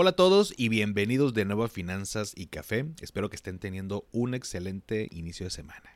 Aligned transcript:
Hola 0.00 0.10
a 0.10 0.12
todos 0.12 0.54
y 0.56 0.68
bienvenidos 0.68 1.34
de 1.34 1.44
nuevo 1.44 1.64
a 1.64 1.68
Finanzas 1.68 2.32
y 2.36 2.46
Café. 2.46 2.86
Espero 3.00 3.28
que 3.28 3.34
estén 3.34 3.58
teniendo 3.58 4.06
un 4.12 4.32
excelente 4.32 5.08
inicio 5.10 5.46
de 5.46 5.50
semana. 5.50 5.90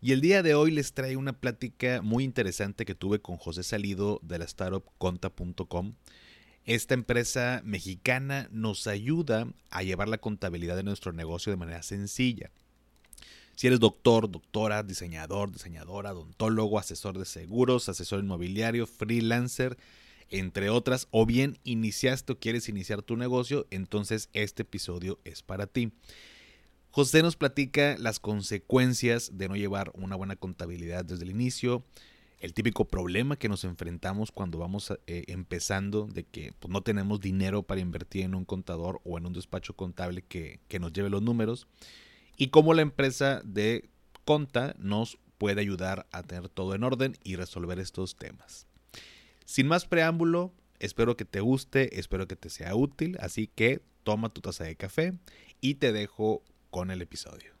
Y 0.00 0.12
el 0.12 0.20
día 0.20 0.44
de 0.44 0.54
hoy 0.54 0.70
les 0.70 0.92
traigo 0.92 1.18
una 1.18 1.32
plática 1.32 2.00
muy 2.00 2.22
interesante 2.22 2.84
que 2.84 2.94
tuve 2.94 3.20
con 3.20 3.36
José 3.36 3.64
Salido 3.64 4.20
de 4.22 4.38
la 4.38 4.44
startup 4.44 4.84
conta.com. 4.98 5.94
Esta 6.64 6.94
empresa 6.94 7.60
mexicana 7.64 8.48
nos 8.52 8.86
ayuda 8.86 9.48
a 9.70 9.82
llevar 9.82 10.08
la 10.08 10.18
contabilidad 10.18 10.76
de 10.76 10.84
nuestro 10.84 11.12
negocio 11.12 11.50
de 11.50 11.56
manera 11.56 11.82
sencilla. 11.82 12.52
Si 13.56 13.66
eres 13.66 13.80
doctor, 13.80 14.30
doctora, 14.30 14.84
diseñador, 14.84 15.50
diseñadora, 15.50 16.12
odontólogo, 16.12 16.78
asesor 16.78 17.18
de 17.18 17.24
seguros, 17.24 17.88
asesor 17.88 18.20
inmobiliario, 18.20 18.86
freelancer, 18.86 19.76
entre 20.30 20.70
otras, 20.70 21.08
o 21.10 21.26
bien 21.26 21.58
iniciaste 21.64 22.32
o 22.32 22.38
quieres 22.38 22.68
iniciar 22.68 23.02
tu 23.02 23.16
negocio, 23.16 23.66
entonces 23.70 24.28
este 24.32 24.62
episodio 24.62 25.18
es 25.24 25.42
para 25.42 25.66
ti. 25.66 25.92
José 26.90 27.22
nos 27.22 27.36
platica 27.36 27.96
las 27.98 28.18
consecuencias 28.18 29.32
de 29.34 29.48
no 29.48 29.56
llevar 29.56 29.92
una 29.94 30.16
buena 30.16 30.36
contabilidad 30.36 31.04
desde 31.04 31.24
el 31.24 31.30
inicio, 31.30 31.84
el 32.40 32.54
típico 32.54 32.86
problema 32.86 33.36
que 33.36 33.48
nos 33.48 33.64
enfrentamos 33.64 34.30
cuando 34.30 34.58
vamos 34.58 34.92
eh, 35.06 35.24
empezando 35.26 36.06
de 36.06 36.24
que 36.24 36.52
pues, 36.58 36.72
no 36.72 36.82
tenemos 36.82 37.20
dinero 37.20 37.62
para 37.62 37.80
invertir 37.80 38.22
en 38.22 38.34
un 38.34 38.44
contador 38.44 39.00
o 39.04 39.18
en 39.18 39.26
un 39.26 39.32
despacho 39.32 39.74
contable 39.74 40.22
que, 40.22 40.60
que 40.68 40.78
nos 40.78 40.92
lleve 40.92 41.10
los 41.10 41.22
números 41.22 41.66
y 42.36 42.48
cómo 42.48 42.74
la 42.74 42.82
empresa 42.82 43.42
de 43.44 43.90
Conta 44.24 44.74
nos 44.78 45.18
puede 45.38 45.60
ayudar 45.60 46.06
a 46.12 46.22
tener 46.22 46.48
todo 46.48 46.74
en 46.74 46.84
orden 46.84 47.16
y 47.24 47.36
resolver 47.36 47.78
estos 47.78 48.16
temas. 48.16 48.66
Sin 49.48 49.66
más 49.66 49.86
preámbulo, 49.86 50.52
espero 50.78 51.16
que 51.16 51.24
te 51.24 51.40
guste, 51.40 51.98
espero 51.98 52.28
que 52.28 52.36
te 52.36 52.50
sea 52.50 52.76
útil, 52.76 53.16
así 53.18 53.46
que 53.46 53.80
toma 54.02 54.28
tu 54.28 54.42
taza 54.42 54.64
de 54.64 54.76
café 54.76 55.14
y 55.62 55.76
te 55.76 55.90
dejo 55.90 56.44
con 56.68 56.90
el 56.90 57.00
episodio. 57.00 57.54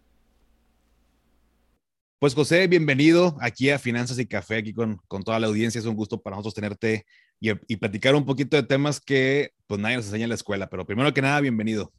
Pues 2.18 2.34
José, 2.34 2.66
bienvenido 2.66 3.38
aquí 3.40 3.70
a 3.70 3.78
Finanzas 3.78 4.18
y 4.18 4.26
Café, 4.26 4.56
aquí 4.56 4.74
con, 4.74 5.00
con 5.08 5.22
toda 5.22 5.40
la 5.40 5.46
audiencia. 5.46 5.78
Es 5.78 5.86
un 5.86 5.96
gusto 5.96 6.20
para 6.20 6.36
nosotros 6.36 6.52
tenerte 6.52 7.06
y, 7.40 7.52
y, 7.66 7.76
platicar 7.76 8.14
un 8.14 8.26
poquito 8.26 8.58
de 8.58 8.64
temas 8.64 9.00
que 9.00 9.52
pues 9.66 9.80
nadie 9.80 9.96
nos 9.96 10.04
enseña 10.04 10.24
en 10.24 10.28
la 10.28 10.34
escuela, 10.34 10.68
pero 10.68 10.84
primero 10.84 11.14
que 11.14 11.22
nada, 11.22 11.40
bienvenido. 11.40 11.90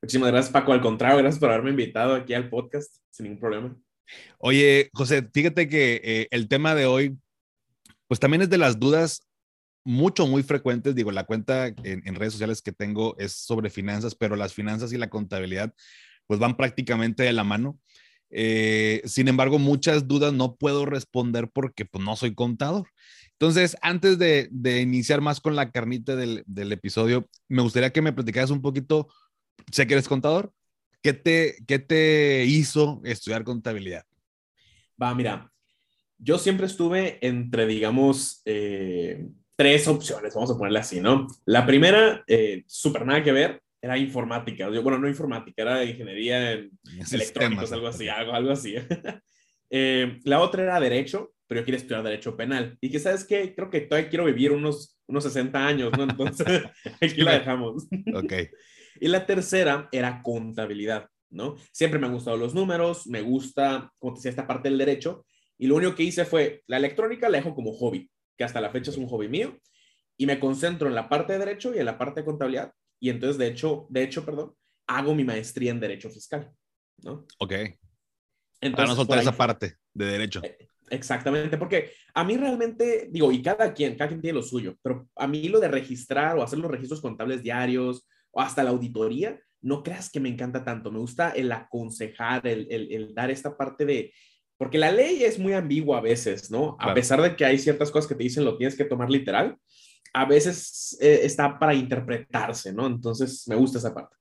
Muchísimas 0.00 0.30
gracias 0.30 0.52
Paco, 0.52 0.72
al 0.72 0.80
contrario, 0.80 1.18
gracias 1.18 1.40
por 1.40 1.50
haberme 1.50 1.70
invitado 1.70 2.14
aquí 2.14 2.34
al 2.34 2.48
podcast, 2.48 2.94
sin 3.10 3.24
ningún 3.24 3.40
problema. 3.40 3.76
Oye, 4.38 4.90
José, 4.92 5.28
fíjate 5.34 5.68
que 5.68 6.00
eh, 6.04 6.28
el 6.30 6.46
tema 6.46 6.76
de 6.76 6.86
hoy 6.86 7.18
pues 8.08 8.18
también 8.18 8.42
es 8.42 8.50
de 8.50 8.58
las 8.58 8.78
dudas 8.80 9.22
mucho, 9.84 10.26
muy 10.26 10.42
frecuentes. 10.42 10.94
Digo, 10.94 11.12
la 11.12 11.24
cuenta 11.24 11.68
en, 11.68 12.14
redes 12.14 12.32
sociales 12.32 12.62
que 12.62 12.72
tengo 12.72 13.16
es 13.18 13.32
sobre 13.32 13.70
finanzas, 13.70 14.14
pero 14.14 14.36
las 14.36 14.52
finanzas 14.52 14.92
y 14.92 14.98
la 14.98 15.08
contabilidad 15.08 15.72
pues 16.26 16.40
van 16.40 16.56
prácticamente 16.56 17.22
de 17.22 17.32
la 17.32 17.44
mano. 17.44 17.78
Eh, 18.30 19.00
sin 19.06 19.28
embargo, 19.28 19.58
muchas 19.58 20.06
dudas 20.06 20.32
no 20.34 20.56
puedo 20.56 20.84
responder 20.84 21.48
porque 21.50 21.86
pues, 21.86 22.04
no 22.04 22.16
soy 22.16 22.34
contador. 22.34 22.88
Entonces, 23.32 23.76
antes 23.80 24.18
de, 24.18 24.50
iniciar 24.82 25.20
más 25.20 25.40
con 25.40 25.56
la 25.56 25.70
carnita 25.70 26.16
del, 26.16 26.42
del, 26.46 26.72
episodio, 26.72 27.28
me 27.48 27.62
gustaría 27.62 27.92
que 27.92 28.02
me 28.02 28.12
platicaras 28.12 28.50
un 28.50 28.60
poquito, 28.60 29.08
sé 29.70 29.86
que 29.86 29.94
eres 29.94 30.08
contador, 30.08 30.52
¿qué 31.02 31.14
te, 31.14 31.56
qué 31.66 31.78
te 31.78 32.44
hizo 32.44 33.00
estudiar 33.04 33.44
contabilidad? 33.44 34.04
Va, 35.00 35.14
mira, 35.14 35.50
yo 36.18 36.38
siempre 36.38 36.66
estuve 36.66 37.18
entre, 37.26 37.66
digamos, 37.66 38.42
eh, 38.44 39.26
tres 39.56 39.88
opciones, 39.88 40.34
vamos 40.34 40.50
a 40.50 40.56
ponerle 40.56 40.80
así, 40.80 41.00
¿no? 41.00 41.26
La 41.44 41.64
primera, 41.66 42.22
eh, 42.26 42.64
súper 42.66 43.06
nada 43.06 43.22
que 43.22 43.32
ver, 43.32 43.62
era 43.80 43.96
informática. 43.96 44.70
Yo, 44.70 44.82
bueno, 44.82 44.98
no 44.98 45.08
informática, 45.08 45.62
era 45.62 45.84
ingeniería 45.84 46.52
en 46.52 46.70
electrónicos, 47.12 47.72
algo 47.72 47.88
así, 47.88 48.08
algo, 48.08 48.32
algo 48.32 48.50
así. 48.52 48.74
Eh, 49.70 50.20
la 50.24 50.40
otra 50.40 50.62
era 50.62 50.80
derecho, 50.80 51.34
pero 51.46 51.60
yo 51.60 51.66
quería 51.66 51.76
estudiar 51.76 52.02
derecho 52.02 52.34
penal. 52.34 52.78
Y 52.80 52.90
que, 52.90 52.98
¿sabes 52.98 53.22
qué? 53.26 53.54
Creo 53.54 53.68
que 53.68 53.82
todavía 53.82 54.08
quiero 54.08 54.24
vivir 54.24 54.50
unos, 54.50 54.98
unos 55.06 55.24
60 55.24 55.66
años, 55.66 55.92
¿no? 55.94 56.04
Entonces, 56.04 56.62
aquí 57.02 57.20
la 57.20 57.38
dejamos. 57.38 57.86
ok. 58.14 58.32
Y 59.00 59.08
la 59.08 59.26
tercera 59.26 59.88
era 59.92 60.22
contabilidad, 60.22 61.06
¿no? 61.28 61.56
Siempre 61.70 62.00
me 62.00 62.06
han 62.06 62.14
gustado 62.14 62.38
los 62.38 62.54
números, 62.54 63.06
me 63.06 63.20
gusta, 63.20 63.92
como 63.98 64.14
te 64.14 64.18
decía, 64.18 64.30
esta 64.30 64.46
parte 64.46 64.70
del 64.70 64.78
derecho, 64.78 65.26
y 65.58 65.66
lo 65.66 65.74
único 65.74 65.94
que 65.94 66.04
hice 66.04 66.24
fue, 66.24 66.62
la 66.66 66.76
electrónica 66.76 67.28
la 67.28 67.38
dejo 67.38 67.54
como 67.54 67.72
hobby, 67.72 68.08
que 68.36 68.44
hasta 68.44 68.60
la 68.60 68.70
fecha 68.70 68.90
es 68.92 68.96
un 68.96 69.08
hobby 69.08 69.28
mío, 69.28 69.58
y 70.16 70.26
me 70.26 70.38
concentro 70.38 70.88
en 70.88 70.94
la 70.94 71.08
parte 71.08 71.32
de 71.32 71.40
derecho 71.40 71.74
y 71.74 71.78
en 71.78 71.86
la 71.86 71.98
parte 71.98 72.20
de 72.20 72.26
contabilidad. 72.26 72.72
Y 73.00 73.10
entonces, 73.10 73.38
de 73.38 73.48
hecho, 73.48 73.86
de 73.90 74.02
hecho, 74.02 74.24
perdón, 74.24 74.54
hago 74.86 75.14
mi 75.14 75.24
maestría 75.24 75.70
en 75.70 75.80
derecho 75.80 76.10
fiscal, 76.10 76.50
¿no? 77.02 77.26
Ok. 77.38 77.52
Entonces, 78.60 78.76
Para 78.76 78.88
no 78.88 78.96
soltar 78.96 79.18
esa 79.18 79.36
parte 79.36 79.76
de 79.94 80.06
derecho. 80.06 80.40
Eh, 80.42 80.68
exactamente, 80.90 81.58
porque 81.58 81.92
a 82.14 82.24
mí 82.24 82.36
realmente, 82.36 83.08
digo, 83.10 83.30
y 83.30 83.42
cada 83.42 83.74
quien, 83.74 83.96
cada 83.96 84.08
quien 84.08 84.20
tiene 84.20 84.38
lo 84.38 84.42
suyo, 84.42 84.76
pero 84.82 85.08
a 85.16 85.26
mí 85.26 85.48
lo 85.48 85.60
de 85.60 85.68
registrar 85.68 86.36
o 86.36 86.42
hacer 86.42 86.58
los 86.58 86.70
registros 86.70 87.00
contables 87.00 87.42
diarios 87.42 88.08
o 88.30 88.40
hasta 88.40 88.64
la 88.64 88.70
auditoría, 88.70 89.40
no 89.60 89.82
creas 89.82 90.10
que 90.10 90.20
me 90.20 90.28
encanta 90.28 90.64
tanto. 90.64 90.90
Me 90.90 90.98
gusta 90.98 91.30
el 91.30 91.50
aconsejar, 91.50 92.46
el, 92.46 92.66
el, 92.70 92.92
el 92.92 93.14
dar 93.14 93.30
esta 93.30 93.56
parte 93.56 93.84
de, 93.84 94.12
porque 94.58 94.76
la 94.76 94.90
ley 94.90 95.22
es 95.22 95.38
muy 95.38 95.52
ambigua 95.52 95.98
a 95.98 96.02
veces, 96.02 96.50
¿no? 96.50 96.76
A 96.80 96.92
pesar 96.92 97.22
de 97.22 97.36
que 97.36 97.44
hay 97.44 97.58
ciertas 97.58 97.90
cosas 97.90 98.08
que 98.08 98.16
te 98.16 98.24
dicen 98.24 98.44
lo 98.44 98.58
tienes 98.58 98.76
que 98.76 98.84
tomar 98.84 99.08
literal, 99.08 99.56
a 100.12 100.24
veces 100.24 100.98
eh, 101.00 101.20
está 101.22 101.58
para 101.58 101.74
interpretarse, 101.74 102.72
¿no? 102.72 102.86
Entonces, 102.86 103.46
me 103.46 103.54
gusta 103.54 103.78
esa 103.78 103.94
parte. 103.94 104.16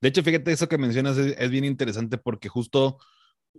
De 0.00 0.08
hecho, 0.08 0.22
fíjate, 0.22 0.52
eso 0.52 0.68
que 0.68 0.76
mencionas 0.76 1.16
es, 1.16 1.50
bien 1.50 1.64
interesante 1.64 2.18
porque 2.18 2.48
justo 2.48 2.98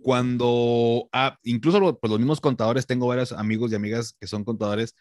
cuando, 0.00 1.08
ah, 1.12 1.36
incluso 1.42 1.98
pues, 1.98 2.10
los 2.10 2.20
mismos 2.20 2.40
contadores, 2.40 2.86
tengo 2.86 3.08
varios 3.08 3.32
amigos 3.32 3.72
y 3.72 3.74
amigas 3.74 4.14
que 4.20 4.26
son 4.26 4.44
contadores, 4.44 4.94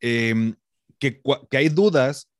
em, 0.00 0.54
que, 0.98 1.20
que 1.50 1.56
hay 1.56 1.68
dudas 1.68 2.30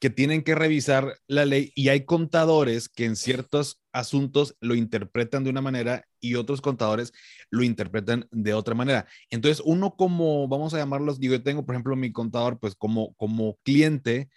que 0.00 0.10
tienen 0.10 0.42
que 0.42 0.56
revisar 0.56 1.16
la 1.28 1.44
ley 1.44 1.70
y 1.76 1.90
hay 1.90 2.04
contadores 2.04 2.88
que 2.88 3.04
en 3.04 3.14
ciertos 3.14 3.81
asuntos 3.92 4.56
lo 4.60 4.74
interpretan 4.74 5.44
de 5.44 5.50
una 5.50 5.60
manera 5.60 6.06
y 6.20 6.34
otros 6.34 6.60
contadores 6.60 7.12
lo 7.50 7.62
interpretan 7.62 8.28
de 8.30 8.54
otra 8.54 8.74
manera. 8.74 9.06
Entonces, 9.30 9.62
uno 9.64 9.96
como, 9.96 10.48
vamos 10.48 10.74
a 10.74 10.78
llamarlos, 10.78 11.20
digo, 11.20 11.34
yo 11.34 11.42
tengo, 11.42 11.64
por 11.64 11.74
ejemplo, 11.74 11.96
mi 11.96 12.12
contador, 12.12 12.58
pues 12.58 12.74
como, 12.74 13.14
como 13.14 13.58
cliente, 13.62 14.30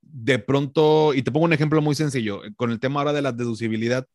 de 0.00 0.38
pronto, 0.38 1.14
y 1.14 1.22
te 1.22 1.32
pongo 1.32 1.46
un 1.46 1.52
ejemplo 1.52 1.80
muy 1.80 1.94
sencillo, 1.94 2.42
con 2.56 2.70
el 2.70 2.80
tema 2.80 3.00
ahora 3.00 3.12
de 3.12 3.22
la 3.22 3.32
deducibilidad, 3.32 4.06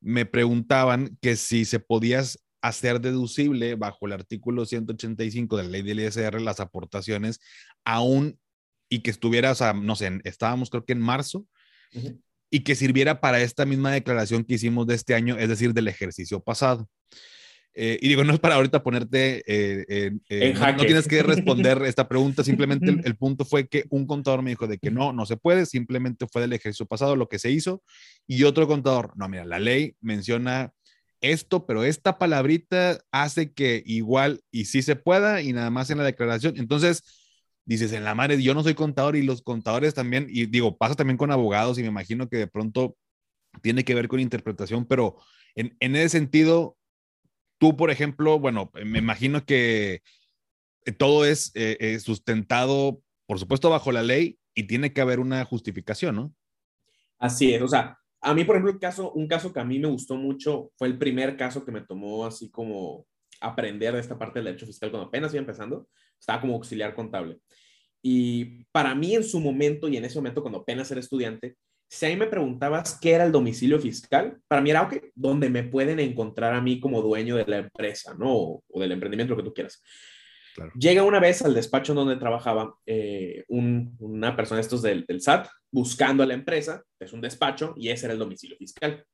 me 0.00 0.26
preguntaban 0.26 1.16
que 1.20 1.36
si 1.36 1.64
se 1.64 1.80
podía 1.80 2.22
hacer 2.60 3.00
deducible 3.00 3.74
bajo 3.74 4.06
el 4.06 4.12
artículo 4.12 4.64
185 4.64 5.56
de 5.56 5.62
la 5.64 5.68
ley 5.68 5.82
del 5.82 6.00
ISR 6.00 6.40
las 6.40 6.60
aportaciones 6.60 7.40
aún 7.84 8.38
y 8.88 9.00
que 9.00 9.10
estuviera, 9.10 9.52
o 9.52 9.54
sea, 9.54 9.72
no 9.72 9.96
sé, 9.96 10.20
estábamos 10.24 10.70
creo 10.70 10.84
que 10.84 10.92
en 10.92 11.00
marzo, 11.00 11.46
y 12.50 12.60
que 12.60 12.74
sirviera 12.74 13.20
para 13.20 13.40
esta 13.40 13.64
misma 13.66 13.92
declaración 13.92 14.44
que 14.44 14.54
hicimos 14.54 14.86
de 14.86 14.94
este 14.94 15.14
año, 15.14 15.36
es 15.38 15.48
decir, 15.48 15.74
del 15.74 15.88
ejercicio 15.88 16.40
pasado. 16.40 16.88
Eh, 17.76 17.98
y 18.00 18.08
digo, 18.08 18.22
no 18.22 18.32
es 18.32 18.38
para 18.38 18.54
ahorita 18.54 18.84
ponerte, 18.84 19.42
eh, 19.48 20.12
eh, 20.28 20.54
no, 20.54 20.84
tienes 20.84 21.08
que 21.08 21.24
responder 21.24 21.82
esta 21.86 22.06
pregunta, 22.08 22.44
simplemente 22.44 22.94
el, 23.02 23.16
punto 23.16 23.44
fue 23.44 23.66
que 23.66 23.84
un 23.90 24.06
contador 24.06 24.42
me 24.42 24.50
dijo 24.50 24.68
de 24.68 24.78
que 24.78 24.92
no, 24.92 25.12
no 25.12 25.26
se 25.26 25.36
puede, 25.36 25.66
simplemente 25.66 26.26
fue 26.30 26.42
del 26.42 26.52
ejercicio 26.52 26.86
pasado 26.86 27.16
lo 27.16 27.28
que 27.28 27.40
se 27.40 27.50
hizo, 27.50 27.82
y 28.28 28.44
otro 28.44 28.68
contador, 28.68 29.10
no, 29.16 29.28
mira, 29.28 29.44
la 29.44 29.58
ley 29.58 29.96
menciona 30.00 30.72
esto, 31.20 31.66
pero 31.66 31.82
esta 31.82 32.16
palabrita 32.18 33.00
hace 33.10 33.52
que 33.52 33.82
igual 33.86 34.42
y 34.52 34.66
sí 34.66 34.82
se 34.82 34.94
pueda 34.94 35.42
y 35.42 35.52
nada 35.52 35.70
más 35.70 35.90
en 35.90 35.98
la 35.98 36.04
declaración. 36.04 36.54
Entonces, 36.58 37.02
dices, 37.64 37.92
en 37.92 38.04
la 38.04 38.14
madre, 38.14 38.42
yo 38.42 38.54
no 38.54 38.62
soy 38.62 38.74
contador 38.74 39.16
y 39.16 39.22
los 39.22 39.42
contadores 39.42 39.94
también, 39.94 40.26
y 40.28 40.46
digo, 40.46 40.76
pasa 40.76 40.94
también 40.94 41.16
con 41.16 41.30
abogados 41.30 41.78
y 41.78 41.82
me 41.82 41.88
imagino 41.88 42.28
que 42.28 42.36
de 42.36 42.46
pronto 42.46 42.96
tiene 43.62 43.84
que 43.84 43.94
ver 43.94 44.08
con 44.08 44.20
interpretación, 44.20 44.84
pero 44.86 45.16
en, 45.54 45.76
en 45.80 45.96
ese 45.96 46.10
sentido, 46.10 46.76
tú, 47.58 47.76
por 47.76 47.90
ejemplo, 47.90 48.38
bueno, 48.38 48.70
me 48.84 48.98
imagino 48.98 49.44
que 49.44 50.02
todo 50.98 51.24
es 51.24 51.50
eh, 51.54 51.76
eh, 51.80 52.00
sustentado, 52.00 53.00
por 53.26 53.38
supuesto, 53.38 53.70
bajo 53.70 53.92
la 53.92 54.02
ley 54.02 54.38
y 54.54 54.64
tiene 54.64 54.92
que 54.92 55.00
haber 55.00 55.20
una 55.20 55.44
justificación, 55.44 56.16
¿no? 56.16 56.34
Así 57.18 57.54
es, 57.54 57.62
o 57.62 57.68
sea, 57.68 57.98
A 58.20 58.34
mí, 58.34 58.44
por 58.44 58.56
ejemplo, 58.56 58.72
el 58.72 58.78
caso, 58.78 59.12
un 59.12 59.28
caso 59.28 59.52
que 59.52 59.60
a 59.60 59.64
mí 59.64 59.78
me 59.78 59.88
gustó 59.88 60.16
mucho 60.16 60.72
fue 60.76 60.88
el 60.88 60.98
primer 60.98 61.36
caso 61.36 61.64
que 61.64 61.72
me 61.72 61.82
tomó 61.82 62.26
así 62.26 62.50
como 62.50 63.06
aprender 63.40 63.92
de 63.92 64.00
esta 64.00 64.18
parte 64.18 64.38
del 64.38 64.46
derecho 64.46 64.66
fiscal 64.66 64.90
cuando 64.90 65.08
apenas 65.08 65.32
iba 65.32 65.40
empezando. 65.40 65.88
Estaba 66.18 66.40
como 66.40 66.54
auxiliar 66.54 66.94
contable. 66.94 67.38
Y 68.02 68.64
para 68.72 68.94
mí 68.94 69.14
en 69.14 69.24
su 69.24 69.40
momento 69.40 69.88
y 69.88 69.96
en 69.96 70.04
ese 70.04 70.18
momento 70.18 70.42
cuando 70.42 70.60
apenas 70.60 70.90
era 70.90 71.00
estudiante, 71.00 71.56
si 71.88 72.06
ahí 72.06 72.16
me 72.16 72.26
preguntabas 72.26 72.98
qué 73.00 73.12
era 73.12 73.24
el 73.24 73.32
domicilio 73.32 73.78
fiscal, 73.78 74.38
para 74.48 74.60
mí 74.60 74.70
era, 74.70 74.82
ok, 74.82 74.96
donde 75.14 75.48
me 75.48 75.62
pueden 75.62 76.00
encontrar 76.00 76.54
a 76.54 76.60
mí 76.60 76.80
como 76.80 77.02
dueño 77.02 77.36
de 77.36 77.46
la 77.46 77.58
empresa, 77.58 78.14
¿no? 78.18 78.62
O, 78.68 78.80
del 78.80 78.92
emprendimiento, 78.92 79.34
lo 79.34 79.38
que 79.38 79.48
tú 79.48 79.54
quieras. 79.54 79.82
Llega 80.78 81.02
una 81.02 81.18
vez 81.18 81.42
al 81.42 81.54
despacho 81.54 81.94
donde 81.94 82.16
trabajaba 82.16 82.74
eh, 82.86 83.44
una 83.48 84.36
persona 84.36 84.60
estos 84.60 84.82
del, 84.82 85.04
del, 85.06 85.20
SAT 85.20 85.48
buscando 85.70 86.22
a 86.22 86.26
la 86.26 86.34
empresa, 86.34 86.82
es 87.00 87.12
un 87.12 87.20
despacho 87.20 87.74
y 87.76 87.88
ese 87.88 88.06
era 88.06 88.12
el 88.12 88.20
domicilio 88.20 88.56
fiscal. 88.56 89.04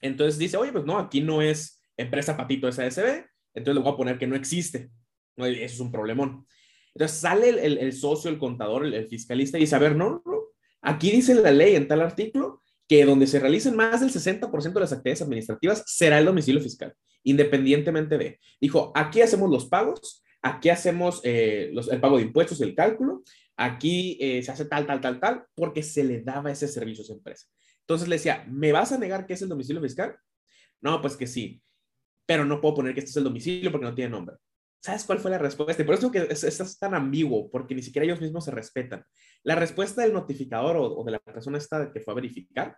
Entonces 0.00 0.38
dice, 0.38 0.56
oye, 0.56 0.72
pues 0.72 0.84
no, 0.84 0.98
aquí 0.98 1.20
no 1.20 1.40
es 1.40 1.82
empresa 1.96 2.36
Patito 2.36 2.70
SASB, 2.70 3.24
entonces 3.54 3.74
le 3.74 3.80
voy 3.80 3.92
a 3.92 3.96
poner 3.96 4.18
que 4.18 4.26
no 4.26 4.36
existe. 4.36 4.90
Eso 5.36 5.74
es 5.74 5.80
un 5.80 5.92
problemón. 5.92 6.46
Entonces 6.94 7.18
sale 7.18 7.48
el, 7.48 7.78
el, 7.78 7.92
socio, 7.92 8.30
el 8.30 8.38
contador, 8.38 8.86
el, 8.86 9.08
fiscalista 9.08 9.58
y 9.58 9.62
dice, 9.62 9.78
no, 9.90 10.22
no, 10.24 10.44
aquí 10.80 11.10
dice 11.10 11.34
la 11.34 11.50
ley 11.50 11.74
en 11.74 11.88
tal 11.88 12.00
artículo 12.00 12.62
que 12.88 13.04
donde 13.04 13.26
se 13.26 13.40
realicen 13.40 13.74
más 13.74 14.00
del 14.00 14.10
60% 14.10 14.72
de 14.72 14.80
las 14.80 14.92
actividades 14.92 15.22
administrativas 15.22 15.82
será 15.86 16.18
el 16.18 16.26
domicilio 16.26 16.60
fiscal, 16.60 16.94
independientemente 17.24 18.18
de. 18.18 18.38
Dijo, 18.60 18.92
aquí 18.94 19.22
hacemos 19.22 19.50
los 19.50 19.66
pagos, 19.66 20.22
aquí 20.42 20.68
hacemos 20.68 21.20
eh, 21.24 21.70
los, 21.72 21.90
el 21.90 22.00
pago 22.00 22.18
de 22.18 22.24
impuestos 22.24 22.60
y 22.60 22.64
el 22.64 22.74
cálculo, 22.74 23.22
aquí 23.56 24.18
eh, 24.20 24.42
se 24.42 24.52
hace 24.52 24.66
tal, 24.66 24.86
tal, 24.86 25.00
tal, 25.00 25.18
tal, 25.18 25.44
porque 25.54 25.82
se 25.82 26.04
le 26.04 26.20
daba 26.20 26.52
ese 26.52 26.68
servicio 26.68 27.02
a 27.02 27.04
esa 27.06 27.14
empresa. 27.14 27.46
Entonces 27.80 28.06
le 28.06 28.16
decía, 28.16 28.46
¿me 28.48 28.72
vas 28.72 28.92
a 28.92 28.98
negar 28.98 29.26
que 29.26 29.34
es 29.34 29.42
el 29.42 29.48
domicilio 29.48 29.82
fiscal? 29.82 30.16
No, 30.80 31.00
pues 31.00 31.16
que 31.16 31.26
sí, 31.26 31.62
pero 32.26 32.44
no 32.44 32.60
puedo 32.60 32.76
poner 32.76 32.94
que 32.94 33.00
este 33.00 33.10
es 33.10 33.16
el 33.16 33.24
domicilio 33.24 33.72
porque 33.72 33.86
no 33.86 33.94
tiene 33.94 34.10
nombre. 34.10 34.36
¿Sabes 34.84 35.04
cuál 35.04 35.18
fue 35.18 35.30
la 35.30 35.38
respuesta? 35.38 35.82
Y 35.82 35.86
por 35.86 35.94
eso 35.94 36.12
que 36.12 36.26
es, 36.28 36.44
es, 36.44 36.78
tan 36.78 36.94
ambiguo, 36.94 37.50
porque 37.50 37.74
ni 37.74 37.82
siquiera 37.82 38.04
ellos 38.04 38.20
mismos 38.20 38.44
se 38.44 38.50
respetan. 38.50 39.02
La 39.42 39.54
respuesta 39.54 40.02
del 40.02 40.12
notificador 40.12 40.76
o, 40.76 40.98
o 40.98 41.04
de 41.04 41.12
la 41.12 41.20
persona 41.20 41.56
esta 41.56 41.90
que 41.90 42.00
fue 42.00 42.12
a 42.12 42.16
verificar 42.16 42.76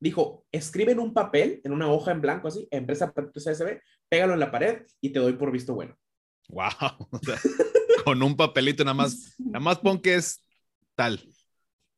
dijo, 0.00 0.44
escribe 0.50 0.90
en 0.90 0.98
un 0.98 1.14
papel, 1.14 1.60
en 1.62 1.70
una 1.70 1.88
hoja 1.88 2.10
en 2.10 2.20
blanco 2.20 2.48
así, 2.48 2.66
empresa 2.72 3.14
CSB, 3.14 3.80
pégalo 4.08 4.32
en 4.32 4.40
la 4.40 4.50
pared 4.50 4.82
y 5.00 5.10
te 5.10 5.20
doy 5.20 5.34
por 5.34 5.52
visto 5.52 5.74
bueno. 5.74 5.96
Wow. 6.48 7.08
con 8.04 8.20
un 8.20 8.36
papelito 8.36 8.82
nada 8.82 8.94
más, 8.94 9.36
nada 9.38 9.60
más 9.60 9.78
pon 9.78 10.00
que 10.00 10.16
es 10.16 10.44
tal. 10.96 11.20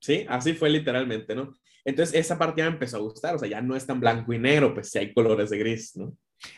Sí, 0.00 0.26
así 0.28 0.52
fue 0.52 0.68
literalmente, 0.68 1.34
¿no? 1.34 1.54
Entonces 1.82 2.14
esa 2.14 2.36
parte 2.36 2.58
ya 2.58 2.66
me 2.66 2.74
empezó 2.74 2.98
a 2.98 3.00
gustar, 3.00 3.36
o 3.36 3.38
sea, 3.38 3.48
ya 3.48 3.62
no 3.62 3.74
es 3.74 3.86
tan 3.86 4.00
blanco 4.00 4.34
y 4.34 4.38
negro, 4.38 4.74
pues 4.74 4.90
sí 4.90 4.98
hay 4.98 5.14
colores 5.14 5.48
de 5.48 5.56
gris, 5.56 5.96
¿no? 5.96 6.14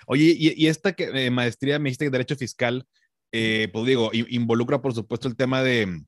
Oye, 0.07 0.35
y, 0.39 0.67
esta 0.67 0.93
que, 0.93 1.05
eh, 1.05 1.31
maestría, 1.31 1.79
me 1.79 1.89
dijiste 1.89 2.07
que 2.07 2.11
Derecho 2.11 2.37
Fiscal, 2.37 2.87
eh, 3.33 3.69
pues 3.73 3.87
digo, 3.87 4.11
involucra 4.13 4.81
por 4.81 4.95
supuesto 4.95 5.29
el 5.29 5.37
tema 5.37 5.63
de, 5.63 6.03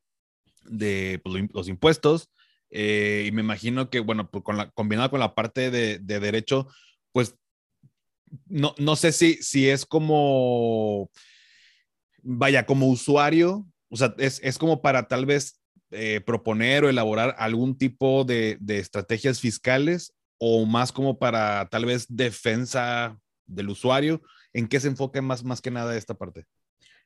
de 0.64 1.20
pues, 1.22 1.44
los 1.52 1.68
impuestos, 1.68 2.30
eh, 2.70 3.24
y 3.26 3.32
me 3.32 3.42
imagino 3.42 3.90
que, 3.90 4.00
bueno, 4.00 4.30
pues 4.30 4.44
con 4.44 4.56
la, 4.56 4.70
con 4.70 5.20
la 5.20 5.34
parte 5.34 5.70
de, 5.70 5.98
de 5.98 6.20
Derecho, 6.20 6.68
pues 7.12 7.34
no, 8.46 8.74
no 8.78 8.96
sé 8.96 9.12
si, 9.12 9.34
si 9.42 9.68
es 9.68 9.84
como 9.84 11.10
vaya, 12.22 12.66
como 12.66 12.88
usuario, 12.88 13.66
o 13.88 13.96
sea, 13.96 14.14
es, 14.18 14.40
es 14.42 14.58
como 14.58 14.82
para 14.82 15.08
tal 15.08 15.26
vez 15.26 15.60
eh, 15.90 16.20
proponer 16.20 16.84
o 16.84 16.88
elaborar 16.88 17.34
algún 17.38 17.76
tipo 17.76 18.24
de, 18.24 18.56
de, 18.60 18.78
estrategias 18.78 19.40
fiscales 19.40 20.14
o 20.38 20.64
más 20.64 20.92
como 20.92 21.18
para 21.18 21.68
tal 21.68 21.84
vez 21.84 22.06
defensa 22.08 23.18
del 23.54 23.68
usuario. 23.68 24.22
¿En 24.52 24.68
qué 24.68 24.80
se 24.80 24.88
enfoca 24.88 25.20
más, 25.22 25.44
más 25.44 25.60
que 25.60 25.70
nada 25.70 25.96
esta 25.96 26.14
parte? 26.14 26.46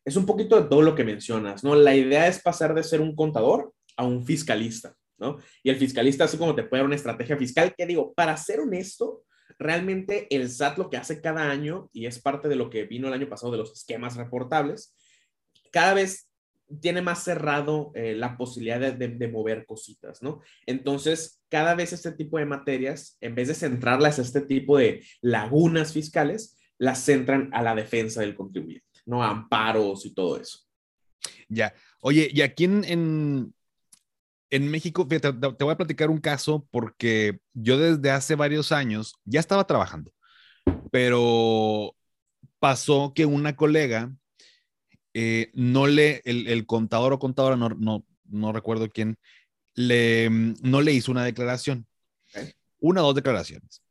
Es 0.05 0.17
un 0.17 0.26
poquito 0.26 0.61
de 0.61 0.69
todo 0.69 0.82
lo 0.82 0.94
que 0.94 1.05
mencionas, 1.05 1.64
¿no? 1.64 1.75
La 1.75 1.94
idea 1.96 2.29
es 2.29 2.41
pasar 2.41 2.75
de 2.75 2.82
ser 2.82 3.00
un 3.00 3.14
contador 3.14 3.73
a 3.96 4.05
un 4.05 4.25
fiscalista, 4.25 4.94
¿no? 5.19 5.38
Y 5.62 5.70
el 5.70 5.76
fiscalista 5.76 6.25
así 6.25 6.37
como 6.37 6.55
te 6.55 6.64
puede 6.64 6.81
dar 6.81 6.87
una 6.87 6.96
estrategia 6.96 7.37
fiscal 7.37 7.75
que 7.76 7.87
digo, 7.87 8.12
para 8.14 8.37
ser 8.37 8.61
honesto, 8.61 9.25
realmente 9.58 10.26
el 10.35 10.50
SAT 10.50 10.79
lo 10.79 10.91
que 10.91 10.96
hace 10.96 11.20
cada 11.20 11.50
año, 11.50 11.88
y 11.93 12.06
es 12.06 12.20
parte 12.20 12.49
de 12.49 12.56
lo 12.56 12.70
que 12.70 12.85
vino 12.85 13.08
el 13.08 13.14
año 13.14 13.29
pasado 13.29 13.52
de 13.52 13.58
los 13.58 13.73
esquemas 13.73 14.17
reportables, 14.17 14.94
cada 15.70 15.94
vez 15.94 16.29
tiene 16.81 17.02
más 17.02 17.22
cerrado 17.22 17.93
eh, 17.94 18.14
la 18.14 18.37
posibilidad 18.37 18.81
de, 18.81 19.28
mover 19.28 19.66
cositas, 19.66 20.22
¿no? 20.22 20.40
Entonces, 20.66 21.43
cada 21.49 21.75
vez 21.75 21.93
este 21.93 22.12
tipo 22.12 22.38
de 22.38 22.46
materias, 22.46 23.16
en 23.20 23.34
vez 23.34 23.49
de 23.49 23.55
centrarlas 23.55 24.19
a 24.19 24.22
este 24.22 24.40
tipo 24.40 24.78
de 24.78 25.05
lagunas 25.20 25.93
fiscales, 25.93 26.56
las 26.78 27.05
centran 27.05 27.50
a 27.52 27.62
la 27.62 27.75
defensa 27.75 28.20
del 28.20 28.34
contribuyente, 28.34 29.00
¿no? 29.06 29.22
A 29.22 29.31
amparos 29.31 30.05
y 30.06 30.14
todo 30.14 30.40
eso. 30.40 30.61
Ya. 31.49 31.75
Oye, 32.00 32.31
y 32.32 32.43
aquí 32.43 32.64
en, 32.64 33.55
en, 34.50 34.70
México, 34.70 35.06
te, 35.06 35.20
te 35.20 35.31
voy 35.31 35.72
a 35.72 35.76
platicar 35.76 36.10
un 36.10 36.19
caso 36.19 36.67
porque 36.70 37.38
yo 37.52 37.78
desde 37.78 38.10
hace 38.10 38.34
varios 38.34 38.72
años 38.72 39.14
ya 39.25 39.40
estaba 39.40 39.67
trabajando, 39.67 40.12
pero 40.90 41.94
pasó 42.58 43.12
que 43.14 43.26
una 43.26 43.56
colega 43.56 44.14
eh, 45.14 45.50
no 45.55 45.87
le, 45.87 46.22
el, 46.25 46.66
contador 46.66 47.12
o 47.12 47.19
contadora, 47.19 47.56
no, 47.56 47.69
no, 47.70 48.05
no 48.25 48.52
recuerdo 48.52 48.90
quién, 48.90 49.16
le, 49.75 50.28
mm, 50.28 50.55
no 50.62 50.82
le 50.82 50.93
hizo 50.93 51.12
una 51.12 51.25
declaración. 51.25 51.87
Una 52.81 53.02
o 53.02 53.06
dos 53.06 53.14
declaraciones. 53.14 53.82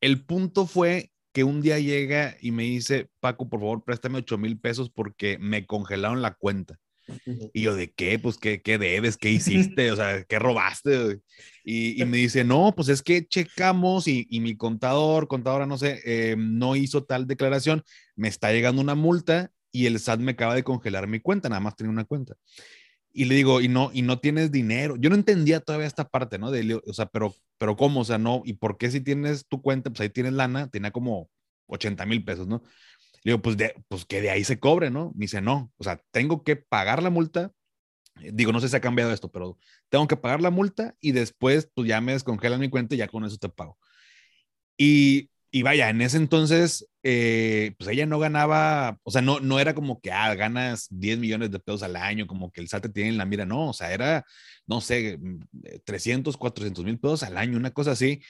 El 0.00 0.24
punto 0.24 0.66
fue 0.66 1.10
que 1.32 1.44
un 1.44 1.62
día 1.62 1.78
llega 1.78 2.36
y 2.40 2.52
me 2.52 2.62
dice, 2.64 3.08
Paco, 3.20 3.48
por 3.48 3.60
favor, 3.60 3.84
préstame 3.84 4.18
8 4.18 4.38
mil 4.38 4.58
pesos 4.58 4.90
porque 4.90 5.38
me 5.38 5.66
congelaron 5.66 6.22
la 6.22 6.34
cuenta. 6.34 6.78
Y 7.52 7.62
yo, 7.62 7.74
¿de 7.74 7.90
qué? 7.90 8.18
Pues, 8.18 8.38
¿qué, 8.38 8.62
qué 8.62 8.78
debes? 8.78 9.16
¿Qué 9.16 9.30
hiciste? 9.30 9.90
O 9.90 9.96
sea, 9.96 10.22
¿qué 10.24 10.38
robaste? 10.38 11.20
Y, 11.64 12.00
y 12.00 12.04
me 12.04 12.18
dice, 12.18 12.44
no, 12.44 12.72
pues 12.74 12.88
es 12.88 13.02
que 13.02 13.26
checamos 13.26 14.06
y, 14.06 14.26
y 14.30 14.40
mi 14.40 14.56
contador, 14.56 15.26
contadora, 15.26 15.66
no 15.66 15.78
sé, 15.78 16.00
eh, 16.04 16.36
no 16.38 16.76
hizo 16.76 17.04
tal 17.04 17.26
declaración, 17.26 17.82
me 18.14 18.28
está 18.28 18.52
llegando 18.52 18.80
una 18.80 18.94
multa 18.94 19.50
y 19.72 19.86
el 19.86 19.96
SAT 19.96 20.20
me 20.20 20.32
acaba 20.32 20.54
de 20.54 20.62
congelar 20.62 21.08
mi 21.08 21.20
cuenta, 21.20 21.48
nada 21.48 21.60
más 21.60 21.74
tenía 21.74 21.90
una 21.90 22.04
cuenta. 22.04 22.34
Y 23.12 23.26
le 23.26 23.34
digo, 23.34 23.60
y 23.60 23.68
no, 23.68 23.90
y 23.92 24.02
no 24.02 24.20
tienes 24.20 24.52
dinero. 24.52 24.96
Yo 24.96 25.10
no 25.10 25.16
entendía 25.16 25.60
todavía 25.60 25.86
esta 25.86 26.08
parte, 26.08 26.38
¿no? 26.38 26.50
De, 26.50 26.80
o 26.86 26.92
sea, 26.92 27.06
pero, 27.06 27.34
pero 27.58 27.76
¿cómo? 27.76 28.00
O 28.00 28.04
sea, 28.04 28.18
no, 28.18 28.42
¿y 28.44 28.54
por 28.54 28.78
qué 28.78 28.90
si 28.90 29.00
tienes 29.00 29.46
tu 29.48 29.60
cuenta, 29.60 29.90
pues 29.90 30.00
ahí 30.00 30.10
tienes 30.10 30.32
lana, 30.32 30.68
tenía 30.68 30.92
como 30.92 31.28
80 31.66 32.06
mil 32.06 32.24
pesos, 32.24 32.46
¿no? 32.46 32.62
Le 33.24 33.32
digo, 33.32 33.42
pues, 33.42 33.56
de, 33.56 33.74
pues 33.88 34.04
que 34.06 34.20
de 34.20 34.30
ahí 34.30 34.44
se 34.44 34.58
cobre, 34.58 34.90
¿no? 34.90 35.12
Me 35.14 35.24
dice, 35.24 35.40
no, 35.40 35.72
o 35.78 35.84
sea, 35.84 36.02
tengo 36.10 36.42
que 36.42 36.56
pagar 36.56 37.02
la 37.02 37.10
multa. 37.10 37.52
Digo, 38.32 38.52
no 38.52 38.60
sé 38.60 38.68
si 38.68 38.76
ha 38.76 38.80
cambiado 38.80 39.12
esto, 39.12 39.30
pero 39.30 39.58
tengo 39.88 40.06
que 40.06 40.16
pagar 40.16 40.40
la 40.42 40.50
multa 40.50 40.94
y 41.00 41.12
después, 41.12 41.70
pues 41.74 41.88
ya 41.88 42.00
me 42.00 42.12
descongelan 42.12 42.60
mi 42.60 42.70
cuenta 42.70 42.94
y 42.94 42.98
ya 42.98 43.08
con 43.08 43.24
eso 43.24 43.38
te 43.38 43.48
pago. 43.48 43.78
Y 44.76 45.30
y 45.54 45.62
vaya, 45.62 45.90
en 45.90 46.00
ese 46.00 46.16
entonces, 46.16 46.88
eh, 47.02 47.74
pues 47.78 47.90
ella 47.90 48.06
no 48.06 48.18
ganaba, 48.18 48.98
o 49.02 49.10
sea, 49.10 49.20
no, 49.20 49.38
no 49.38 49.60
era 49.60 49.74
como 49.74 50.00
que, 50.00 50.10
ah, 50.10 50.34
ganas 50.34 50.86
10 50.90 51.18
millones 51.18 51.50
de 51.50 51.58
pesos 51.60 51.82
al 51.82 51.96
año, 51.96 52.26
como 52.26 52.50
que 52.50 52.62
el 52.62 52.68
SAT 52.68 52.84
te 52.84 52.88
tiene 52.88 53.10
en 53.10 53.18
la 53.18 53.26
mira, 53.26 53.44
no, 53.44 53.68
o 53.68 53.72
sea, 53.74 53.92
era, 53.92 54.24
no 54.66 54.80
sé, 54.80 55.18
300, 55.84 56.38
400 56.38 56.84
mil 56.86 56.98
pesos 56.98 57.22
al 57.22 57.36
año, 57.36 57.58
una 57.58 57.70
cosa 57.70 57.90
así, 57.90 58.22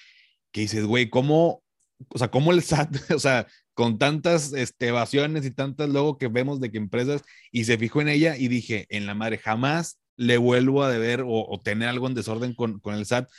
que 0.50 0.62
dices, 0.62 0.85
güey, 0.85 1.11
¿cómo, 1.11 1.62
o 2.09 2.19
sea, 2.19 2.29
cómo 2.29 2.50
el 2.50 2.61
SAT, 2.61 2.91
o 3.14 3.21
sea, 3.21 3.47
con 3.73 3.99
tantas 3.99 4.52
este, 4.52 4.88
evasiones 4.88 5.47
y 5.47 5.52
tantas 5.52 5.88
luego 5.88 6.19
que 6.19 6.26
vemos 6.26 6.61
de 6.61 6.73
que 6.73 6.79
empresas, 6.79 7.23
y 7.52 7.64
se 7.64 7.79
fijó 7.79 8.00
en 8.00 8.09
ella 8.09 8.37
y 8.37 8.49
dije, 8.49 8.87
en 8.88 9.07
la 9.07 9.14
madre, 9.14 9.38
jamás 9.38 10.00
le 10.17 10.38
vuelvo 10.38 10.83
a 10.83 10.91
deber 10.91 11.21
o, 11.21 11.47
o 11.49 11.61
tener 11.61 11.88
algo 11.88 12.09
en 12.09 12.14
desorden 12.14 12.52
con, 12.55 12.81
con 12.81 12.97
el 12.97 13.07
SAT. 13.07 13.31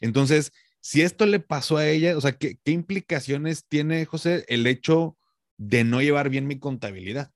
Entonces, 0.00 0.52
si 0.86 1.02
esto 1.02 1.26
le 1.26 1.40
pasó 1.40 1.78
a 1.78 1.88
ella, 1.88 2.16
o 2.16 2.20
sea, 2.20 2.38
¿qué, 2.38 2.60
implicaciones 2.66 3.66
tiene, 3.66 4.04
José, 4.04 4.44
el 4.46 4.68
hecho 4.68 5.18
de 5.56 5.82
no 5.82 6.00
llevar 6.00 6.30
bien 6.30 6.46
mi 6.46 6.60
contabilidad? 6.60 7.32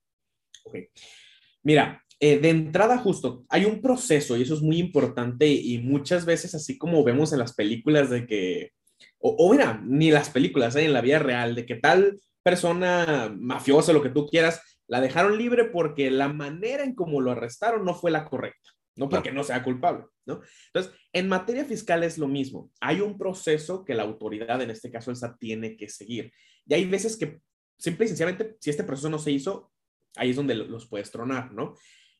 Mira, 1.64 2.00
eh, 2.20 2.38
de 2.38 2.48
entrada 2.48 2.98
justo, 2.98 3.44
hay 3.48 3.64
un 3.64 3.82
proceso 3.82 4.36
y 4.36 4.42
eso 4.42 4.54
es 4.54 4.62
muy 4.62 4.78
importante 4.78 5.48
y 5.48 5.78
muchas 5.78 6.26
veces 6.26 6.54
así 6.54 6.78
como 6.78 7.02
vemos 7.02 7.32
en 7.32 7.40
las 7.40 7.52
películas 7.52 8.08
de 8.08 8.24
que, 8.24 8.70
o, 9.18 9.50
mira, 9.50 9.82
ni 9.84 10.12
las 10.12 10.30
películas, 10.30 10.76
hay 10.76 10.84
en 10.84 10.92
la 10.92 11.00
vida 11.00 11.18
real, 11.18 11.56
de 11.56 11.66
que 11.66 11.74
tal 11.74 12.20
persona 12.44 13.34
mafiosa, 13.36 13.92
lo 13.92 14.00
que 14.00 14.10
tú 14.10 14.28
quieras, 14.28 14.62
la 14.86 15.00
dejaron 15.00 15.36
libre 15.36 15.64
porque 15.64 16.12
la 16.12 16.28
manera 16.28 16.84
en 16.84 16.94
cómo 16.94 17.20
lo 17.20 17.32
arrestaron 17.32 17.84
no 17.84 17.96
fue 17.96 18.12
la 18.12 18.26
correcta 18.26 18.70
no 19.00 19.08
porque 19.08 19.32
no 19.32 19.42
sea 19.42 19.62
culpable, 19.62 20.04
¿no? 20.26 20.42
Entonces, 20.66 20.92
en 21.14 21.26
materia 21.26 21.64
fiscal 21.64 22.04
es 22.04 22.18
lo 22.18 22.28
mismo. 22.28 22.70
Hay 22.82 23.00
un 23.00 23.16
proceso 23.16 23.82
que 23.82 23.94
la 23.94 24.02
autoridad, 24.02 24.60
en 24.60 24.70
este 24.70 24.90
caso 24.90 25.10
el 25.10 25.16
SAT, 25.16 25.38
tiene 25.38 25.74
que 25.74 25.88
seguir. 25.88 26.30
Y 26.66 26.74
hay 26.74 26.84
veces 26.84 27.16
que, 27.16 27.40
simple 27.78 28.04
y 28.04 28.08
sencillamente, 28.08 28.56
si 28.60 28.68
este 28.68 28.84
proceso 28.84 29.08
no 29.08 29.18
se 29.18 29.30
hizo, 29.30 29.72
ahí 30.16 30.30
es 30.30 30.36
donde 30.36 30.54
los 30.54 30.86
puedes 30.86 31.10
tronar, 31.10 31.50
¿no? 31.50 31.76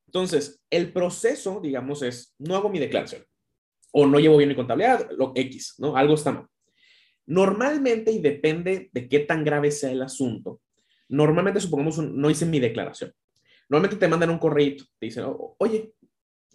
Entonces, 0.07 0.65
el 0.71 0.91
proceso, 0.91 1.61
digamos, 1.63 2.03
es, 2.03 2.35
no 2.39 2.57
hago 2.57 2.71
mi 2.71 2.79
declaración 2.79 3.27
o 3.93 4.07
no 4.07 4.19
llevo 4.19 4.39
bien 4.39 4.49
mi 4.49 4.57
contabilidad, 4.57 5.11
lo 5.19 5.33
X, 5.35 5.75
¿no? 5.77 5.97
Algo 5.97 6.15
está 6.15 6.33
mal. 6.33 6.47
Normalmente, 7.27 8.11
y 8.11 8.21
depende 8.21 8.89
de 8.91 9.07
qué 9.07 9.19
tan 9.21 9.45
grave 9.45 9.71
sea 9.71 9.93
el 9.93 10.01
asunto, 10.01 10.63
normalmente 11.11 11.61
supongamos, 11.61 11.99
no 11.99 12.31
hice 12.31 12.47
mi 12.47 12.59
declaración. 12.59 13.13
Normalmente 13.69 14.01
te 14.01 14.09
mandan 14.09 14.31
un 14.31 14.39
correo, 14.39 14.77
te 14.99 15.07
dicen, 15.07 15.27
oye, 15.59 15.93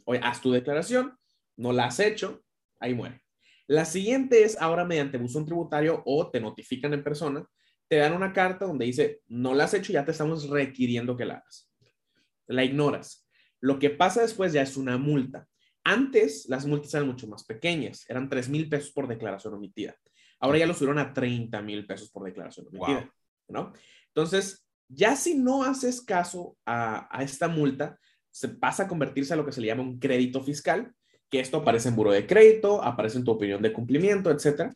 oye, 0.06 0.20
haz 0.24 0.42
tu 0.42 0.52
declaración, 0.52 1.18
no 1.58 1.74
la 1.74 1.86
has 1.86 2.00
hecho, 2.00 2.44
ahí 2.80 2.94
muere. 2.94 3.22
La 3.68 3.86
siguiente 3.86 4.44
es 4.44 4.60
ahora 4.62 4.86
mediante 4.86 5.18
buzón 5.18 5.46
tributario 5.46 6.02
o 6.06 6.30
te 6.30 6.40
notifican 6.40 6.94
en 6.94 7.04
persona, 7.04 7.46
te 7.88 7.98
dan 7.98 8.14
una 8.14 8.34
carta 8.34 8.66
donde 8.66 8.86
dice, 8.86 9.22
no 9.28 9.54
la 9.54 9.66
has 9.66 9.74
hecho, 9.74 9.94
ya 9.94 10.06
te 10.06 10.12
estamos 10.12 10.50
requiriendo 10.50 11.18
que 11.18 11.26
la 11.26 11.36
hagas. 11.36 11.72
La 12.48 12.64
ignoras. 12.64 13.28
Lo 13.60 13.80
que 13.80 13.90
pasa 13.90 14.22
después 14.22 14.54
ya 14.54 14.62
es 14.62 14.78
una 14.78 14.98
multa. 14.98 15.48
Antes 15.84 16.48
las 16.50 16.66
multas 16.66 16.94
eran 16.94 17.08
mucho 17.08 17.28
más 17.28 17.44
pequeñas, 17.44 18.06
eran 18.10 18.30
3 18.30 18.50
mil 18.50 18.70
pesos 18.70 18.92
por 18.92 19.08
declaración 19.08 19.54
omitida. 19.54 19.96
Ahora 20.40 20.58
ya 20.58 20.68
lo 20.68 20.74
subieron 20.74 21.00
a 21.00 21.14
30 21.14 21.62
mil 21.62 21.86
pesos 21.86 22.10
por 22.12 22.24
declaración 22.24 22.68
omitida, 22.68 23.12
¿no? 23.48 23.74
Entonces, 24.08 24.68
ya 24.88 25.16
si 25.16 25.36
no 25.36 25.64
haces 25.64 26.02
caso 26.02 26.58
a, 26.66 27.08
a 27.16 27.24
esta 27.24 27.48
multa, 27.48 28.00
se 28.36 28.50
pasa 28.50 28.84
a 28.84 28.88
convertirse 28.90 29.34
a 29.34 29.38
lo 29.38 29.46
que 29.46 29.54
se 29.54 29.62
le 29.62 29.68
llama 29.68 29.84
un 29.84 29.98
crédito 29.98 30.44
fiscal, 30.44 30.92
que 31.30 31.40
esto 31.40 31.56
aparece 31.56 31.88
en 31.88 31.96
buro 31.96 32.12
de 32.12 32.28
crédito, 32.28 32.84
aparece 32.84 33.18
en 33.18 33.24
tu 33.24 33.32
opinión 33.32 33.62
de 33.62 33.72
cumplimiento, 33.72 34.30
etc. 34.30 34.74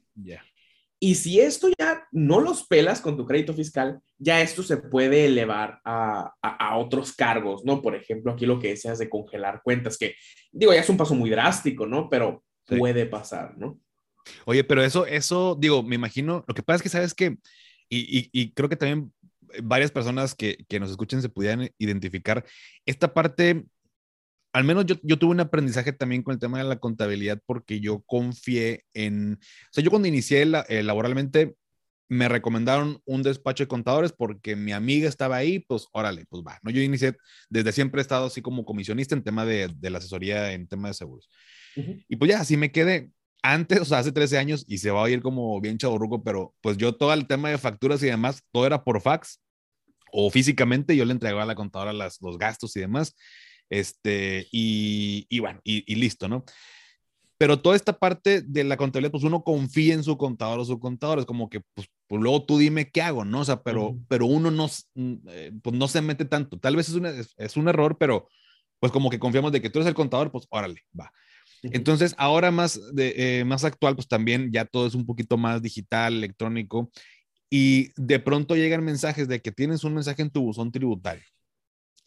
Y 0.97 1.15
si 1.15 1.41
esto 1.41 1.67
ya 1.77 2.07
no 2.13 2.39
los 2.39 2.65
pelas 2.65 3.01
con 3.01 3.17
tu 3.17 3.25
crédito 3.25 3.53
fiscal, 3.53 3.99
ya 4.17 4.39
esto 4.39 4.63
se 4.63 4.77
puede 4.77 5.25
elevar 5.25 5.81
a, 5.83 6.33
a, 6.41 6.77
otros 6.77 7.11
cargos, 7.11 7.65
¿no? 7.65 7.81
Por 7.81 7.95
ejemplo, 7.95 8.31
aquí 8.31 8.45
lo 8.45 8.59
que 8.59 8.69
decías 8.69 8.97
de 8.97 9.09
congelar 9.09 9.61
cuentas, 9.61 9.97
que 9.97 10.15
digo, 10.53 10.73
ya 10.73 10.79
es 10.79 10.89
un 10.89 10.95
paso 10.95 11.13
muy 11.13 11.29
drástico, 11.29 11.85
¿no? 11.85 12.07
Pero 12.07 12.45
puede 12.65 13.07
pasar, 13.07 13.57
¿no? 13.57 13.77
Oye, 14.45 14.63
pero 14.63 14.81
eso, 14.81 15.05
eso, 15.05 15.57
digo, 15.59 15.83
me 15.83 15.95
imagino, 15.95 16.45
lo 16.47 16.53
que 16.53 16.63
pasa 16.63 16.77
es 16.77 16.83
que 16.83 16.89
sabes 16.89 17.13
que, 17.13 17.37
y, 17.89 18.19
y, 18.19 18.29
y 18.31 18.53
creo 18.53 18.69
que 18.69 18.77
también 18.77 19.11
varias 19.63 19.91
personas 19.91 20.35
que, 20.35 20.65
que, 20.67 20.79
nos 20.79 20.89
escuchen 20.91 21.21
se 21.21 21.29
pudieran 21.29 21.69
identificar 21.77 22.45
esta 22.85 23.13
parte. 23.13 23.65
Al 24.53 24.63
menos 24.63 24.85
yo, 24.85 24.95
yo 25.03 25.19
tuve 25.19 25.31
un 25.31 25.39
aprendizaje 25.39 25.93
también 25.93 26.23
con 26.23 26.33
el 26.33 26.39
tema 26.39 26.57
de 26.57 26.63
la 26.63 26.79
contabilidad 26.79 27.39
porque 27.45 27.79
yo 27.79 28.01
confié 28.01 28.83
en, 28.93 29.33
o 29.33 29.69
sea, 29.71 29.83
yo 29.83 29.91
cuando 29.91 30.07
inicié 30.07 30.45
la, 30.45 30.61
eh, 30.69 30.81
laboralmente 30.81 31.55
me 32.09 32.27
recomendaron 32.27 32.99
un 33.05 33.21
despacho 33.21 33.63
de 33.63 33.67
contadores 33.67 34.11
porque 34.11 34.55
mi 34.55 34.71
amiga 34.71 35.07
estaba 35.07 35.35
ahí, 35.35 35.59
pues 35.59 35.87
órale, 35.93 36.25
pues 36.27 36.43
va, 36.45 36.59
¿no? 36.63 36.71
Yo 36.71 36.81
inicié, 36.81 37.15
desde 37.49 37.71
siempre 37.71 37.99
he 37.99 38.01
estado 38.01 38.25
así 38.25 38.41
como 38.41 38.65
comisionista 38.65 39.13
en 39.13 39.23
tema 39.23 39.45
de, 39.45 39.69
de 39.75 39.89
la 39.91 39.99
asesoría 39.99 40.51
en 40.51 40.67
tema 40.67 40.87
de 40.87 40.95
seguros. 40.95 41.29
Uh 41.75 41.81
-huh. 41.81 42.05
Y 42.09 42.15
pues 42.15 42.31
ya, 42.31 42.39
así 42.41 42.57
me 42.57 42.71
quedé 42.71 43.11
antes, 43.41 43.81
o 43.81 43.85
sea, 43.85 43.99
hace 43.99 44.11
13 44.11 44.37
años, 44.37 44.65
y 44.67 44.79
se 44.79 44.91
va 44.91 45.05
a 45.05 45.09
ir 45.09 45.21
como 45.21 45.59
bien 45.61 45.77
chaburruco, 45.77 46.23
pero 46.23 46.53
pues 46.61 46.77
yo 46.77 46.95
todo 46.95 47.13
el 47.13 47.27
tema 47.27 47.49
de 47.49 47.57
facturas 47.57 48.01
y 48.03 48.07
demás, 48.07 48.43
todo 48.51 48.65
era 48.65 48.83
por 48.83 49.01
fax 49.01 49.39
o 50.11 50.29
físicamente, 50.29 50.95
yo 50.95 51.05
le 51.05 51.13
entregaba 51.13 51.43
a 51.43 51.47
la 51.47 51.55
contadora 51.55 51.93
las, 51.93 52.21
los 52.21 52.37
gastos 52.37 52.75
y 52.75 52.81
demás, 52.81 53.15
este, 53.69 54.47
y, 54.51 55.25
y 55.29 55.39
bueno, 55.39 55.61
y, 55.63 55.83
y, 55.91 55.95
listo, 55.95 56.27
¿no? 56.27 56.43
Pero 57.37 57.61
toda 57.61 57.75
esta 57.75 57.97
parte 57.97 58.41
de 58.41 58.63
la 58.65 58.75
contabilidad, 58.75 59.11
pues 59.11 59.23
uno 59.23 59.43
confía 59.43 59.93
en 59.93 60.03
su 60.03 60.17
contador 60.17 60.59
o 60.59 60.65
su 60.65 60.79
contador, 60.79 61.19
es 61.19 61.25
como 61.25 61.49
que, 61.49 61.61
pues, 61.73 61.87
pues 62.07 62.21
luego 62.21 62.43
tú 62.43 62.57
dime 62.57 62.89
qué 62.91 63.01
hago, 63.01 63.23
¿no? 63.23 63.41
O 63.41 63.45
sea, 63.45 63.61
pero, 63.63 63.89
uh 63.89 63.93
-huh. 63.93 64.05
pero 64.09 64.25
uno 64.25 64.51
no, 64.51 64.67
eh, 65.29 65.51
pues 65.61 65.75
no 65.75 65.87
se 65.87 66.01
mete 66.01 66.25
tanto, 66.25 66.59
tal 66.59 66.75
vez 66.75 66.89
es, 66.89 66.95
una, 66.95 67.11
es, 67.11 67.33
es 67.37 67.55
un 67.55 67.69
error, 67.69 67.97
pero 67.97 68.27
pues 68.79 68.91
como 68.91 69.09
que 69.09 69.19
confiamos 69.19 69.51
de 69.51 69.61
que 69.61 69.69
tú 69.69 69.79
eres 69.79 69.87
el 69.87 69.93
contador, 69.93 70.31
pues 70.31 70.47
órale, 70.49 70.81
va. 70.99 71.11
Entonces, 71.63 72.15
ahora 72.17 72.51
más, 72.51 72.79
de, 72.93 73.39
eh, 73.39 73.45
más 73.45 73.63
actual, 73.63 73.95
pues 73.95 74.07
también 74.07 74.51
ya 74.51 74.65
todo 74.65 74.87
es 74.87 74.95
un 74.95 75.05
poquito 75.05 75.37
más 75.37 75.61
digital, 75.61 76.13
electrónico, 76.13 76.91
y 77.49 77.91
de 77.95 78.19
pronto 78.19 78.55
llegan 78.55 78.83
mensajes 78.83 79.27
de 79.27 79.41
que 79.41 79.51
tienes 79.51 79.83
un 79.83 79.95
mensaje 79.95 80.21
en 80.21 80.29
tu 80.29 80.41
buzón 80.41 80.71
tributario. 80.71 81.23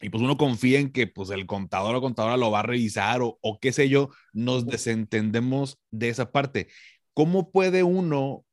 Y 0.01 0.09
pues 0.09 0.21
uno 0.23 0.37
confía 0.37 0.79
en 0.79 0.91
que 0.91 1.07
pues 1.07 1.29
el 1.29 1.45
contador 1.45 1.95
o 1.95 2.01
contadora 2.01 2.35
lo 2.37 2.51
va 2.51 2.59
a 2.59 2.63
revisar 2.63 3.21
o, 3.21 3.37
o 3.41 3.59
qué 3.59 3.71
sé 3.71 3.87
yo, 3.87 4.09
nos 4.33 4.65
desentendemos 4.65 5.79
de 5.91 6.09
esa 6.09 6.31
parte. 6.31 6.67
¿Cómo 7.13 7.51
puede 7.51 7.83
uno 7.83 8.45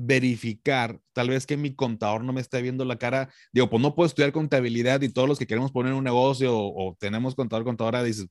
verificar, 0.00 1.00
tal 1.12 1.30
vez 1.30 1.44
que 1.44 1.56
mi 1.56 1.74
contador 1.74 2.22
no 2.22 2.32
me 2.32 2.40
está 2.40 2.60
viendo 2.60 2.84
la 2.84 2.98
cara, 2.98 3.30
digo, 3.52 3.68
pues 3.68 3.82
no 3.82 3.96
puedo 3.96 4.06
estudiar 4.06 4.30
contabilidad 4.30 5.02
y 5.02 5.08
todos 5.08 5.28
los 5.28 5.40
que 5.40 5.46
queremos 5.46 5.72
poner 5.72 5.92
un 5.92 6.04
negocio 6.04 6.56
o, 6.56 6.90
o 6.90 6.96
tenemos 7.00 7.34
contador, 7.34 7.64
contadora, 7.64 8.04
dices, 8.04 8.28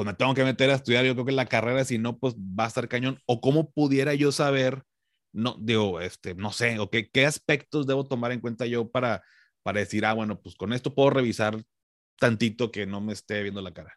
pues 0.00 0.06
me 0.06 0.14
tengo 0.14 0.32
que 0.32 0.44
meter 0.44 0.70
a 0.70 0.76
estudiar, 0.76 1.04
yo 1.04 1.12
creo 1.12 1.26
que 1.26 1.32
la 1.32 1.44
carrera, 1.44 1.84
si 1.84 1.98
no, 1.98 2.18
pues 2.18 2.34
va 2.34 2.64
a 2.64 2.68
estar 2.68 2.88
cañón. 2.88 3.18
O 3.26 3.42
cómo 3.42 3.70
pudiera 3.70 4.14
yo 4.14 4.32
saber, 4.32 4.82
no, 5.30 5.58
digo, 5.60 6.00
este, 6.00 6.34
no 6.34 6.52
sé, 6.52 6.78
o 6.78 6.88
qué, 6.88 7.10
qué 7.10 7.26
aspectos 7.26 7.86
debo 7.86 8.06
tomar 8.06 8.32
en 8.32 8.40
cuenta 8.40 8.64
yo 8.64 8.90
para, 8.90 9.22
para 9.62 9.80
decir, 9.80 10.06
ah, 10.06 10.14
bueno, 10.14 10.40
pues 10.40 10.54
con 10.54 10.72
esto 10.72 10.94
puedo 10.94 11.10
revisar 11.10 11.62
tantito 12.18 12.72
que 12.72 12.86
no 12.86 13.02
me 13.02 13.12
esté 13.12 13.42
viendo 13.42 13.60
la 13.60 13.74
cara. 13.74 13.92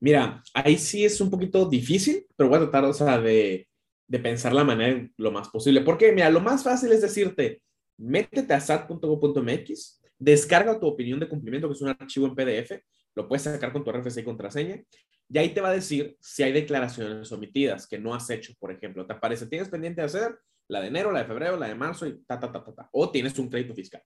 Mira, 0.00 0.42
ahí 0.54 0.78
sí 0.78 1.04
es 1.04 1.20
un 1.20 1.28
poquito 1.28 1.68
difícil, 1.68 2.24
pero 2.34 2.48
voy 2.48 2.56
a 2.56 2.60
tratar, 2.62 2.84
o 2.86 2.94
sea, 2.94 3.20
de, 3.20 3.68
de 4.08 4.18
pensar 4.18 4.54
la 4.54 4.64
manera 4.64 5.06
lo 5.18 5.30
más 5.30 5.50
posible. 5.50 5.82
Porque, 5.82 6.10
mira, 6.10 6.30
lo 6.30 6.40
más 6.40 6.64
fácil 6.64 6.90
es 6.92 7.02
decirte, 7.02 7.60
métete 7.98 8.54
a 8.54 8.60
sat.go.mx, 8.60 10.00
descarga 10.18 10.80
tu 10.80 10.86
opinión 10.86 11.20
de 11.20 11.28
cumplimiento, 11.28 11.68
que 11.68 11.74
es 11.74 11.82
un 11.82 11.88
archivo 11.88 12.26
en 12.26 12.34
PDF, 12.34 12.82
lo 13.16 13.26
puedes 13.26 13.42
sacar 13.42 13.72
con 13.72 13.82
tu 13.82 13.90
RFC 13.90 14.18
y 14.18 14.24
contraseña, 14.24 14.82
y 15.28 15.38
ahí 15.38 15.48
te 15.48 15.60
va 15.60 15.70
a 15.70 15.72
decir 15.72 16.16
si 16.20 16.42
hay 16.42 16.52
declaraciones 16.52 17.32
omitidas 17.32 17.86
que 17.88 17.98
no 17.98 18.14
has 18.14 18.30
hecho, 18.30 18.52
por 18.60 18.70
ejemplo. 18.70 19.06
Te 19.06 19.14
aparece, 19.14 19.46
tienes 19.46 19.68
pendiente 19.68 20.00
de 20.00 20.06
hacer 20.06 20.38
la 20.68 20.80
de 20.80 20.88
enero, 20.88 21.10
la 21.10 21.20
de 21.20 21.26
febrero, 21.26 21.56
la 21.56 21.68
de 21.68 21.74
marzo 21.74 22.06
y 22.06 22.22
ta, 22.24 22.38
ta, 22.38 22.52
ta, 22.52 22.64
ta, 22.64 22.74
ta. 22.74 22.88
O 22.92 23.10
tienes 23.10 23.36
un 23.38 23.48
crédito 23.48 23.74
fiscal. 23.74 24.02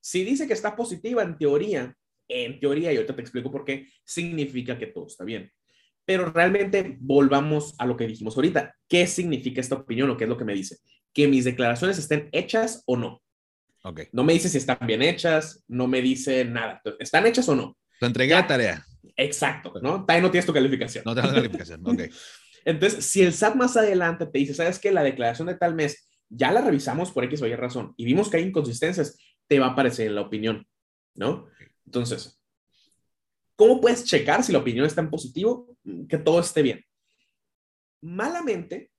Si 0.00 0.24
dice 0.24 0.46
que 0.46 0.52
está 0.52 0.76
positiva, 0.76 1.22
en 1.22 1.36
teoría, 1.36 1.94
en 2.28 2.60
teoría, 2.60 2.92
y 2.92 2.96
ahorita 2.96 3.14
te 3.14 3.22
explico 3.22 3.50
por 3.50 3.64
qué, 3.64 3.88
significa 4.04 4.78
que 4.78 4.86
todo 4.86 5.06
está 5.06 5.24
bien. 5.24 5.50
Pero 6.04 6.30
realmente 6.30 6.96
volvamos 7.00 7.74
a 7.78 7.86
lo 7.86 7.96
que 7.96 8.06
dijimos 8.06 8.36
ahorita. 8.36 8.74
¿Qué 8.88 9.06
significa 9.06 9.60
esta 9.60 9.76
opinión 9.76 10.10
o 10.10 10.16
qué 10.16 10.24
es 10.24 10.30
lo 10.30 10.36
que 10.36 10.44
me 10.44 10.54
dice? 10.54 10.78
Que 11.12 11.28
mis 11.28 11.44
declaraciones 11.44 11.98
estén 11.98 12.28
hechas 12.32 12.82
o 12.86 12.96
no. 12.96 13.22
Okay. 13.82 14.06
No 14.12 14.24
me 14.24 14.32
dice 14.32 14.48
si 14.48 14.58
están 14.58 14.78
bien 14.86 15.02
hechas, 15.02 15.64
no 15.68 15.86
me 15.86 16.02
dice 16.02 16.44
nada. 16.44 16.80
¿Están 16.98 17.26
hechas 17.26 17.48
o 17.48 17.56
no? 17.56 17.76
Te 18.00 18.06
entregué 18.06 18.30
ya, 18.30 18.40
la 18.40 18.46
tarea. 18.46 18.86
Exacto, 19.14 19.74
¿no? 19.82 20.00
Todavía 20.02 20.22
no 20.22 20.30
tienes 20.30 20.46
tu 20.46 20.54
calificación. 20.54 21.04
No 21.04 21.14
tienes 21.14 21.32
calificación, 21.32 21.86
ok. 21.86 22.00
Entonces, 22.64 23.04
si 23.04 23.22
el 23.22 23.34
SAT 23.34 23.54
más 23.54 23.76
adelante 23.76 24.26
te 24.26 24.38
dice, 24.38 24.54
¿sabes 24.54 24.78
qué? 24.78 24.90
La 24.90 25.02
declaración 25.02 25.48
de 25.48 25.54
tal 25.54 25.74
mes 25.74 26.08
ya 26.30 26.50
la 26.50 26.62
revisamos 26.62 27.10
por 27.10 27.24
X 27.24 27.42
o 27.42 27.46
Y 27.46 27.54
razón 27.54 27.92
y 27.96 28.04
vimos 28.04 28.30
que 28.30 28.38
hay 28.38 28.44
inconsistencias, 28.44 29.18
te 29.46 29.58
va 29.58 29.66
a 29.66 29.70
aparecer 29.70 30.06
en 30.06 30.14
la 30.14 30.22
opinión, 30.22 30.66
¿no? 31.14 31.48
Entonces, 31.84 32.40
¿cómo 33.56 33.80
puedes 33.80 34.04
checar 34.04 34.42
si 34.42 34.52
la 34.52 34.58
opinión 34.58 34.86
está 34.86 35.00
en 35.00 35.10
positivo? 35.10 35.76
Que 36.08 36.18
todo 36.18 36.40
esté 36.40 36.62
bien. 36.62 36.84
Malamente, 38.00 38.90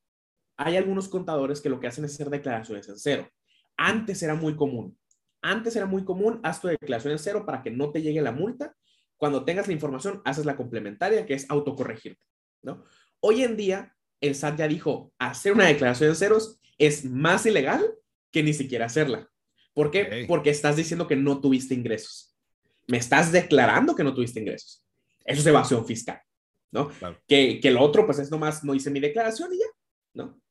hay 0.58 0.78
algunos 0.78 1.08
contadores 1.08 1.62
que 1.62 1.70
lo 1.70 1.80
que 1.80 1.88
hacen 1.88 2.06
es 2.06 2.14
hacer 2.14 2.30
declaraciones 2.30 2.88
en 2.90 3.00
cero. 3.00 3.30
Antes 3.78 4.22
era 4.22 4.36
muy 4.36 4.56
común. 4.56 4.96
Antes 5.42 5.76
era 5.76 5.88
muy 5.88 6.04
común, 6.04 6.40
haz 6.44 6.62
tu 6.62 6.68
declaración 6.68 7.14
en 7.14 7.20
cero 7.20 7.46
para 7.46 7.64
que 7.64 7.72
no 7.72 7.92
te 7.92 8.02
llegue 8.02 8.22
la 8.22 8.32
multa. 8.32 8.76
Cuando 9.22 9.46
tengas 9.46 9.68
la 9.68 9.74
información, 9.74 10.20
haces 10.26 10.48
la 10.48 10.56
complementaria, 10.56 11.28
que 11.28 11.36
es 11.36 11.46
autocorregirte, 11.48 12.26
¿no? 12.64 12.84
Hoy 13.20 13.44
en 13.44 13.56
día, 13.56 13.96
el 14.20 14.34
SAT 14.34 14.58
ya 14.58 14.68
dijo, 14.68 15.14
hacer 15.20 15.54
una 15.54 15.68
declaración 15.68 16.10
en 16.10 16.16
ceros 16.16 16.60
es 16.80 17.06
más 17.06 17.46
ilegal 17.46 17.86
que 18.32 18.42
ni 18.42 18.52
siquiera 18.52 18.88
hacerla. 18.88 19.30
¿Por 19.76 19.92
qué? 19.92 20.06
Okay. 20.08 20.26
Porque 20.26 20.50
estás 20.50 20.76
diciendo 20.76 21.08
que 21.08 21.16
no 21.16 21.40
tuviste 21.40 21.76
ingresos. 21.76 22.36
Me 22.88 22.98
estás 22.98 23.32
declarando 23.32 23.96
que 23.96 24.04
no 24.04 24.16
tuviste 24.16 24.40
ingresos. 24.40 24.84
Eso 25.24 25.42
es 25.42 25.46
evasión 25.46 25.86
fiscal, 25.86 26.20
¿no? 26.72 26.90
Claro. 26.90 27.22
Que, 27.28 27.60
que 27.60 27.70
lo 27.70 27.84
otro, 27.84 28.08
pues 28.08 28.18
es 28.18 28.32
nomás, 28.32 28.64
no 28.64 28.74
hice 28.74 28.90
mi 28.90 29.00
declaración 29.00 29.54
y 29.54 29.60
ya, 29.60 29.68
¿no? 30.16 30.42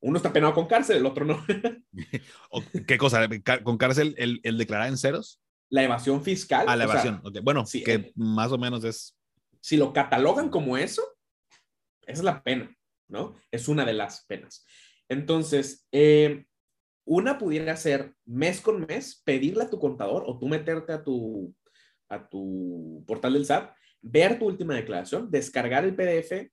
Uno 0.00 0.18
está 0.18 0.30
penado 0.34 0.52
con 0.52 0.66
cárcel, 0.66 0.98
el 0.98 1.06
otro 1.06 1.24
no. 1.24 1.42
¿Qué 2.86 2.98
cosa? 2.98 3.26
¿Con 3.62 3.78
cárcel 3.78 4.14
el, 4.18 4.40
el, 4.42 4.58
declarar 4.58 4.88
en 4.88 4.98
ceros? 4.98 5.40
La 5.70 5.82
evasión 5.82 6.22
fiscal. 6.22 6.66
Ah, 6.68 6.76
la 6.76 6.84
evasión. 6.84 7.16
O 7.16 7.20
sea, 7.20 7.30
okay. 7.30 7.42
Bueno, 7.42 7.66
sí, 7.66 7.82
que 7.82 7.94
eh, 7.94 8.12
más 8.16 8.52
o 8.52 8.58
menos 8.58 8.84
es. 8.84 9.16
Si 9.60 9.76
lo 9.76 9.92
catalogan 9.92 10.48
como 10.48 10.76
eso, 10.76 11.02
esa 12.02 12.20
es 12.20 12.22
la 12.22 12.42
pena, 12.42 12.74
¿no? 13.08 13.36
Es 13.50 13.68
una 13.68 13.84
de 13.84 13.92
las 13.92 14.24
penas. 14.26 14.64
Entonces, 15.08 15.86
eh, 15.92 16.46
una 17.04 17.38
pudiera 17.38 17.76
ser 17.76 18.14
mes 18.24 18.60
con 18.60 18.86
mes, 18.86 19.22
pedirle 19.24 19.64
a 19.64 19.70
tu 19.70 19.78
contador 19.78 20.24
o 20.26 20.38
tú 20.38 20.46
meterte 20.48 20.92
a 20.92 21.02
tu, 21.02 21.54
a 22.08 22.28
tu 22.28 23.04
portal 23.06 23.32
del 23.32 23.46
SAT, 23.46 23.74
ver 24.00 24.38
tu 24.38 24.46
última 24.46 24.74
declaración, 24.74 25.30
descargar 25.30 25.84
el 25.84 25.96
PDF, 25.96 26.32
eh, 26.32 26.50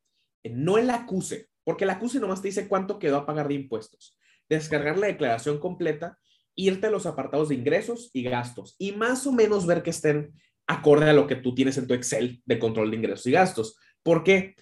no 0.49 0.77
el 0.77 0.89
acuse, 0.89 1.49
porque 1.63 1.83
el 1.83 1.89
acuse 1.89 2.19
nomás 2.19 2.41
te 2.41 2.47
dice 2.47 2.67
cuánto 2.67 2.99
quedó 2.99 3.17
a 3.17 3.25
pagar 3.25 3.47
de 3.47 3.55
impuestos. 3.55 4.17
Descargar 4.47 4.97
la 4.97 5.07
declaración 5.07 5.59
completa, 5.59 6.17
irte 6.55 6.87
a 6.87 6.91
los 6.91 7.05
apartados 7.05 7.49
de 7.49 7.55
ingresos 7.55 8.09
y 8.13 8.23
gastos 8.23 8.75
y 8.79 8.93
más 8.93 9.27
o 9.27 9.31
menos 9.31 9.65
ver 9.65 9.83
que 9.83 9.89
estén 9.89 10.33
acorde 10.67 11.09
a 11.09 11.13
lo 11.13 11.27
que 11.27 11.35
tú 11.35 11.53
tienes 11.53 11.77
en 11.77 11.87
tu 11.87 11.93
Excel 11.93 12.41
de 12.45 12.59
control 12.59 12.89
de 12.89 12.97
ingresos 12.97 13.27
y 13.27 13.31
gastos. 13.31 13.77
¿Por 14.01 14.23
qué? 14.23 14.55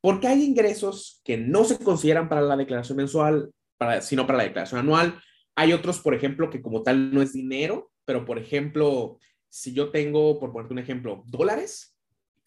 Porque 0.00 0.26
hay 0.26 0.42
ingresos 0.42 1.20
que 1.24 1.36
no 1.36 1.64
se 1.64 1.78
consideran 1.78 2.28
para 2.28 2.42
la 2.42 2.56
declaración 2.56 2.96
mensual, 2.96 3.50
para, 3.78 4.00
sino 4.00 4.26
para 4.26 4.38
la 4.38 4.44
declaración 4.44 4.80
anual. 4.80 5.20
Hay 5.54 5.72
otros, 5.72 6.00
por 6.00 6.14
ejemplo, 6.14 6.50
que 6.50 6.62
como 6.62 6.82
tal 6.82 7.12
no 7.12 7.22
es 7.22 7.32
dinero, 7.32 7.90
pero 8.04 8.24
por 8.24 8.38
ejemplo, 8.38 9.18
si 9.48 9.72
yo 9.72 9.90
tengo, 9.90 10.38
por 10.40 10.52
ponerte 10.52 10.74
un 10.74 10.80
ejemplo, 10.80 11.22
dólares, 11.26 11.96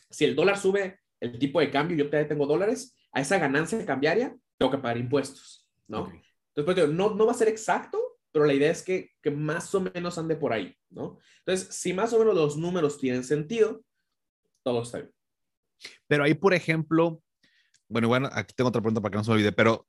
si 0.10 0.26
el 0.26 0.36
dólar 0.36 0.58
sube 0.58 1.00
el 1.20 1.40
tipo 1.40 1.60
de 1.60 1.72
cambio, 1.72 1.98
yo 1.98 2.10
tengo 2.10 2.46
dólares, 2.46 2.96
a 3.12 3.22
esa 3.22 3.40
ganancia 3.40 3.84
cambiaria 3.86 4.36
tengo 4.58 4.72
que 4.72 4.78
pagar 4.78 4.98
impuestos, 4.98 5.68
¿no? 5.88 6.12
Entonces, 6.56 6.84
pues, 6.84 6.90
no, 6.90 7.16
no 7.16 7.26
va 7.26 7.32
a 7.32 7.36
ser 7.36 7.48
exacto, 7.48 8.17
pero 8.38 8.46
la 8.46 8.54
idea 8.54 8.70
es 8.70 8.84
que, 8.84 9.10
que 9.20 9.32
más 9.32 9.74
o 9.74 9.82
menos 9.82 10.20
ande 10.20 10.36
por 10.36 10.54
ahí, 10.54 10.72
¿no? 10.92 11.18
Entonces, 11.40 11.76
si 11.76 11.92
más 11.92 12.14
o 12.14 12.20
menos 12.20 12.36
los 12.36 12.56
números 12.56 13.00
tienen 13.00 13.24
sentido, 13.24 13.82
todo 14.62 14.84
está 14.84 15.00
bien. 15.00 15.12
Pero 16.06 16.24
ahí, 16.24 16.36
por 16.36 16.54
ejemplo, 16.54 17.20
bueno, 17.90 18.08
bueno, 18.10 18.30
aquí 18.32 18.54
tengo 18.56 18.68
otra 18.68 18.80
pregunta 18.80 19.02
para 19.02 19.10
que 19.10 19.18
no 19.18 19.24
se 19.24 19.32
me 19.32 19.38
olvide, 19.38 19.54
pero 19.54 19.88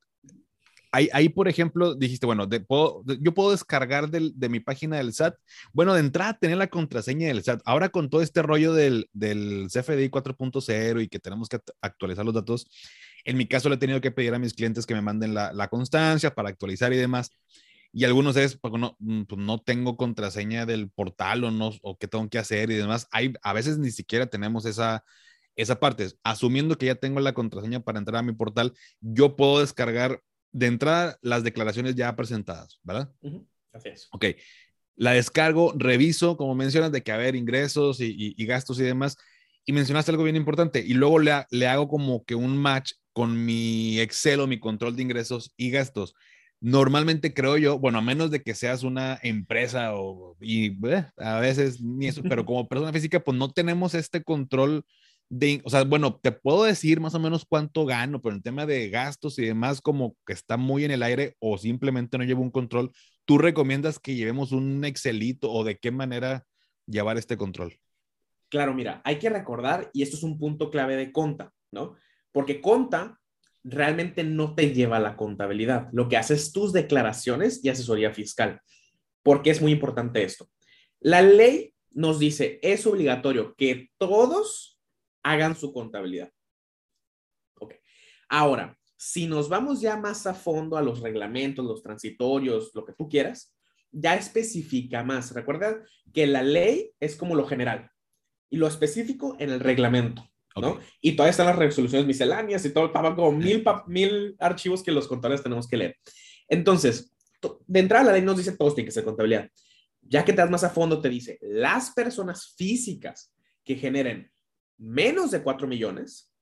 ahí, 0.93 1.11
ahí 1.13 1.29
por 1.29 1.47
ejemplo, 1.47 1.95
dijiste, 1.95 2.25
bueno, 2.25 2.49
yo 2.49 3.35
puedo 3.35 3.51
descargar 3.51 4.09
del, 4.09 4.33
de 4.35 4.49
mi 4.49 4.61
página 4.61 4.97
del 4.97 5.13
SAT, 5.13 5.35
bueno, 5.75 5.93
de 5.93 6.01
entrada 6.01 6.39
tener 6.39 6.57
la 6.57 6.69
contraseña 6.69 7.29
del 7.29 7.43
SAT. 7.43 7.61
Ahora 7.67 7.91
con 7.91 8.09
todo 8.09 8.23
este 8.23 8.41
rollo 8.41 8.73
del, 8.73 9.11
del 9.13 9.67
CFDI 9.67 10.09
4.0 10.09 11.03
y 11.03 11.09
que 11.09 11.19
tenemos 11.19 11.51
que 11.51 11.61
actualizar 11.83 12.25
los 12.25 12.33
datos, 12.33 12.67
en 13.27 13.37
mi 13.37 13.47
caso 13.47 13.69
le 13.69 13.75
he 13.75 13.79
tenido 13.79 14.01
que 14.01 14.11
pedir 14.11 14.33
a 14.33 14.39
mis 14.39 14.55
clientes 14.55 14.87
que 14.87 14.95
me 14.95 15.03
manden 15.03 15.35
la, 15.35 15.53
la 15.53 15.69
constancia 15.69 16.35
para 16.35 16.49
actualizar 16.49 16.95
y 16.95 16.97
demás. 16.97 17.31
Y 17.99 18.05
algunos 18.05 18.37
es, 18.37 18.57
pues 18.57 18.73
no, 18.75 18.97
mm, 19.01 19.25
pues 19.25 19.41
no 19.41 19.61
tengo 19.61 19.97
contraseña 19.97 20.65
del 20.67 20.89
portal 20.89 21.43
o 21.43 21.51
no, 21.51 21.73
o 21.83 21.99
qué 21.99 22.07
tengo 22.07 22.29
que 22.29 22.39
hacer 22.39 22.71
y 22.71 22.77
demás. 22.77 23.09
Hay, 23.11 23.33
a 23.43 23.53
veces 23.53 23.77
ni 23.79 23.91
siquiera 23.91 24.27
tenemos 24.29 24.67
esa, 24.67 25.05
esa 25.57 25.81
parte. 25.81 26.07
Asumiendo 26.23 26.79
que 26.79 26.87
ya 26.87 26.95
tengo 26.95 27.19
la 27.19 27.35
contraseña 27.35 27.81
para 27.81 27.99
entrar 27.99 28.21
a 28.21 28.23
mi 28.23 28.33
portal, 28.33 28.73
yo 29.01 29.35
puedo 29.35 29.59
descargar 29.59 30.23
de 30.53 30.67
entrada 30.67 31.19
las 31.23 31.43
declaraciones 31.43 31.97
ya 31.97 32.15
presentadas, 32.15 32.79
¿verdad? 32.85 33.13
Así 33.73 33.89
es. 33.89 34.07
Ok. 34.13 34.27
La 34.95 35.11
descargo, 35.11 35.75
reviso, 35.77 36.37
como 36.37 36.55
mencionas, 36.55 36.93
de 36.93 37.03
que 37.03 37.11
haber 37.11 37.35
ingresos 37.35 37.99
y, 38.01 38.33
gastos 38.47 38.79
y 38.79 38.85
demás. 38.85 39.17
Y 39.65 39.73
mencionaste 39.73 40.13
algo 40.13 40.23
bien 40.23 40.37
importante. 40.37 40.85
Y 40.87 40.95
luego 40.95 41.19
le, 41.19 41.33
le 41.51 41.67
hago 41.67 41.89
como 41.89 42.25
que 42.25 42.37
un 42.37 42.59
match 42.59 42.93
con 43.13 43.45
mi 43.45 43.99
Excel 43.99 44.39
o 44.39 44.47
mi 44.47 44.61
control 44.61 44.95
de 44.95 45.03
ingresos 45.03 45.53
y 45.57 45.73
gastos 45.73 46.15
normalmente 46.61 47.35
creo 47.35 47.57
yo, 47.57 47.79
bueno, 47.79 47.99
a 47.99 48.03
menos 48.03 48.31
de 48.31 48.43
que 48.43 48.55
seas 48.55 48.83
una 48.83 49.19
empresa 49.23 49.95
o, 49.95 50.37
y 50.41 50.73
eh, 50.89 51.07
a 51.17 51.39
veces 51.41 51.81
ni 51.81 52.07
eso, 52.09 52.23
pero 52.23 52.45
como 52.47 52.69
persona 52.69 52.93
física, 52.93 53.21
pues 53.21 53.37
no 53.37 53.51
tenemos 53.51 53.95
este 53.95 54.23
control 54.23 54.85
de, 55.31 55.61
o 55.65 55.71
sea, 55.71 55.85
bueno, 55.85 56.19
te 56.23 56.33
puedo 56.33 56.65
decir 56.65 57.01
más 57.01 57.15
o 57.15 57.21
menos 57.21 57.45
cuánto 57.47 57.85
gano, 57.85 58.21
pero 58.21 58.35
el 58.35 58.43
tema 58.43 58.65
de 58.67 58.89
gastos 58.89 59.39
y 59.39 59.45
demás 59.45 59.81
como 59.81 60.17
que 60.27 60.33
está 60.33 60.57
muy 60.57 60.85
en 60.85 60.91
el 60.91 61.03
aire 61.03 61.37
o 61.39 61.59
simplemente 61.59 62.17
no 62.17 62.25
llevo 62.25 62.43
un 62.43 62.51
control. 62.51 62.93
¿Tú 63.25 63.37
recomiendas 63.37 63.99
que 63.99 64.15
llevemos 64.15 64.53
un 64.53 64.85
Excelito 64.85 65.53
o 65.53 65.65
de 65.65 65.77
qué 65.77 65.91
manera 65.91 66.45
llevar 66.87 67.19
este 67.19 67.37
control? 67.37 67.79
Claro, 68.49 68.73
mira, 68.73 69.03
hay 69.05 69.19
que 69.19 69.29
recordar, 69.29 69.91
y 69.93 70.03
esto 70.03 70.17
es 70.17 70.23
un 70.23 70.39
punto 70.39 70.71
clave 70.71 70.97
de 70.97 71.13
Conta, 71.13 71.53
¿no? 71.71 71.97
Porque 72.33 72.63
Conta 72.63 73.18
realmente 73.71 74.25
no 74.25 74.55
te 74.55 74.73
lleva 74.73 74.99
la 74.99 75.17
contabilidad. 75.17 75.89
Lo 75.93 76.09
que 76.09 76.17
haces 76.17 76.53
tus 76.53 76.73
declaraciones 76.73 77.65
y 77.65 77.69
asesoría 77.69 78.13
fiscal. 78.13 78.61
Porque 79.23 79.51
es 79.51 79.61
muy 79.61 79.73
importante 79.73 80.23
esto. 80.23 80.49
La 81.01 81.23
ley 81.23 81.75
nos 81.91 82.19
dice, 82.19 82.59
es 82.63 82.87
obligatorio 82.87 83.55
que 83.57 83.91
todos 83.99 84.81
hagan 85.23 85.57
su 85.57 85.73
contabilidad. 85.73 86.31
Ok. 87.59 87.75
Ahora, 88.29 88.79
si 88.97 89.27
nos 89.27 89.49
vamos 89.49 89.81
ya 89.81 89.97
más 89.97 90.27
a 90.27 90.35
fondo 90.35 90.77
a 90.77 90.83
los 90.83 91.01
reglamentos, 91.01 91.65
los 91.65 91.83
transitorios, 91.83 92.73
lo 92.75 92.85
que 92.85 92.93
tú 92.93 93.09
quieras, 93.09 93.55
ya 93.91 94.17
especifica 94.17 95.05
más. 95.05 95.33
Recuerda 95.33 95.83
que 96.13 96.27
la 96.27 96.43
ley 96.43 96.93
es 97.01 97.17
como 97.17 97.35
lo 97.35 97.47
general 97.47 97.91
y 98.51 98.57
lo 98.57 98.67
específico 98.67 99.37
en 99.39 99.51
el 99.51 99.61
reglamento. 99.61 100.29
Y 101.01 101.13
todavía 101.13 101.31
están 101.31 101.47
las 101.47 101.57
resoluciones 101.57 102.07
misceláneas 102.07 102.65
y 102.65 102.73
todo, 102.73 102.93
como 102.93 103.33
mil, 103.33 103.65
mil 103.87 104.37
archivos 104.39 104.83
que 104.83 104.93
los 104.93 105.07
contadores 105.07 105.43
tenemos 105.43 105.69
que 105.69 105.77
leer. 105.77 105.97
Entonces, 106.49 107.15
de 107.67 107.81
entrada 107.81 108.05
la 108.05 108.13
ley 108.13 108.23
nos 108.23 108.37
dice 108.37 108.57
todos 108.57 108.75
tienen 108.75 108.89
que 108.89 108.93
ser 108.93 109.05
contabilidad. 109.05 109.51
Ya 110.03 110.25
que 110.25 110.33
te 110.33 110.41
das 110.41 110.51
más 110.51 110.65
a 110.65 110.71
fondo, 110.71 111.01
te 111.01 111.09
dice, 111.09 111.39
las 111.43 111.91
personas 111.91 112.55
físicas 112.57 113.33
que 113.65 113.77
generen 113.77 114.31
menos 114.79 115.31
de 115.31 115.43
4 115.43 115.67
millones 115.69 116.33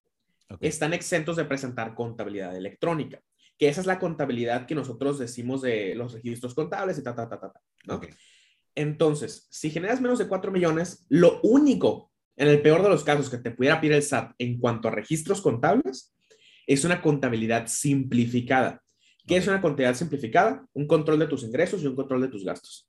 están 0.60 0.92
exentos 0.92 1.36
de 1.36 1.44
presentar 1.44 1.94
contabilidad 1.94 2.56
electrónica, 2.56 3.20
que 3.58 3.68
esa 3.68 3.80
es 3.80 3.86
la 3.86 3.98
contabilidad 3.98 4.66
que 4.66 4.74
nosotros 4.74 5.18
decimos 5.18 5.62
de 5.62 5.94
los 5.94 6.12
registros 6.12 6.54
contables 6.54 6.98
y 6.98 7.02
ta, 7.02 7.14
ta, 7.14 7.28
ta, 7.28 7.40
ta, 7.40 7.52
ta 7.52 8.00
Entonces, 8.74 9.48
si 9.50 9.70
generas 9.70 10.00
menos 10.00 10.18
de 10.18 10.28
4 10.28 10.52
millones, 10.52 11.04
lo 11.08 11.40
único 11.42 12.12
en 12.36 12.48
el 12.48 12.60
peor 12.60 12.82
de 12.82 12.90
los 12.90 13.02
casos 13.02 13.30
que 13.30 13.38
te 13.38 13.50
pudiera 13.50 13.80
pedir 13.80 13.94
el 13.94 14.02
SAT 14.02 14.34
en 14.38 14.58
cuanto 14.58 14.88
a 14.88 14.90
registros 14.90 15.40
contables, 15.40 16.14
es 16.66 16.84
una 16.84 17.00
contabilidad 17.00 17.66
simplificada. 17.66 18.82
¿Qué 19.26 19.38
es 19.38 19.46
una 19.48 19.62
contabilidad 19.62 19.96
simplificada? 19.96 20.66
Un 20.74 20.86
control 20.86 21.18
de 21.18 21.26
tus 21.26 21.42
ingresos 21.42 21.82
y 21.82 21.86
un 21.86 21.96
control 21.96 22.22
de 22.22 22.28
tus 22.28 22.44
gastos. 22.44 22.88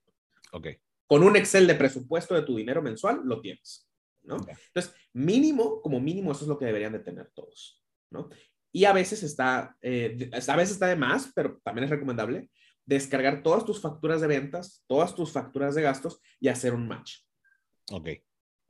Ok. 0.52 0.68
Con 1.08 1.24
un 1.24 1.36
Excel 1.38 1.66
de 1.66 1.76
presupuesto 1.76 2.36
de 2.36 2.42
tu 2.42 2.58
dinero 2.58 2.82
mensual, 2.82 3.22
lo 3.24 3.40
tienes. 3.40 3.88
¿no? 4.24 4.36
Entonces, 4.36 4.94
mínimo, 5.14 5.82
como 5.82 6.02
mínimo, 6.02 6.32
eso 6.34 6.42
es 6.42 6.50
lo 6.50 6.60
que 6.60 6.66
deberían 6.66 6.92
de 6.92 7.00
tener 7.00 7.32
todos. 7.34 7.82
¿no? 8.12 8.30
Y 8.74 8.84
a 8.84 8.92
veces 8.92 9.24
está, 9.24 9.78
eh, 9.82 10.30
a 10.34 10.56
veces 10.56 10.74
está 10.74 10.88
de 10.88 10.98
más, 10.98 11.32
pero 11.34 11.60
también 11.64 11.86
es 11.86 11.90
recomendable 11.90 12.50
descargar 12.86 13.42
todas 13.42 13.66
tus 13.66 13.82
facturas 13.82 14.20
de 14.22 14.28
ventas, 14.28 14.84
todas 14.88 15.16
tus 15.16 15.32
facturas 15.32 15.76
de 15.76 15.82
gastos 15.82 16.22
y 16.40 16.50
hacer 16.50 16.74
un 16.74 16.88
match. 16.88 17.20
Ok 17.92 18.10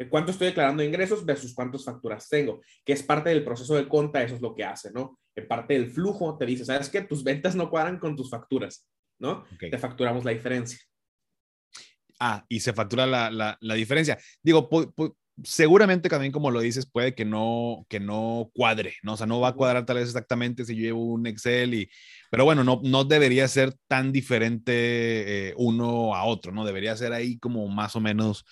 cuánto 0.10 0.31
estoy 0.31 0.47
declarando 0.47 0.81
de 0.81 0.88
ingresos 0.88 1.25
versus 1.25 1.53
cuántas 1.53 1.83
facturas 1.83 2.29
tengo, 2.29 2.62
que 2.86 2.93
es 2.93 3.03
parte 3.03 3.29
del 3.29 3.43
proceso 3.43 3.75
de 3.75 3.88
conta, 3.88 4.21
eso 4.21 4.36
es 4.36 4.41
lo 4.41 4.53
que 4.53 4.63
hace, 4.63 4.91
¿no? 4.91 5.19
En 5.36 5.47
parte 5.47 5.73
del 5.73 5.89
flujo 5.89 6.38
te 6.38 6.45
dice, 6.45 6.65
¿sabes 6.65 6.89
qué? 6.89 7.01
Tus 7.01 7.23
ventas 7.23 7.55
no 7.55 7.69
cuadran 7.69 7.99
con 7.99 8.15
tus 8.15 8.29
facturas, 8.29 8.88
¿no? 9.19 9.45
Te 9.60 9.77
facturamos 9.77 10.23
la 10.23 10.31
diferencia. 10.31 10.79
Ah, 12.19 12.43
y 12.47 12.60
se 12.60 12.73
factura 12.73 13.05
la, 13.05 13.29
la, 13.29 13.57
la 13.62 13.73
diferencia. 13.75 14.17
Digo, 14.41 14.69
seguramente 15.43 16.10
también 16.10 16.31
como 16.31 16.51
lo 16.51 16.60
dices, 16.60 16.89
puede 16.89 17.13
que 17.13 17.25
no, 17.25 17.86
que 17.89 17.99
no 17.99 18.49
cuadre, 18.53 18.95
¿no? 19.03 19.13
O 19.13 19.17
sea, 19.17 19.27
no 19.27 19.39
va 19.39 19.49
a 19.49 19.53
cuadrar 19.53 19.86
tal 19.86 19.97
vez 19.97 20.07
exactamente 20.07 20.65
si 20.65 20.75
yo 20.75 20.81
llevo 20.81 21.05
un 21.05 21.27
Excel 21.27 21.73
y, 21.73 21.89
pero 22.31 22.43
bueno, 22.45 22.63
no, 22.63 22.81
no 22.83 23.03
debería 23.03 23.47
ser 23.47 23.75
tan 23.88 24.12
diferente 24.12 25.49
eh, 25.49 25.53
uno 25.57 26.15
a 26.15 26.23
otro, 26.25 26.51
¿no? 26.51 26.65
Debería 26.65 26.97
ser 26.97 27.13
ahí 27.13 27.38
como 27.38 27.67
más 27.67 27.95
o 27.95 27.99
menos 27.99 28.45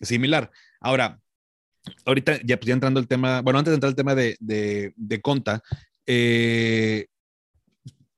similar. 0.00 0.50
Ahora, 0.80 1.20
ahorita 2.04 2.40
ya, 2.44 2.58
pues, 2.58 2.70
entrando 2.70 3.00
el 3.00 3.08
tema, 3.08 3.42
bueno, 3.42 3.58
antes 3.58 3.70
de 3.72 3.74
entrar 3.76 3.90
el 3.90 3.96
tema 3.96 4.14
de, 4.14 4.36
de, 4.40 5.20
Conta, 5.20 5.62
eh, 6.06 7.06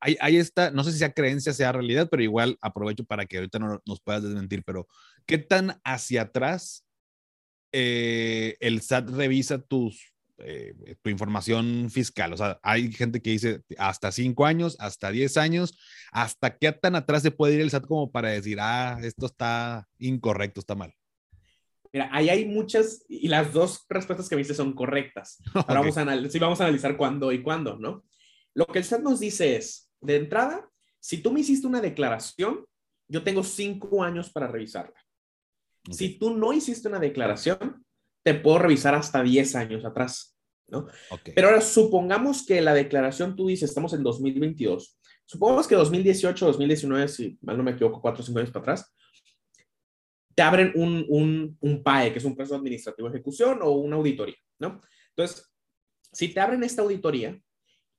hay, 0.01 0.37
esta, 0.37 0.71
no 0.73 0.83
sé 0.83 0.93
si 0.93 0.99
sea 0.99 1.13
creencia, 1.13 1.53
sea 1.53 1.73
realidad, 1.73 2.09
pero 2.11 2.23
igual 2.23 2.59
aprovecho 2.61 3.05
para 3.05 3.25
que 3.25 3.37
ahorita 3.37 3.59
no, 3.61 3.81
nos 3.87 4.01
puedas 4.01 4.23
desmentir, 4.23 4.65
pero 4.65 4.89
¿qué 5.27 5.39
tan 5.39 5.81
hacia 5.85 6.23
atrás 6.23 6.85
eh, 7.71 8.57
el 8.59 8.81
SAT 8.81 9.11
revisa 9.11 9.61
tus, 9.61 10.13
eh, 10.39 10.97
tu 11.03 11.11
información 11.11 11.89
fiscal? 11.89 12.33
O 12.33 12.37
sea, 12.37 12.59
hay 12.65 12.93
gente 12.93 13.23
que 13.23 13.31
dice 13.31 13.63
hasta 13.79 14.11
cinco 14.11 14.45
años, 14.45 14.77
hasta 14.81 15.13
diez 15.13 15.37
años, 15.37 15.79
¿hasta 16.11 16.59
qué 16.59 16.73
tan 16.73 16.97
atrás 16.97 17.23
se 17.23 17.31
puede 17.31 17.55
ir 17.55 17.61
el 17.61 17.71
SAT 17.71 17.87
como 17.87 18.11
para 18.11 18.31
decir, 18.31 18.59
ah, 18.61 18.99
esto 19.03 19.27
está 19.27 19.89
incorrecto, 19.99 20.59
está 20.59 20.75
mal? 20.75 20.93
Mira, 21.93 22.09
ahí 22.11 22.31
hay 22.31 22.45
muchas, 22.47 23.05
y 23.09 23.29
las 23.29 23.53
dos 23.53 23.85
respuestas 23.89 24.29
que 24.29 24.37
viste 24.37 24.55
son 24.55 24.73
correctas. 24.73 25.43
Ahora 25.55 25.81
vamos 25.81 25.99
a, 25.99 26.31
sí, 26.31 26.39
vamos 26.39 26.61
a 26.61 26.65
analizar 26.65 26.97
cuándo 26.97 27.33
y 27.33 27.43
cuándo, 27.43 27.77
¿no? 27.79 28.05
Lo 28.55 28.67
que 28.67 28.79
el 28.79 28.85
SAT 28.85 29.03
nos 29.03 29.21
dice 29.21 29.57
es, 29.57 29.91
de 30.01 30.17
entrada, 30.17 30.69
si 31.01 31.19
tú 31.19 31.33
me 31.33 31.41
hiciste 31.41 31.67
una 31.67 31.81
declaración, 31.81 32.65
yo 33.09 33.23
tengo 33.23 33.43
cinco 33.43 34.03
años 34.03 34.31
para 34.31 34.47
revisarla. 34.47 34.95
Si 35.91 36.19
tú 36.19 36.37
no 36.37 36.53
hiciste 36.53 36.89
una 36.89 36.99
declaración, 36.99 37.85
te 38.23 38.35
puedo 38.35 38.59
revisar 38.59 38.95
hasta 38.95 39.23
diez 39.23 39.55
años 39.57 39.85
atrás, 39.85 40.37
¿no? 40.69 40.87
Pero 41.35 41.49
ahora 41.49 41.61
supongamos 41.61 42.47
que 42.47 42.61
la 42.61 42.73
declaración 42.73 43.37
tú 43.37 43.49
dices, 43.49 43.71
estamos 43.71 43.93
en 43.93 44.03
2022. 44.03 44.99
Supongamos 45.27 45.67
que 45.67 45.75
2018, 45.75 46.47
2019, 46.47 47.09
si 47.09 47.39
mal 47.43 47.57
no 47.57 47.65
me 47.65 47.73
equivoco, 47.73 48.01
cuatro 48.01 48.23
o 48.23 48.27
cinco 48.27 48.39
años 48.39 48.51
para 48.51 48.63
atrás, 48.63 48.95
te 50.35 50.43
abren 50.43 50.73
un, 50.75 51.05
un, 51.09 51.57
un 51.61 51.83
PAE, 51.83 52.13
que 52.13 52.19
es 52.19 52.25
un 52.25 52.35
proceso 52.35 52.57
administrativo 52.57 53.09
de 53.09 53.17
ejecución 53.17 53.61
o 53.63 53.71
una 53.71 53.97
auditoría, 53.97 54.37
¿no? 54.59 54.81
Entonces, 55.11 55.51
si 56.13 56.29
te 56.29 56.41
abren 56.41 56.63
esta 56.63 56.83
auditoría, 56.83 57.39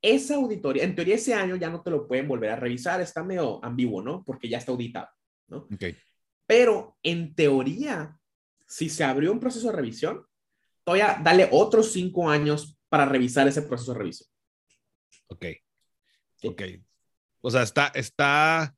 esa 0.01 0.35
auditoría, 0.35 0.83
en 0.83 0.95
teoría 0.95 1.15
ese 1.15 1.33
año 1.33 1.55
ya 1.55 1.69
no 1.69 1.81
te 1.81 1.89
lo 1.89 2.07
pueden 2.07 2.27
volver 2.27 2.51
a 2.51 2.55
revisar, 2.55 2.99
está 3.01 3.23
medio 3.23 3.63
ambiguo, 3.63 4.01
¿no? 4.01 4.23
Porque 4.23 4.49
ya 4.49 4.57
está 4.57 4.71
auditado, 4.71 5.07
¿no? 5.47 5.67
Okay. 5.73 5.95
Pero 6.45 6.97
en 7.03 7.33
teoría, 7.33 8.19
si 8.67 8.89
se 8.89 9.03
abrió 9.03 9.31
un 9.31 9.39
proceso 9.39 9.67
de 9.67 9.73
revisión, 9.73 10.25
todavía 10.83 11.19
dale 11.23 11.47
otros 11.51 11.93
cinco 11.93 12.29
años 12.29 12.77
para 12.89 13.05
revisar 13.05 13.47
ese 13.47 13.61
proceso 13.61 13.93
de 13.93 13.99
revisión. 13.99 14.29
Ok. 15.27 15.45
Ok. 16.43 16.61
O 17.41 17.49
sea, 17.49 17.63
está, 17.63 17.87
está, 17.95 18.75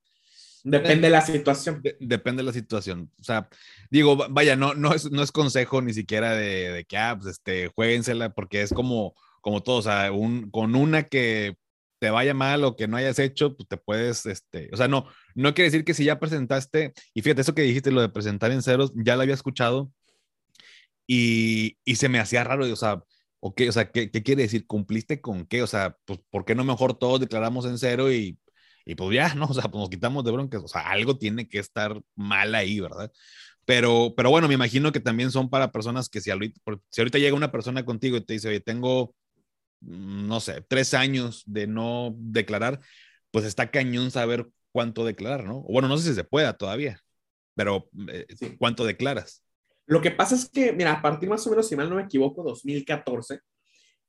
Depende 0.68 1.08
de 1.08 1.10
la 1.12 1.22
situación. 1.22 1.82
de- 1.84 1.96
depende 2.00 2.42
de 2.42 2.48
la 2.48 2.54
situación. 2.54 3.12
O 3.20 3.24
sea, 3.24 3.48
digo, 3.92 4.18
va- 4.18 4.28
vaya, 4.30 4.56
no, 4.56 4.74
no, 4.74 4.94
es, 4.96 5.12
no 5.12 5.22
es 5.22 5.32
consejo 5.32 5.82
ni 5.82 5.94
siquiera 5.94 6.34
de, 6.36 6.72
de 6.72 6.86
que, 6.86 6.98
ah, 6.98 7.16
pues, 7.20 7.34
este, 7.38 7.68
jueguensela, 7.68 8.34
porque 8.34 8.64
es 8.64 8.74
como, 8.74 9.14
como 9.42 9.62
todo, 9.62 9.78
o 9.78 9.82
sea, 9.84 10.12
un, 10.12 10.50
con 10.50 10.76
una 10.76 11.04
que 11.04 11.56
te 12.00 12.10
vaya 12.10 12.34
mal 12.34 12.64
o 12.64 12.76
que 12.76 12.88
no 12.88 12.98
hayas 12.98 13.20
hecho, 13.20 13.56
pues 13.56 13.70
te 13.70 13.78
puedes, 13.78 14.26
este, 14.26 14.70
o 14.74 14.78
sea, 14.78 14.88
no, 14.88 15.06
no 15.36 15.54
quiere 15.54 15.70
decir 15.70 15.86
que 15.86 15.94
si 15.94 16.04
ya 16.04 16.20
presentaste, 16.20 16.94
y 17.14 17.22
fíjate, 17.22 17.42
eso 17.42 17.54
que 17.56 17.62
dijiste, 17.62 17.92
lo 17.92 18.02
de 18.02 18.10
presentar 18.10 18.52
en 18.52 18.64
ceros, 18.64 18.92
ya 18.96 19.16
lo 19.16 19.22
había 19.22 19.36
escuchado 19.36 19.92
y, 21.08 21.78
y 21.86 21.96
se 21.98 22.10
me 22.10 22.20
hacía 22.20 22.44
raro, 22.44 22.68
y, 22.68 22.72
o 22.72 22.76
sea, 22.76 23.04
ok, 23.40 23.62
o 23.70 23.72
sea, 23.72 23.92
¿qué, 23.92 24.10
qué 24.12 24.24
quiere 24.24 24.44
decir? 24.44 24.66
¿Cumpliste 24.66 25.22
con 25.22 25.46
qué? 25.46 25.62
O 25.62 25.68
sea, 25.68 25.98
pues, 26.06 26.20
¿por 26.30 26.46
qué 26.46 26.56
no 26.56 26.64
mejor 26.64 26.98
todos 26.98 27.20
declaramos 27.20 27.66
en 27.66 27.78
cero 27.78 28.12
y, 28.12 28.38
y 28.86 28.96
pues 28.96 29.16
ya, 29.16 29.34
¿no? 29.34 29.46
O 29.46 29.54
sea, 29.54 29.64
pues 29.64 29.80
nos 29.82 29.90
quitamos 29.90 30.24
de 30.24 30.32
broncas, 30.32 30.64
o 30.64 30.68
sea, 30.68 30.82
algo 30.90 31.18
tiene 31.18 31.50
que 31.50 31.60
estar 31.60 32.00
mal 32.16 32.54
ahí, 32.56 32.80
¿verdad? 32.80 33.12
Pero, 33.66 34.14
pero 34.16 34.30
bueno, 34.30 34.48
me 34.48 34.54
imagino 34.54 34.92
que 34.92 35.00
también 35.00 35.32
son 35.32 35.50
para 35.50 35.72
personas 35.72 36.08
que 36.08 36.22
si 36.22 36.30
ahorita, 36.30 36.62
si 36.90 37.02
ahorita 37.02 37.18
llega 37.18 37.36
una 37.36 37.52
persona 37.52 37.84
contigo 37.84 38.16
y 38.18 38.22
te 38.24 38.34
dice, 38.34 38.48
oye, 38.50 38.60
tengo, 38.60 39.16
mm, 39.82 40.28
no 40.28 40.40
sé, 40.40 40.64
tres 40.68 40.94
años 40.94 41.44
de 41.48 41.66
no 41.66 42.14
declarar, 42.18 42.80
pues 43.32 43.44
está 43.46 43.72
cañón 43.72 44.12
saber 44.12 44.48
cuánto 44.72 45.04
declarar, 45.04 45.46
¿no? 45.46 45.58
O 45.60 45.74
Bueno, 45.74 45.88
no 45.88 45.98
sé 45.98 46.10
si 46.10 46.16
se 46.16 46.24
pueda 46.24 46.54
todavía, 46.58 47.00
pero 47.56 47.90
eh, 48.10 48.28
Sí. 48.38 48.56
¿cuánto 48.58 48.86
declaras? 48.86 49.42
Lo 49.88 50.02
que 50.02 50.12
pasa 50.12 50.36
es 50.36 50.50
que, 50.50 50.74
mira, 50.74 50.94
a 50.94 51.02
partir 51.02 51.30
más 51.30 51.46
o 51.48 51.50
menos, 51.50 51.68
si 51.68 51.76
mal 51.76 51.90
no 51.90 51.96
me 51.96 52.04
equivoco, 52.04 52.44
2014, 52.44 53.40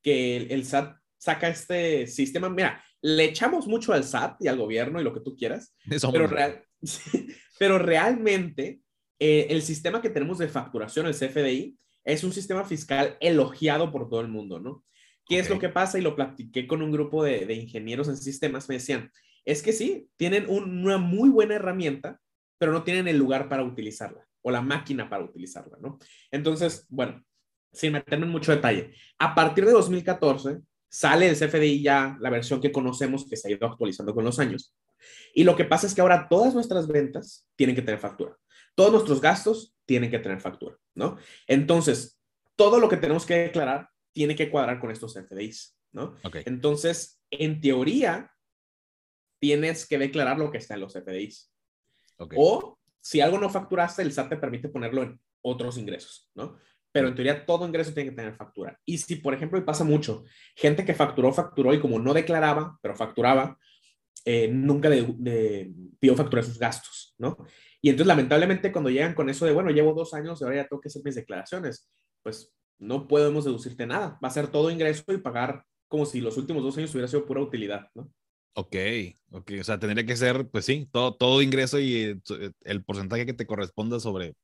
que 0.03 0.37
el, 0.37 0.53
el 0.53 0.65
SAT 0.65 0.97
saca 1.19 1.49
este 1.49 2.07
sistema, 2.07 2.49
mira, 2.49 2.83
le 3.07 3.25
echamos 3.25 3.67
mucho 3.69 3.93
al 3.93 4.03
SAT 4.05 4.37
y 4.41 4.49
al 4.49 4.59
gobierno 4.59 5.01
y 5.01 5.05
lo 5.05 5.13
que 5.15 5.21
tú 5.21 5.37
quieras, 5.37 5.75
Eso, 5.91 6.11
pero, 6.13 6.27
real, 6.27 6.63
pero 7.59 7.79
realmente 7.79 8.81
eh, 9.19 9.47
el 9.51 9.63
sistema 9.63 10.03
que 10.03 10.11
tenemos 10.11 10.39
de 10.39 10.49
facturación, 10.49 11.07
el 11.07 11.15
CFDI, 11.15 11.79
es 12.05 12.25
un 12.25 12.33
sistema 12.33 12.65
fiscal 12.65 13.17
elogiado 13.21 13.91
por 13.93 14.09
todo 14.09 14.21
el 14.21 14.29
mundo, 14.29 14.61
¿no? 14.61 14.85
¿Qué 15.29 15.39
es 15.41 15.47
Ok. 15.47 15.55
lo 15.55 15.61
que 15.61 15.69
pasa? 15.71 15.99
Y 15.99 16.03
lo 16.03 16.15
platiqué 16.15 16.67
con 16.67 16.83
un 16.83 16.93
grupo 16.93 17.25
de, 17.25 17.47
de 17.47 17.55
ingenieros 17.55 18.09
en 18.09 18.17
sistemas, 18.17 18.69
me 18.69 18.77
decían, 18.77 19.11
es 19.45 19.63
que 19.63 19.73
sí, 19.73 20.09
tienen 20.17 20.47
un- 20.49 20.85
una 20.85 20.99
muy 20.99 21.29
buena 21.31 21.55
herramienta, 21.57 22.21
pero 22.59 22.73
no 22.73 22.85
tienen 22.85 23.09
el 23.09 23.17
lugar 23.19 23.49
para 23.49 23.63
utilizarla 23.65 24.27
o 24.43 24.51
la 24.51 24.63
máquina 24.63 25.09
para 25.11 25.25
utilizarla, 25.25 25.77
¿no? 25.81 25.99
Entonces, 26.31 26.87
bueno, 26.89 27.25
sin 27.73 27.93
meterme 27.93 28.27
en 28.27 28.33
mucho 28.33 28.53
detalle, 28.53 28.93
a 29.19 29.35
partir 29.35 29.65
de 29.67 29.73
2014 29.73 30.61
sale 30.97 31.29
el 31.29 31.37
CFDI 31.37 31.83
ya, 31.83 32.17
la 32.21 32.31
versión 32.31 32.59
que 32.59 32.73
conocemos 32.73 33.27
que 33.29 33.37
se 33.37 33.49
ha 33.49 33.51
ido 33.51 33.67
actualizando 33.67 34.15
con 34.15 34.25
los 34.25 34.39
años. 34.39 34.75
Y 35.35 35.45
lo 35.45 35.55
que 35.55 35.67
pasa 35.67 35.87
es 35.87 35.95
que 35.95 36.01
ahora 36.01 36.27
todas 36.27 36.55
nuestras 36.55 36.89
ventas 36.89 37.47
tienen 37.55 37.77
que 37.77 37.83
tener 37.83 38.01
factura. 38.01 38.35
Todos 38.75 38.93
nuestros 38.93 39.21
gastos 39.21 39.77
tienen 39.85 40.11
que 40.11 40.21
tener 40.21 40.41
factura, 40.41 40.79
¿no? 40.95 41.19
Entonces, 41.47 42.19
todo 42.57 42.81
lo 42.81 42.89
que 42.89 42.97
tenemos 42.97 43.27
que 43.27 43.35
declarar 43.35 43.91
tiene 44.15 44.35
que 44.35 44.49
cuadrar 44.49 44.81
con 44.81 44.91
estos 44.91 45.13
CFDIs, 45.13 45.77
¿no? 45.93 46.15
Ok. 46.25 46.37
Entonces, 46.47 47.21
en 47.31 47.61
teoría, 47.61 48.33
tienes 49.39 49.87
que 49.87 49.99
declarar 49.99 50.39
lo 50.39 50.51
que 50.51 50.57
está 50.57 50.77
en 50.77 50.81
los 50.81 50.95
CFDIs. 50.95 51.53
ok. 52.17 52.35
O 52.39 52.79
si 53.03 53.21
algo 53.21 53.39
no 53.39 53.51
facturaste, 53.51 54.01
el 54.01 54.13
SAT 54.13 54.31
te 54.31 54.37
permite 54.39 54.71
ponerlo 54.71 55.03
en 55.03 55.21
otros 55.43 55.77
ingresos, 55.77 56.31
¿no? 56.35 56.57
Pero 56.97 57.09
en 57.09 57.15
teoría 57.15 57.45
todo 57.45 57.69
ingreso 57.69 57.93
tiene 57.93 58.09
que 58.09 58.17
tener 58.17 58.35
factura. 58.35 58.81
Y 58.87 58.97
si, 58.97 59.17
por 59.17 59.35
ejemplo, 59.35 59.59
y 59.59 59.61
pasa 59.61 59.85
mucho, 59.85 60.25
gente 60.55 60.83
que 60.83 60.95
facturó, 60.95 61.31
facturó 61.31 61.75
y 61.75 61.79
como 61.79 61.99
no 61.99 62.15
declaraba, 62.15 62.79
pero 62.81 62.97
facturaba, 62.97 63.59
eh, 64.25 64.49
nunca 64.49 64.89
le, 64.89 65.07
le 65.21 65.71
pidió 66.01 66.17
factura 66.17 66.41
de 66.41 66.49
sus 66.49 66.59
gastos, 66.59 67.15
¿no? 67.19 67.37
Y 67.83 67.91
entonces, 67.91 68.07
lamentablemente, 68.07 68.73
cuando 68.73 68.89
llegan 68.89 69.13
con 69.13 69.29
eso 69.29 69.45
de, 69.45 69.53
bueno, 69.53 69.71
llevo 69.73 69.93
dos 69.93 70.15
años 70.15 70.41
y 70.41 70.45
ahora 70.45 70.57
ya 70.57 70.69
tengo 70.69 70.81
que 70.81 70.89
hacer 70.89 71.03
mis 71.05 71.17
declaraciones, 71.17 71.87
pues 72.23 72.51
no 72.79 73.07
podemos 73.07 73.45
deducirte 73.45 73.87
nada. 73.87 74.19
Va 74.25 74.29
a 74.29 74.31
ser 74.31 74.49
todo 74.49 74.71
ingreso 74.71 75.05
y 75.13 75.19
pagar 75.19 75.65
como 75.87 76.07
si 76.07 76.23
los 76.23 76.39
últimos 76.39 76.63
dos 76.63 76.79
años 76.79 76.95
hubiera 76.95 77.09
sido 77.09 77.27
pura 77.27 77.43
utilidad, 77.43 77.91
¿no? 77.95 78.11
Ok, 78.55 78.75
ok, 79.33 79.53
o 79.61 79.65
sea, 79.65 79.79
tendría 79.79 80.07
que 80.07 80.17
ser, 80.17 80.49
pues 80.49 80.65
sí, 80.65 80.89
todo, 80.91 81.15
todo 81.15 81.43
ingreso 81.43 81.79
y 81.79 82.19
eh, 82.31 82.53
el 82.63 82.83
porcentaje 82.83 83.27
que 83.27 83.35
te 83.35 83.47
corresponda 83.47 84.01
sobre 84.01 84.35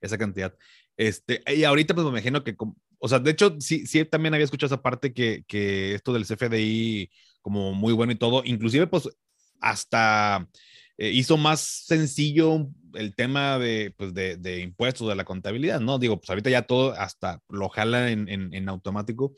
esa 0.00 0.18
cantidad. 0.18 0.56
Este, 1.00 1.42
y 1.46 1.64
ahorita 1.64 1.94
pues 1.94 2.04
me 2.04 2.10
imagino 2.10 2.44
que, 2.44 2.54
o 2.98 3.08
sea, 3.08 3.20
de 3.20 3.30
hecho, 3.30 3.56
sí, 3.58 3.86
sí 3.86 4.04
también 4.04 4.34
había 4.34 4.44
escuchado 4.44 4.66
esa 4.74 4.82
parte 4.82 5.14
que, 5.14 5.44
que 5.48 5.94
esto 5.94 6.12
del 6.12 6.26
CFDI 6.26 7.10
como 7.40 7.72
muy 7.72 7.94
bueno 7.94 8.12
y 8.12 8.16
todo, 8.16 8.42
inclusive 8.44 8.86
pues 8.86 9.08
hasta 9.62 10.46
eh, 10.98 11.10
hizo 11.10 11.38
más 11.38 11.60
sencillo 11.60 12.68
el 12.92 13.14
tema 13.14 13.58
de, 13.58 13.94
pues, 13.96 14.12
de, 14.12 14.36
de 14.36 14.60
impuestos, 14.60 15.08
de 15.08 15.14
la 15.14 15.24
contabilidad, 15.24 15.80
¿no? 15.80 15.98
Digo, 15.98 16.20
pues 16.20 16.28
ahorita 16.28 16.50
ya 16.50 16.66
todo 16.66 16.92
hasta 16.92 17.40
lo 17.48 17.70
jala 17.70 18.10
en, 18.10 18.28
en, 18.28 18.68
automático. 18.68 19.32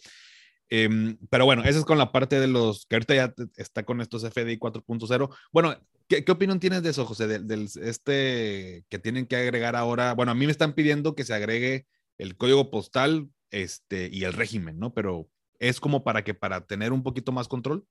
Em, 0.68 1.16
pero 1.30 1.44
bueno, 1.44 1.62
esa 1.62 1.78
es 1.78 1.84
con 1.84 1.98
la 1.98 2.10
parte 2.10 2.40
de 2.40 2.48
los 2.48 2.86
que 2.86 2.96
ahorita 2.96 3.14
ya 3.14 3.34
está 3.54 3.84
con 3.84 4.00
estos 4.00 4.24
FDI 4.24 4.58
4.0. 4.58 5.30
Bueno, 5.52 5.76
¿qué, 6.12 6.24
qué 6.24 6.32
opinión 6.32 6.60
tienes 6.60 6.82
de 6.82 6.90
eso, 6.90 7.06
José? 7.06 7.26
Del, 7.26 7.46
del- 7.46 7.68
este 7.82 8.84
que 8.88 8.98
tienen 8.98 9.26
que 9.26 9.36
agregar 9.36 9.76
ahora. 9.76 10.12
Bueno, 10.14 10.32
a 10.32 10.34
mí 10.34 10.44
me 10.46 10.52
están 10.52 10.74
pidiendo 10.74 11.14
que 11.14 11.24
se 11.24 11.32
agregue 11.34 11.86
el 12.18 12.36
código 12.36 12.70
postal 12.70 13.28
este, 13.50 14.08
y 14.12 14.24
el 14.24 14.32
régimen, 14.34 14.78
¿no? 14.78 14.92
Pero 14.92 15.28
es 15.58 15.80
como 15.80 16.04
para 16.04 16.22
que 16.24 16.34
para 16.34 16.66
tener 16.66 16.92
un 16.92 17.02
poquito 17.02 17.32
más 17.32 17.48
control. 17.48 17.86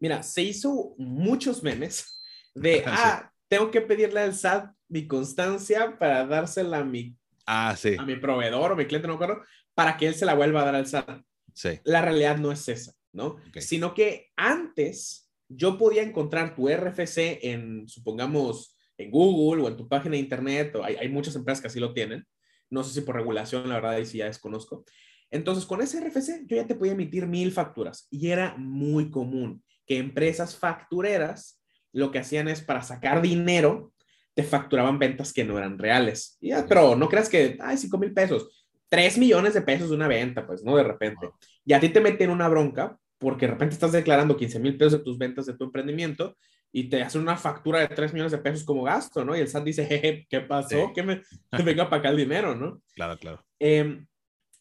Mira, 0.00 0.22
se 0.22 0.42
hizo 0.42 0.94
muchos 0.98 1.62
memes 1.62 2.20
de, 2.54 2.78
Sí. 2.78 2.82
ah, 2.86 3.30
tengo 3.48 3.70
que 3.70 3.80
pedirle 3.80 4.20
al 4.20 4.34
SAT 4.34 4.72
mi 4.88 5.06
constancia 5.06 5.98
para 5.98 6.26
dársela 6.26 6.78
a 6.78 6.84
mi, 6.84 7.16
Ah, 7.46 7.76
sí, 7.76 7.94
a 7.98 8.04
mi 8.04 8.16
proveedor 8.16 8.72
o 8.72 8.76
mi 8.76 8.86
cliente, 8.86 9.06
no 9.06 9.16
me 9.16 9.24
acuerdo, 9.24 9.42
para 9.74 9.96
que 9.96 10.08
él 10.08 10.14
se 10.14 10.26
la 10.26 10.34
vuelva 10.34 10.62
a 10.62 10.64
dar 10.64 10.74
al 10.74 10.86
SAT. 10.86 11.22
sí. 11.54 11.80
La 11.84 12.02
realidad 12.02 12.38
no 12.38 12.50
es 12.52 12.68
esa, 12.68 12.92
¿no? 13.12 13.26
Ok. 13.48 13.58
Sino 13.60 13.94
que 13.94 14.30
antes 14.36 15.25
yo 15.48 15.78
podía 15.78 16.02
encontrar 16.02 16.54
tu 16.54 16.68
RFC 16.68 17.40
en, 17.42 17.88
supongamos, 17.88 18.76
en 18.98 19.10
Google 19.10 19.62
o 19.62 19.68
en 19.68 19.76
tu 19.76 19.88
página 19.88 20.12
de 20.12 20.20
internet, 20.20 20.74
o 20.76 20.84
hay, 20.84 20.96
hay 20.96 21.08
muchas 21.08 21.36
empresas 21.36 21.60
que 21.60 21.68
así 21.68 21.80
lo 21.80 21.92
tienen. 21.92 22.24
No 22.70 22.82
sé 22.82 22.94
si 22.94 23.00
por 23.02 23.14
regulación, 23.14 23.68
la 23.68 23.76
verdad, 23.76 23.92
ahí 23.92 24.06
sí 24.06 24.18
ya 24.18 24.26
desconozco. 24.26 24.84
Entonces, 25.30 25.66
con 25.66 25.82
ese 25.82 26.00
RFC 26.00 26.46
yo 26.46 26.56
ya 26.56 26.66
te 26.66 26.74
podía 26.74 26.92
emitir 26.92 27.26
mil 27.26 27.52
facturas 27.52 28.06
y 28.10 28.28
era 28.28 28.56
muy 28.56 29.10
común 29.10 29.62
que 29.86 29.98
empresas 29.98 30.56
factureras 30.56 31.60
lo 31.92 32.10
que 32.10 32.18
hacían 32.18 32.48
es 32.48 32.60
para 32.60 32.82
sacar 32.82 33.22
dinero, 33.22 33.92
te 34.34 34.42
facturaban 34.42 34.98
ventas 34.98 35.32
que 35.32 35.44
no 35.44 35.56
eran 35.56 35.78
reales. 35.78 36.36
Y 36.40 36.48
ya, 36.48 36.66
pero 36.68 36.94
no 36.94 37.08
creas 37.08 37.28
que, 37.28 37.56
ay, 37.60 37.78
cinco 37.78 37.96
mil 37.98 38.12
pesos, 38.12 38.66
tres 38.88 39.16
millones 39.16 39.54
de 39.54 39.62
pesos 39.62 39.88
de 39.88 39.96
una 39.96 40.08
venta, 40.08 40.46
pues, 40.46 40.62
¿no? 40.62 40.76
De 40.76 40.82
repente. 40.82 41.30
Y 41.64 41.72
a 41.72 41.80
ti 41.80 41.88
te 41.88 42.00
meten 42.00 42.30
una 42.30 42.48
bronca 42.48 42.98
porque 43.18 43.46
de 43.46 43.52
repente 43.52 43.74
estás 43.74 43.92
declarando 43.92 44.36
15 44.36 44.58
mil 44.58 44.76
pesos 44.76 44.98
de 44.98 45.04
tus 45.04 45.18
ventas 45.18 45.46
de 45.46 45.56
tu 45.56 45.64
emprendimiento 45.64 46.36
y 46.72 46.88
te 46.88 47.02
hacen 47.02 47.22
una 47.22 47.36
factura 47.36 47.80
de 47.80 47.88
3 47.88 48.12
millones 48.12 48.32
de 48.32 48.38
pesos 48.38 48.64
como 48.64 48.82
gasto, 48.82 49.24
¿no? 49.24 49.36
Y 49.36 49.40
el 49.40 49.48
SAT 49.48 49.64
dice, 49.64 49.86
jeje, 49.86 50.26
¿qué 50.28 50.40
pasó? 50.40 50.68
Sí. 50.68 50.92
Que 50.94 51.02
me 51.02 51.22
venga 51.64 51.88
para 51.88 52.00
acá 52.00 52.08
el 52.10 52.16
dinero, 52.16 52.54
¿no? 52.54 52.82
Claro, 52.94 53.18
claro. 53.18 53.44
Eh, 53.60 54.04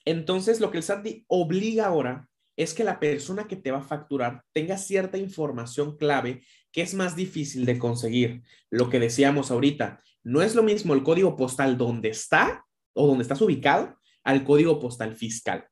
entonces, 0.05 0.59
lo 0.59 0.71
que 0.71 0.77
el 0.77 0.83
SAT 0.83 1.07
obliga 1.27 1.87
ahora 1.87 2.29
es 2.55 2.73
que 2.73 2.83
la 2.83 2.99
persona 2.99 3.47
que 3.47 3.55
te 3.55 3.71
va 3.71 3.79
a 3.79 3.83
facturar 3.83 4.43
tenga 4.53 4.77
cierta 4.77 5.17
información 5.17 5.97
clave 5.97 6.43
que 6.71 6.81
es 6.81 6.93
más 6.93 7.15
difícil 7.15 7.65
de 7.65 7.79
conseguir. 7.79 8.43
Lo 8.69 8.89
que 8.89 8.99
decíamos 8.99 9.51
ahorita, 9.51 10.01
no 10.23 10.41
es 10.41 10.55
lo 10.55 10.63
mismo 10.63 10.93
el 10.93 11.03
código 11.03 11.35
postal 11.35 11.77
donde 11.77 12.09
está 12.09 12.65
o 12.93 13.07
donde 13.07 13.23
estás 13.23 13.41
ubicado 13.41 13.97
al 14.23 14.43
código 14.43 14.79
postal 14.79 15.15
fiscal, 15.15 15.67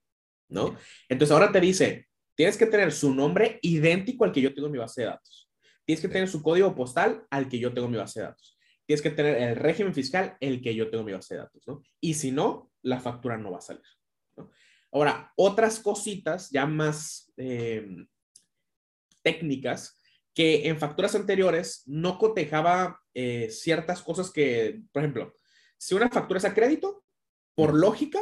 ¿no? 0.50 0.76
Entonces, 1.10 1.32
ahora 1.32 1.52
te 1.52 1.62
dice, 1.62 2.08
tienes 2.36 2.58
que 2.58 2.66
tener 2.66 2.92
su 2.92 3.14
nombre 3.14 3.60
idéntico 3.62 4.26
al 4.26 4.32
que 4.32 4.42
yo 4.42 4.54
tengo 4.54 4.68
en 4.68 4.74
mi 4.74 4.80
base 4.80 5.02
de 5.02 5.08
datos. 5.08 5.50
Tienes 5.86 6.02
que 6.02 6.08
tener 6.08 6.28
su 6.28 6.42
código 6.42 6.74
postal 6.76 7.26
al 7.30 7.50
que 7.50 7.60
yo 7.60 7.74
tengo 7.74 7.86
en 7.86 7.92
mi 7.92 7.98
base 7.98 8.22
de 8.22 8.28
datos. 8.28 8.58
Tienes 8.86 9.02
que 9.02 9.12
tener 9.12 9.38
el 9.38 9.56
régimen 9.56 9.94
fiscal 9.94 10.38
el 10.40 10.62
que 10.62 10.76
yo 10.76 10.90
tengo 10.90 11.02
en 11.02 11.08
mi 11.08 11.14
base 11.14 11.36
de 11.36 11.42
datos, 11.42 11.64
¿no? 11.68 11.82
Y 12.00 12.14
si 12.16 12.32
no, 12.32 12.72
la 12.82 13.00
factura 13.00 13.38
no 13.38 13.52
va 13.52 13.60
a 13.60 13.62
salir. 13.62 13.84
¿no? 14.36 14.50
Ahora, 14.92 15.32
otras 15.36 15.80
cositas 15.80 16.50
ya 16.50 16.66
más 16.66 17.32
eh, 17.38 18.06
técnicas 19.22 20.00
que 20.34 20.68
en 20.68 20.78
facturas 20.78 21.16
anteriores 21.16 21.84
no 21.86 22.18
cotejaba 22.18 23.00
eh, 23.14 23.50
ciertas 23.50 24.02
cosas 24.02 24.32
que, 24.32 24.82
por 24.92 25.04
ejemplo, 25.04 25.36
si 25.78 25.96
una 25.96 26.10
factura 26.10 26.40
es 26.40 26.46
a 26.46 26.54
crédito, 26.54 27.04
por 27.56 27.74
lógica, 27.74 28.20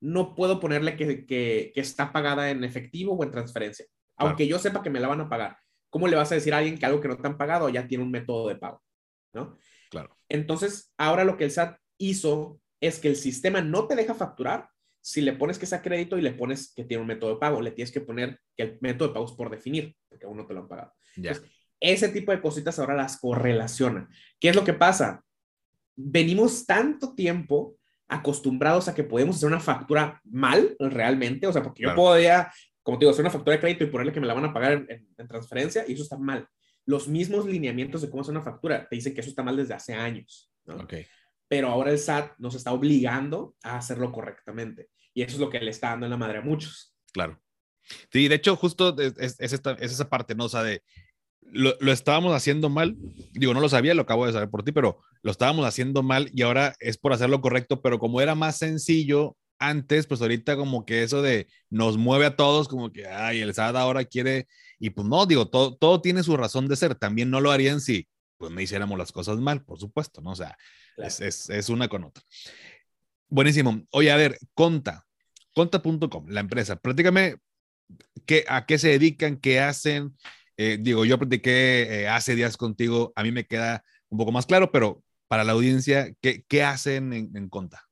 no 0.00 0.34
puedo 0.34 0.60
ponerle 0.60 0.96
que, 0.96 1.26
que, 1.26 1.72
que 1.74 1.80
está 1.80 2.12
pagada 2.12 2.50
en 2.50 2.64
efectivo 2.64 3.14
o 3.14 3.24
en 3.24 3.30
transferencia, 3.30 3.86
Claro. 4.16 4.30
aunque 4.30 4.46
yo 4.48 4.58
sepa 4.58 4.82
que 4.82 4.90
me 4.90 5.00
la 5.00 5.08
van 5.08 5.20
a 5.20 5.28
pagar. 5.28 5.58
¿Cómo 5.90 6.08
le 6.08 6.16
vas 6.16 6.30
a 6.32 6.34
decir 6.34 6.52
a 6.52 6.58
alguien 6.58 6.76
que 6.78 6.84
algo 6.86 7.00
que 7.00 7.08
no 7.08 7.16
te 7.16 7.26
han 7.26 7.38
pagado 7.38 7.68
ya 7.68 7.86
tiene 7.86 8.04
un 8.04 8.10
método 8.10 8.48
de 8.48 8.56
pago? 8.56 8.82
¿no? 9.32 9.56
Claro. 9.90 10.16
Entonces, 10.28 10.92
ahora 10.98 11.24
lo 11.24 11.36
que 11.36 11.44
el 11.44 11.50
SAT 11.50 11.78
hizo 11.98 12.60
es 12.80 12.98
que 12.98 13.08
el 13.08 13.16
sistema 13.16 13.60
no 13.60 13.86
te 13.86 13.96
deja 13.96 14.14
facturar 14.14 14.68
si 15.00 15.20
le 15.22 15.32
pones 15.32 15.58
que 15.58 15.64
es 15.64 15.72
a 15.72 15.80
crédito 15.80 16.18
y 16.18 16.22
le 16.22 16.32
pones 16.32 16.72
que 16.74 16.84
tiene 16.84 17.00
un 17.00 17.06
método 17.06 17.30
de 17.34 17.40
pago. 17.40 17.60
Le 17.62 17.70
tienes 17.70 17.90
que 17.92 18.00
poner 18.00 18.40
que 18.56 18.64
el 18.64 18.78
método 18.80 19.08
de 19.08 19.14
pago 19.14 19.26
es 19.26 19.32
por 19.32 19.48
definir, 19.50 19.96
porque 20.08 20.26
aún 20.26 20.36
no 20.36 20.46
te 20.46 20.52
lo 20.54 20.60
han 20.60 20.68
pagado. 20.68 20.92
Ya. 21.16 21.30
Entonces, 21.30 21.50
ese 21.80 22.08
tipo 22.10 22.32
de 22.32 22.40
cositas 22.42 22.78
ahora 22.78 22.94
las 22.94 23.18
correlaciona. 23.18 24.08
¿Qué 24.38 24.50
es 24.50 24.56
lo 24.56 24.64
que 24.64 24.74
pasa? 24.74 25.24
Venimos 25.96 26.66
tanto 26.66 27.14
tiempo 27.14 27.77
acostumbrados 28.08 28.88
a 28.88 28.94
que 28.94 29.04
podemos 29.04 29.36
hacer 29.36 29.48
una 29.48 29.60
factura 29.60 30.20
mal 30.24 30.74
realmente, 30.78 31.46
o 31.46 31.52
sea, 31.52 31.62
porque 31.62 31.82
yo 31.82 31.94
podía, 31.94 32.50
como 32.82 32.98
te 32.98 33.04
digo, 33.04 33.12
hacer 33.12 33.22
una 33.22 33.30
factura 33.30 33.56
de 33.56 33.60
crédito 33.60 33.84
y 33.84 33.88
ponerle 33.88 34.12
que 34.12 34.20
me 34.20 34.26
la 34.26 34.34
van 34.34 34.46
a 34.46 34.52
pagar 34.52 34.86
en, 34.88 35.28
transferencia 35.28 35.84
y 35.86 35.92
eso 35.92 36.02
está 36.02 36.16
mal. 36.16 36.48
Los 36.86 37.06
mismos 37.06 37.44
lineamientos 37.46 38.00
de 38.00 38.08
cómo 38.08 38.22
hacer 38.22 38.32
una 38.32 38.42
factura 38.42 38.88
te 38.88 38.96
dicen 38.96 39.14
que 39.14 39.20
eso 39.20 39.30
está 39.30 39.42
mal 39.42 39.56
desde 39.56 39.74
hace 39.74 39.92
años. 39.92 40.50
¿no? 40.64 40.86
Pero 41.46 41.68
ahora 41.68 41.90
el 41.90 41.98
SAT 41.98 42.38
nos 42.38 42.54
está 42.54 42.72
obligando 42.72 43.54
a 43.62 43.76
hacerlo 43.76 44.10
correctamente 44.10 44.88
y 45.14 45.22
eso 45.22 45.34
es 45.34 45.40
lo 45.40 45.50
que 45.50 45.60
le 45.60 45.70
está 45.70 45.90
dando 45.90 46.06
en 46.06 46.10
la 46.10 46.16
madre 46.16 46.38
a 46.38 46.42
muchos. 46.42 46.94
Claro. 47.12 47.40
Sí, 48.12 48.28
de 48.28 48.34
hecho, 48.34 48.56
justo 48.56 48.96
es, 48.98 49.36
esta, 49.38 49.72
es 49.72 49.92
esa 49.92 50.08
parte, 50.08 50.34
¿no? 50.34 50.44
O 50.44 50.48
sea, 50.48 50.62
de 50.62 50.82
lo, 51.52 51.74
lo, 51.80 51.92
estábamos 51.92 52.34
haciendo 52.34 52.68
mal. 52.68 52.96
Digo, 53.32 53.54
no 53.54 53.60
lo 53.60 53.68
sabía, 53.68 53.94
lo 53.94 54.02
acabo 54.02 54.26
de 54.26 54.32
saber 54.32 54.50
por 54.50 54.62
ti, 54.62 54.72
pero 54.72 55.00
lo 55.22 55.30
estábamos 55.30 55.66
haciendo 55.66 56.02
mal 56.02 56.30
y 56.32 56.42
ahora 56.42 56.74
es 56.80 56.98
por 56.98 57.12
hacerlo 57.12 57.40
correcto, 57.40 57.82
pero 57.82 57.98
como 57.98 58.20
era 58.20 58.34
más 58.34 58.56
sencillo 58.56 59.36
antes, 59.58 60.06
pues 60.06 60.20
ahorita 60.20 60.56
como 60.56 60.84
que 60.84 61.02
eso 61.02 61.22
de 61.22 61.48
nos 61.70 61.98
mueve 61.98 62.26
a 62.26 62.36
todos, 62.36 62.68
como 62.68 62.92
que, 62.92 63.06
ay, 63.06 63.40
el 63.40 63.54
SAT 63.54 63.76
ahora 63.76 64.04
quiere, 64.04 64.46
y 64.78 64.90
pues 64.90 65.06
no, 65.06 65.26
digo, 65.26 65.48
todo, 65.48 65.76
todo 65.76 66.00
tiene 66.00 66.22
su 66.22 66.36
razón 66.36 66.68
de 66.68 66.76
ser. 66.76 66.94
También 66.94 67.30
no 67.30 67.40
lo 67.40 67.50
harían 67.50 67.80
si, 67.80 68.08
pues, 68.36 68.52
no 68.52 68.60
hiciéramos 68.60 68.96
las 68.98 69.12
cosas 69.12 69.38
mal, 69.38 69.64
por 69.64 69.78
supuesto, 69.78 70.20
¿no? 70.20 70.30
O 70.30 70.36
sea, 70.36 70.56
es, 70.96 71.20
es, 71.20 71.50
es 71.50 71.68
una 71.68 71.88
con 71.88 72.04
otra. 72.04 72.22
Buenísimo. 73.28 73.82
Oye, 73.90 74.10
a 74.10 74.16
ver, 74.16 74.38
Conta, 74.54 75.04
conta.com, 75.54 76.28
la 76.28 76.40
empresa. 76.40 76.76
Platícame 76.76 77.36
qué, 78.26 78.44
a 78.48 78.64
qué 78.64 78.78
se 78.78 78.88
dedican, 78.88 79.36
qué 79.36 79.60
hacen. 79.60 80.16
Eh, 80.60 80.76
digo, 80.80 81.04
yo 81.04 81.16
platiqué 81.18 82.02
eh, 82.02 82.08
hace 82.08 82.34
días 82.34 82.56
contigo, 82.56 83.12
a 83.14 83.22
mí 83.22 83.30
me 83.30 83.46
queda 83.46 83.84
un 84.08 84.18
poco 84.18 84.32
más 84.32 84.44
claro, 84.44 84.72
pero 84.72 85.04
para 85.28 85.44
la 85.44 85.52
audiencia, 85.52 86.12
¿qué, 86.20 86.44
qué 86.48 86.64
hacen 86.64 87.12
en, 87.12 87.48
Conta? 87.48 87.84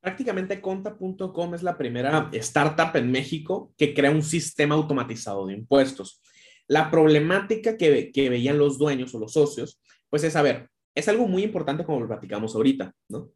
Prácticamente 0.00 0.60
Conta.com 0.60 1.54
es 1.54 1.62
la 1.62 1.78
primera 1.78 2.30
startup 2.32 2.96
en 2.96 3.12
México 3.12 3.72
que 3.78 3.94
crea 3.94 4.10
un 4.10 4.24
sistema 4.24 4.74
automatizado 4.74 5.46
de 5.46 5.54
impuestos. 5.54 6.20
La 6.66 6.90
problemática 6.90 7.76
que, 7.76 8.10
que 8.10 8.28
veían 8.28 8.58
los 8.58 8.76
dueños 8.76 9.14
o 9.14 9.20
los 9.20 9.32
socios, 9.32 9.80
pues 10.10 10.24
es, 10.24 10.34
a 10.34 10.42
ver, 10.42 10.68
es 10.96 11.06
algo 11.06 11.28
muy 11.28 11.44
importante 11.44 11.84
como 11.84 12.00
lo 12.00 12.08
platicamos 12.08 12.56
ahorita, 12.56 12.92
¿no? 13.08 13.30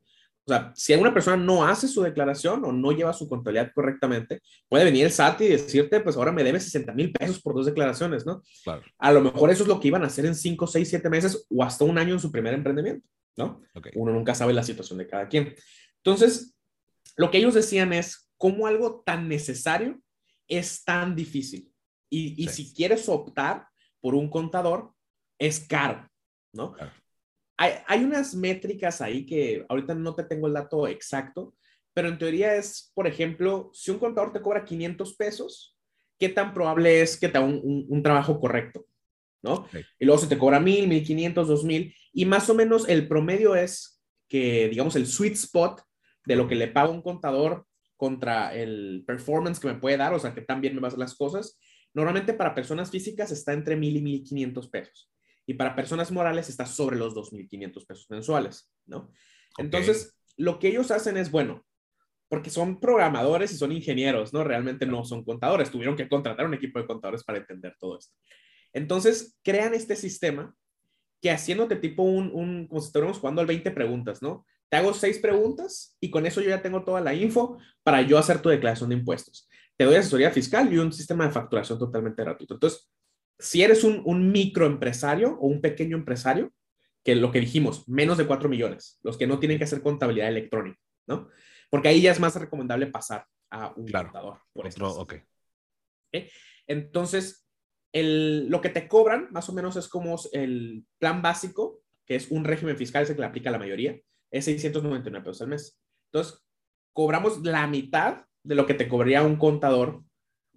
O 0.49 0.51
sea, 0.51 0.73
si 0.75 0.95
alguna 0.95 1.13
persona 1.13 1.37
no 1.37 1.63
hace 1.63 1.87
su 1.87 2.01
declaración 2.01 2.65
o 2.65 2.73
no 2.73 2.91
lleva 2.93 3.13
su 3.13 3.29
contabilidad 3.29 3.71
correctamente, 3.75 4.41
puede 4.67 4.87
venir 4.87 5.05
el 5.05 5.13
SAT 5.13 5.43
y 5.43 5.49
decirte, 5.49 6.01
pues 6.01 6.17
ahora 6.17 6.33
me 6.33 6.43
debes 6.43 6.65
60 6.65 6.95
mil 6.95 7.13
pesos 7.13 7.39
por 7.39 7.55
dos 7.55 7.67
declaraciones, 7.67 8.25
¿no? 8.25 8.43
Claro. 8.65 8.81
A 8.97 9.13
lo 9.13 9.21
mejor 9.21 9.51
eso 9.51 9.65
es 9.65 9.69
lo 9.69 9.79
que 9.79 9.89
iban 9.89 10.05
a 10.05 10.07
hacer 10.07 10.25
en 10.25 10.35
5, 10.35 10.67
6, 10.67 10.89
7 10.89 11.11
meses 11.11 11.47
o 11.51 11.63
hasta 11.63 11.85
un 11.85 11.99
año 11.99 12.15
en 12.15 12.21
su 12.21 12.33
primer 12.33 12.55
emprendimiento, 12.55 13.07
¿no? 13.37 13.61
Uno 13.95 14.15
nunca 14.15 14.35
sabe 14.35 14.55
la 14.55 14.63
situación 14.63 14.99
de 14.99 15.07
cada 15.07 15.29
quien. 15.29 15.55
Entonces, 15.99 16.57
lo 17.19 17.31
que 17.31 17.37
ellos 17.37 17.53
decían 17.53 17.93
es, 17.93 18.31
¿cómo 18.39 18.67
algo 18.67 19.03
tan 19.05 19.29
necesario 19.29 20.01
es 20.47 20.83
tan 20.83 21.15
difícil? 21.15 21.71
Y, 22.09 22.43
y 22.43 22.49
si 22.49 22.73
quieres 22.73 23.07
optar 23.11 23.67
por 24.01 24.15
un 24.15 24.31
contador, 24.31 24.95
es 25.39 25.61
caro, 25.61 26.09
¿no? 26.55 26.73
Claro 26.73 26.93
hay, 27.59 28.05
unas 28.05 28.35
métricas 28.35 29.01
ahí 29.01 29.27
que 29.27 29.67
ahorita 29.69 29.95
no 29.95 30.15
te 30.15 30.23
tengo 30.23 30.47
el 30.47 30.55
dato 30.55 30.87
exacto, 30.87 31.55
pero 31.93 32.09
en 32.09 32.17
teoría 32.17 32.55
es, 32.55 32.93
por 32.95 33.09
ejemplo, 33.09 33.71
si 33.75 33.91
un 33.91 33.99
contador 33.99 34.33
te 34.33 34.41
cobra 34.41 34.65
500 34.65 35.17
pesos, 35.17 35.77
¿qué 36.19 36.29
tan 36.29 36.55
probable 36.55 37.01
es 37.01 37.19
que 37.19 37.29
te 37.29 37.37
haga 37.37 37.47
un, 37.47 38.03
trabajo 38.03 38.39
correcto? 38.39 38.87
¿No? 39.43 39.69
Y 39.99 40.05
luego 40.05 40.21
se 40.21 40.29
te 40.29 40.39
cobra 40.39 40.61
1000, 40.61 40.87
1500, 40.89 41.49
2000, 41.49 41.95
y 42.13 42.25
más 42.27 42.49
o 42.49 42.55
menos 42.55 42.89
el 42.89 43.09
promedio 43.09 43.57
es 43.57 44.01
que, 44.29 44.69
digamos, 44.69 44.95
el 44.95 45.07
sweet 45.07 45.35
spot 45.35 45.83
de 46.27 46.37
lo 46.37 46.47
que 46.47 46.55
le 46.55 46.69
paga 46.69 46.91
un 46.91 47.03
contador 47.03 47.67
contra 47.97 48.55
el 48.55 49.03
performance 49.05 49.59
que 49.59 49.69
me 49.69 49.81
puede 49.81 49.97
dar, 49.97 50.15
o 50.15 50.21
sea, 50.21 50.33
que 50.33 50.43
también 50.43 50.75
me 50.75 50.81
va 50.81 50.87
a 50.87 50.89
hacer 50.89 51.01
las 51.01 51.17
cosas, 51.17 51.59
normalmente 51.93 52.35
para 52.35 52.55
personas 52.55 52.91
físicas 52.91 53.33
está 53.33 53.53
entre 53.53 53.75
1000 53.75 53.97
y 53.97 54.03
1500 54.03 54.69
pesos 54.69 55.11
y 55.49 55.55
para 55.55 55.75
personas 55.75 56.13
morales 56.13 56.51
está 56.51 56.67
sobre 56.67 56.99
los 56.99 57.15
2.500 57.15 57.87
pesos 57.87 58.07
mensuales, 58.11 58.71
¿no? 58.85 59.11
Entonces, 59.57 60.15
lo 60.37 60.59
que 60.59 60.69
ellos 60.69 60.91
hacen 60.91 61.17
es, 61.17 61.31
bueno, 61.31 61.65
porque 62.29 62.51
son 62.51 62.79
programadores 62.79 63.51
y 63.53 63.57
son 63.57 63.73
ingenieros, 63.73 64.35
¿no? 64.35 64.45
Realmente 64.45 64.85
no 64.85 65.07
son 65.07 65.25
contadores, 65.25 65.71
tuvieron 65.71 65.97
que 65.97 66.07
contratar 66.07 66.45
un 66.45 66.53
equipo 66.53 66.79
de 66.79 66.87
contadores 66.87 67.25
para 67.25 67.39
entender 67.39 67.75
todo 67.81 67.99
esto. 67.99 68.15
Entonces, 68.75 69.39
crean 69.43 69.73
este 69.73 69.97
sistema 69.97 70.55
que 71.23 71.31
haciéndote 71.31 71.77
tipo 71.77 72.03
un, 72.03 72.31
un 72.35 72.69
como 72.69 72.83
si 72.83 72.89
estuviéramos 72.89 73.19
jugando 73.19 73.41
al 73.41 73.47
20 73.47 73.71
preguntas, 73.71 74.21
¿no? 74.21 74.45
Te 74.69 74.77
hago 74.77 74.93
seis 74.93 75.19
preguntas 75.19 75.97
y 75.99 76.11
con 76.11 76.27
eso 76.27 76.43
yo 76.43 76.51
ya 76.51 76.61
tengo 76.61 76.85
toda 76.85 77.01
la 77.01 77.15
info 77.15 77.57
para 77.83 78.03
yo 78.03 78.19
hacer 78.19 78.43
tu 78.43 78.51
declaración 78.51 78.91
de 78.91 78.97
impuestos. 78.97 79.49
Te 79.79 79.87
doy 79.87 79.95
asesoría 79.95 80.31
fiscal 80.31 80.71
y 80.71 80.77
un 80.77 80.93
sistema 80.93 81.25
de 81.27 81.33
facturación 81.33 81.79
totalmente 81.79 82.23
gratuito. 82.23 82.53
Entonces, 82.53 82.91
si 83.39 83.63
eres 83.63 83.85
un, 83.85 84.03
un 84.05 84.31
microempresario 84.33 85.39
o 85.41 85.47
un 85.47 85.61
pequeño 85.61 85.97
empresario, 85.97 86.53
que 87.05 87.15
lo 87.15 87.31
que 87.31 87.41
dijimos, 87.41 87.89
menos 87.89 88.19
de 88.19 88.27
4 88.27 88.49
millones, 88.49 88.99
los 89.03 89.17
que 89.17 89.27
no 89.27 89.39
tienen 89.39 89.59
que 89.59 89.65
hacer 89.65 89.83
contabilidad 89.83 90.29
electrónica, 90.29 90.79
¿no? 91.07 91.29
Porque 91.71 91.89
ahí 91.89 92.01
ya 92.01 92.13
es 92.13 92.21
más 92.21 92.37
recomendable 92.37 92.87
pasar 92.89 93.27
a 93.51 93.73
un 93.77 93.91
contador. 93.91 94.41
Por 94.53 94.67
Otro, 94.67 94.91
okay. 94.93 95.23
Entonces, 96.67 97.47
el, 97.93 98.49
lo 98.49 98.61
que 98.61 98.69
te 98.69 98.89
cobran 98.89 99.29
más 99.31 99.49
o 99.49 99.53
menos 99.53 99.77
es 99.77 99.89
como 99.89 100.17
el 100.33 100.85
plan 100.99 101.23
básico, 101.23 101.81
que 102.07 102.17
es 102.17 102.31
un 102.31 102.45
régimen 102.45 102.77
fiscal, 102.77 103.05
ese 103.05 103.15
que 103.15 103.21
le 103.21 103.27
aplica 103.27 103.49
a 103.49 103.53
la 103.53 103.59
mayoría, 103.59 103.99
es 104.31 104.45
699 104.45 105.25
pesos 105.25 105.43
al 105.43 105.49
mes. 105.49 105.81
Entonces, 106.13 106.43
cobramos 106.93 107.43
la 107.43 107.67
mitad 107.67 108.25
de 108.43 108.55
lo 108.55 108.67
que 108.67 108.75
te 108.75 108.89
cobraría 108.89 109.23
un 109.23 109.37
contador 109.37 110.03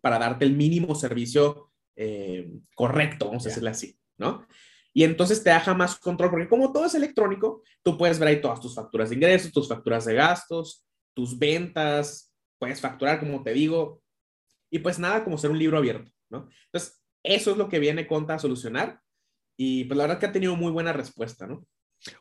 para 0.01 0.19
darte 0.19 0.45
el 0.45 0.55
mínimo 0.55 0.95
servicio 0.95 1.70
eh, 1.95 2.51
correcto, 2.75 3.27
vamos 3.27 3.45
a 3.45 3.49
decirle 3.49 3.69
así, 3.69 3.97
¿no? 4.17 4.45
Y 4.93 5.03
entonces 5.03 5.43
te 5.43 5.49
deja 5.49 5.73
más 5.73 5.97
control, 5.97 6.29
porque 6.29 6.49
como 6.49 6.71
todo 6.71 6.85
es 6.85 6.95
electrónico, 6.95 7.63
tú 7.81 7.97
puedes 7.97 8.19
ver 8.19 8.29
ahí 8.29 8.41
todas 8.41 8.59
tus 8.59 8.75
facturas 8.75 9.09
de 9.09 9.15
ingresos, 9.15 9.51
tus 9.51 9.67
facturas 9.67 10.05
de 10.05 10.15
gastos, 10.15 10.85
tus 11.13 11.37
ventas, 11.37 12.33
puedes 12.59 12.81
facturar, 12.81 13.19
como 13.19 13.41
te 13.43 13.53
digo, 13.53 14.01
y 14.69 14.79
pues 14.79 14.99
nada 14.99 15.23
como 15.23 15.37
ser 15.37 15.51
un 15.51 15.59
libro 15.59 15.77
abierto, 15.77 16.11
¿no? 16.29 16.49
Entonces, 16.65 17.01
eso 17.23 17.51
es 17.51 17.57
lo 17.57 17.69
que 17.69 17.79
viene 17.79 18.07
Conta 18.07 18.35
a 18.35 18.39
solucionar, 18.39 19.01
y 19.57 19.85
pues 19.85 19.97
la 19.97 20.03
verdad 20.03 20.19
que 20.19 20.25
ha 20.25 20.31
tenido 20.31 20.55
muy 20.55 20.71
buena 20.71 20.93
respuesta, 20.93 21.47
¿no? 21.47 21.65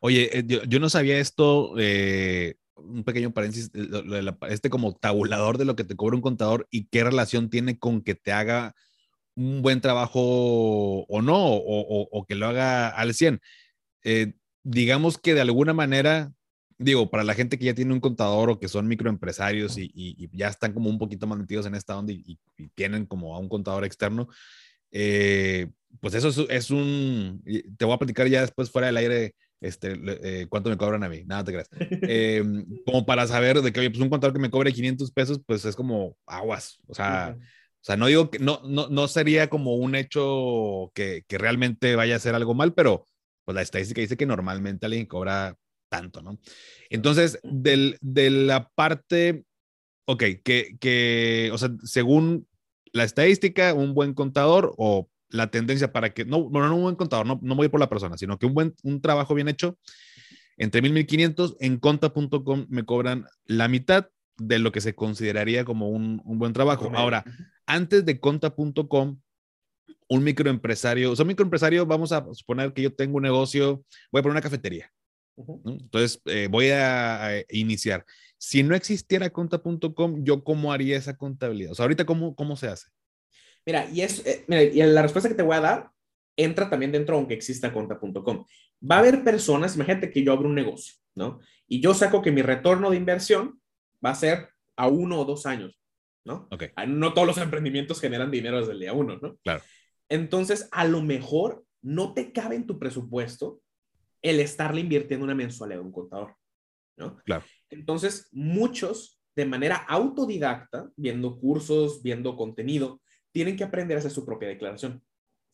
Oye, 0.00 0.38
eh, 0.38 0.44
yo, 0.46 0.78
no 0.78 0.90
sabía 0.90 1.18
esto, 1.18 1.74
eh, 1.78 2.56
un 2.74 3.04
pequeño 3.04 3.32
paréntesis, 3.32 3.70
este 4.48 4.70
como 4.70 4.94
tabulador 4.94 5.58
de 5.58 5.64
lo 5.64 5.76
que 5.76 5.84
te 5.84 5.96
cobra 5.96 6.16
un 6.16 6.22
contador 6.22 6.68
y 6.70 6.86
qué 6.86 7.04
relación 7.04 7.50
tiene 7.50 7.78
con 7.78 8.02
que 8.02 8.14
te 8.14 8.32
haga 8.32 8.74
un 9.36 9.62
buen 9.62 9.80
trabajo 9.80 10.20
o 10.20 11.22
no, 11.22 11.38
o, 11.38 12.24
que 12.26 12.34
lo 12.34 12.46
haga 12.46 12.88
al 12.88 13.14
100. 13.14 13.40
Eh, 14.04 14.34
digamos 14.62 15.18
que 15.18 15.34
de 15.34 15.40
alguna 15.40 15.72
manera, 15.72 16.32
digo, 16.78 17.10
para 17.10 17.24
la 17.24 17.34
gente 17.34 17.58
que 17.58 17.66
ya 17.66 17.74
tiene 17.74 17.92
un 17.92 18.00
contador 18.00 18.50
o 18.50 18.58
que 18.58 18.68
son 18.68 18.88
microempresarios 18.88 19.76
y, 19.78 20.28
ya 20.32 20.48
están 20.48 20.72
como 20.72 20.90
un 20.90 20.98
poquito 20.98 21.26
más 21.26 21.38
metidos 21.38 21.66
en 21.66 21.74
esta 21.74 21.98
onda 21.98 22.12
y, 22.12 22.38
tienen 22.74 23.06
como 23.06 23.34
a 23.34 23.38
un 23.38 23.48
contador 23.48 23.84
externo, 23.84 24.28
eh, 24.92 25.70
pues 26.00 26.14
eso 26.14 26.46
es, 26.48 26.70
un, 26.70 27.42
te 27.76 27.84
voy 27.84 27.94
a 27.94 27.98
platicar 27.98 28.26
ya 28.28 28.42
después 28.42 28.70
fuera 28.70 28.88
del 28.88 28.96
aire. 28.96 29.34
Este, 29.62 29.92
eh, 30.22 30.46
cuánto 30.48 30.70
me 30.70 30.78
cobran 30.78 31.04
a 31.04 31.08
mí, 31.10 31.22
nada 31.26 31.44
te 31.44 31.52
creas. 31.52 31.68
Em, 32.02 32.64
como 32.86 33.04
para 33.04 33.26
saber 33.26 33.60
de 33.60 33.70
que, 33.70 33.90
pues 33.90 34.00
un 34.00 34.08
contador 34.08 34.32
que 34.32 34.40
me 34.40 34.48
cobre 34.48 34.72
500 34.72 35.12
pesos, 35.12 35.40
pues 35.44 35.66
es 35.66 35.76
como 35.76 36.16
aguas, 36.24 36.80
o 36.86 36.94
sea, 36.94 37.36
o 37.80 37.84
sea, 37.84 37.96
no 37.96 38.06
digo 38.06 38.30
que 38.30 38.38
no, 38.38 38.60
no, 38.64 38.88
no 38.88 39.08
sería 39.08 39.48
como 39.48 39.74
un 39.74 39.94
hecho 39.94 40.92
que, 40.94 41.24
que, 41.26 41.38
realmente 41.38 41.96
vaya 41.96 42.16
a 42.16 42.20
ser 42.20 42.34
algo 42.34 42.54
mal, 42.54 42.74
pero 42.74 43.06
pues 43.44 43.54
la 43.54 43.62
estadística 43.62 44.02
dice 44.02 44.18
que 44.18 44.26
normalmente 44.26 44.84
alguien 44.84 45.06
cobra 45.06 45.56
tanto, 45.88 46.20
¿no? 46.20 46.38
Entonces, 46.90 47.40
del, 47.42 47.96
de 48.02 48.30
la 48.30 48.68
parte, 48.68 49.44
ok, 50.06 50.22
que, 50.44 50.76
que, 50.78 51.50
o 51.54 51.58
sea, 51.58 51.70
según 51.82 52.46
la 52.92 53.04
estadística, 53.04 53.72
un 53.72 53.94
buen 53.94 54.12
contador 54.12 54.74
o 54.76 55.08
la 55.30 55.50
tendencia 55.50 55.90
para 55.90 56.12
que, 56.12 56.26
no, 56.26 56.50
bueno, 56.50 56.68
no 56.68 56.76
un 56.76 56.82
buen 56.82 56.96
contador, 56.96 57.26
no, 57.26 57.40
no 57.42 57.56
voy 57.56 57.68
por 57.68 57.80
la 57.80 57.88
persona, 57.88 58.18
sino 58.18 58.38
que 58.38 58.46
un 58.46 58.52
buen, 58.52 58.74
un 58.82 59.00
trabajo 59.00 59.34
bien 59.34 59.48
hecho, 59.48 59.78
entre 60.58 60.82
1000 60.82 60.90
y 60.90 60.94
1500, 60.94 61.56
en 61.60 61.78
conta.com 61.78 62.66
me 62.68 62.84
cobran 62.84 63.24
la 63.46 63.68
mitad 63.68 64.08
de 64.40 64.58
lo 64.58 64.72
que 64.72 64.80
se 64.80 64.94
consideraría 64.94 65.64
como 65.64 65.90
un, 65.90 66.22
un 66.24 66.38
buen 66.38 66.52
trabajo. 66.52 66.90
Ahora, 66.94 67.24
antes 67.66 68.04
de 68.04 68.18
conta.com, 68.18 69.20
un 70.08 70.24
microempresario, 70.24 71.12
o 71.12 71.16
sea, 71.16 71.24
un 71.24 71.28
microempresario, 71.28 71.86
vamos 71.86 72.10
a 72.12 72.26
suponer 72.32 72.72
que 72.72 72.82
yo 72.82 72.92
tengo 72.92 73.18
un 73.18 73.22
negocio, 73.22 73.84
voy 74.10 74.20
a 74.20 74.22
poner 74.22 74.32
una 74.32 74.40
cafetería. 74.40 74.90
Entonces, 75.64 76.20
eh, 76.26 76.48
voy 76.50 76.70
a, 76.70 77.44
iniciar. 77.48 78.04
Si 78.36 78.62
no 78.62 78.74
existiera 78.74 79.30
conta.com, 79.30 80.24
¿yo 80.24 80.42
cómo 80.42 80.72
haría 80.72 80.96
esa 80.96 81.16
contabilidad? 81.16 81.72
O 81.72 81.74
sea, 81.74 81.84
ahorita, 81.84 82.04
¿cómo, 82.04 82.34
cómo 82.34 82.56
se 82.56 82.68
hace? 82.68 82.88
Mira, 83.64 83.88
y, 83.90 84.00
es, 84.00 84.26
eh, 84.26 84.44
mira, 84.48 84.62
y 84.62 84.82
la 84.82 85.02
respuesta 85.02 85.28
que 85.28 85.34
te 85.34 85.42
voy 85.42 85.56
a 85.56 85.60
dar 85.60 85.90
entra 86.36 86.70
también 86.70 86.92
dentro 86.92 87.16
aunque 87.16 87.34
exista 87.34 87.72
conta.com. 87.72 88.44
Va 88.90 88.96
a 88.96 88.98
haber 89.00 89.22
personas, 89.22 89.76
imagínate 89.76 90.10
que 90.10 90.24
yo 90.24 90.32
abro 90.32 90.48
un 90.48 90.54
negocio, 90.54 90.94
¿no? 91.14 91.40
Y 91.68 91.80
yo 91.80 91.94
saco 91.94 92.22
que 92.22 92.32
mi 92.32 92.42
retorno 92.42 92.90
de 92.90 92.96
inversión 92.96 93.59
va 94.04 94.10
a 94.10 94.14
ser 94.14 94.48
a 94.76 94.88
uno 94.88 95.20
o 95.20 95.24
dos 95.24 95.46
años, 95.46 95.78
¿no? 96.24 96.48
Ok. 96.50 96.64
Ah, 96.76 96.86
No 96.86 97.12
todos 97.12 97.26
los 97.26 97.38
emprendimientos 97.38 98.00
generan 98.00 98.30
dinero 98.30 98.58
desde 98.58 98.72
el 98.72 98.80
día 98.80 98.92
uno, 98.92 99.18
¿no? 99.20 99.36
Claro. 99.38 99.62
Entonces, 100.08 100.68
a 100.72 100.84
lo 100.84 101.02
mejor 101.02 101.64
no 101.82 102.14
te 102.14 102.32
cabe 102.32 102.56
en 102.56 102.66
tu 102.66 102.78
presupuesto 102.78 103.60
el 104.22 104.40
estarle 104.40 104.80
invirtiendo 104.80 105.24
una 105.24 105.34
mensualidad 105.34 105.80
a 105.80 105.84
un 105.84 105.92
contador, 105.92 106.36
¿no? 106.96 107.16
Claro. 107.24 107.44
Entonces, 107.70 108.28
muchos 108.32 109.20
de 109.36 109.46
manera 109.46 109.76
autodidacta, 109.76 110.90
viendo 110.96 111.38
cursos, 111.38 112.02
viendo 112.02 112.36
contenido, 112.36 113.00
tienen 113.32 113.56
que 113.56 113.64
aprender 113.64 113.96
a 113.96 114.00
hacer 114.00 114.10
su 114.10 114.26
propia 114.26 114.48
declaración. 114.48 115.02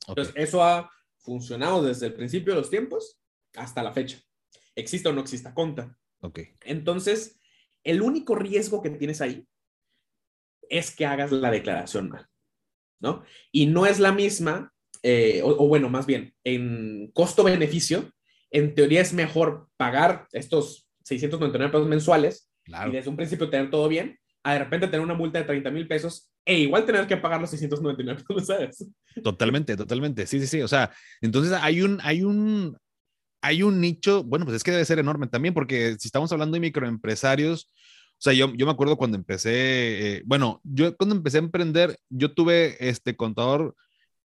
Entonces, 0.09 0.35
eso 0.37 0.63
ha 0.63 0.91
funcionado 1.19 1.83
desde 1.83 2.07
el 2.07 2.15
principio 2.15 2.55
de 2.55 2.61
los 2.61 2.71
tiempos 2.71 3.21
hasta 3.55 3.83
la 3.83 3.93
fecha. 3.93 4.19
Exista 4.75 5.11
o 5.11 5.13
no 5.13 5.21
exista 5.21 5.55
conta. 5.55 5.97
Ok. 6.21 6.41
Entonces, 6.63 7.41
el 7.87 8.03
único 8.03 8.35
riesgo 8.35 8.83
que 8.83 8.91
tienes 8.91 9.21
ahí 9.21 9.47
es 10.69 10.95
que 10.95 11.07
hagas 11.07 11.33
la 11.33 11.51
declaración 11.51 12.11
mal, 12.11 12.27
¿no? 13.01 13.25
Y 13.53 13.67
no 13.67 13.87
es 13.87 13.99
la 14.01 14.13
misma, 14.13 14.73
eh, 15.03 15.41
o, 15.45 15.49
o 15.49 15.69
bueno, 15.69 15.89
más 15.89 16.07
bien, 16.07 16.35
en 16.45 17.11
costo-beneficio, 17.13 18.11
en 18.51 18.75
teoría 18.75 19.01
es 19.01 19.13
mejor 19.13 19.69
pagar 19.77 20.27
estos 20.33 20.89
699 21.05 21.73
pesos 21.73 21.89
mensuales 21.89 22.51
Claro. 22.65 22.91
y 22.91 22.95
desde 22.95 23.11
un 23.11 23.17
principio 23.17 23.49
tener 23.49 23.71
todo 23.71 23.89
bien, 23.89 24.19
a 24.43 24.55
de 24.55 24.59
repente 24.59 24.87
tener 24.89 25.01
una 25.01 25.15
multa 25.15 25.39
de 25.39 25.45
30 25.45 25.71
mil 25.71 25.87
pesos 25.87 26.33
e 26.45 26.59
igual 26.59 26.85
tener 26.85 27.07
que 27.07 27.17
pagar 27.17 27.41
los 27.41 27.51
699 27.51 28.25
pesos, 28.27 28.47
¿sabes? 28.47 28.85
Totalmente, 29.23 29.77
totalmente. 29.77 30.27
Sí, 30.27 30.41
sí, 30.41 30.47
sí. 30.47 30.63
O 30.63 30.69
sea, 30.69 30.91
entonces 31.21 31.53
hay 31.53 31.83
un, 31.83 32.01
hay 32.03 32.23
un, 32.23 32.77
hay 33.47 33.63
un 33.63 33.81
nicho, 33.81 34.25
bueno, 34.25 34.45
pues 34.45 34.57
es 34.57 34.65
que 34.65 34.73
debe 34.73 34.85
ser 34.85 34.99
enorme 34.99 35.29
también, 35.29 35.55
porque 35.55 35.97
si 36.01 36.09
estamos 36.09 36.33
hablando 36.33 36.55
de 36.55 36.61
microempresarios, 36.61 37.71
o 37.75 38.19
sea, 38.19 38.33
yo, 38.33 38.53
yo 38.55 38.67
me 38.67 38.73
acuerdo 38.73 38.97
cuando 38.97 39.17
empecé, 39.17 40.17
eh, 40.17 40.23
bueno, 40.27 40.61
yo 40.65 40.97
cuando 40.97 41.15
empecé 41.15 41.39
a 41.39 41.41
emprender, 41.41 41.97
yo 42.09 42.35
tuve 42.35 42.77
este 42.89 43.15
contador 43.17 43.77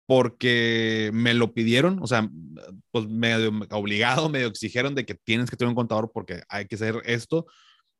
porque 0.06 1.12
me 1.14 1.34
lo 1.34 1.54
pidieron, 1.54 2.00
o 2.02 2.08
sea, 2.08 2.30
pues 2.92 3.08
medio 3.08 3.52
obligado, 3.72 4.30
medio 4.30 4.48
exigieron 4.48 4.96
de 4.96 5.06
que 5.06 5.16
tienes 5.16 5.50
que 5.50 5.58
tener 5.58 5.70
un 5.70 5.76
contador 5.76 6.12
porque 6.14 6.42
hay 6.48 6.66
que 6.66 6.76
hacer 6.76 7.02
esto. 7.06 7.46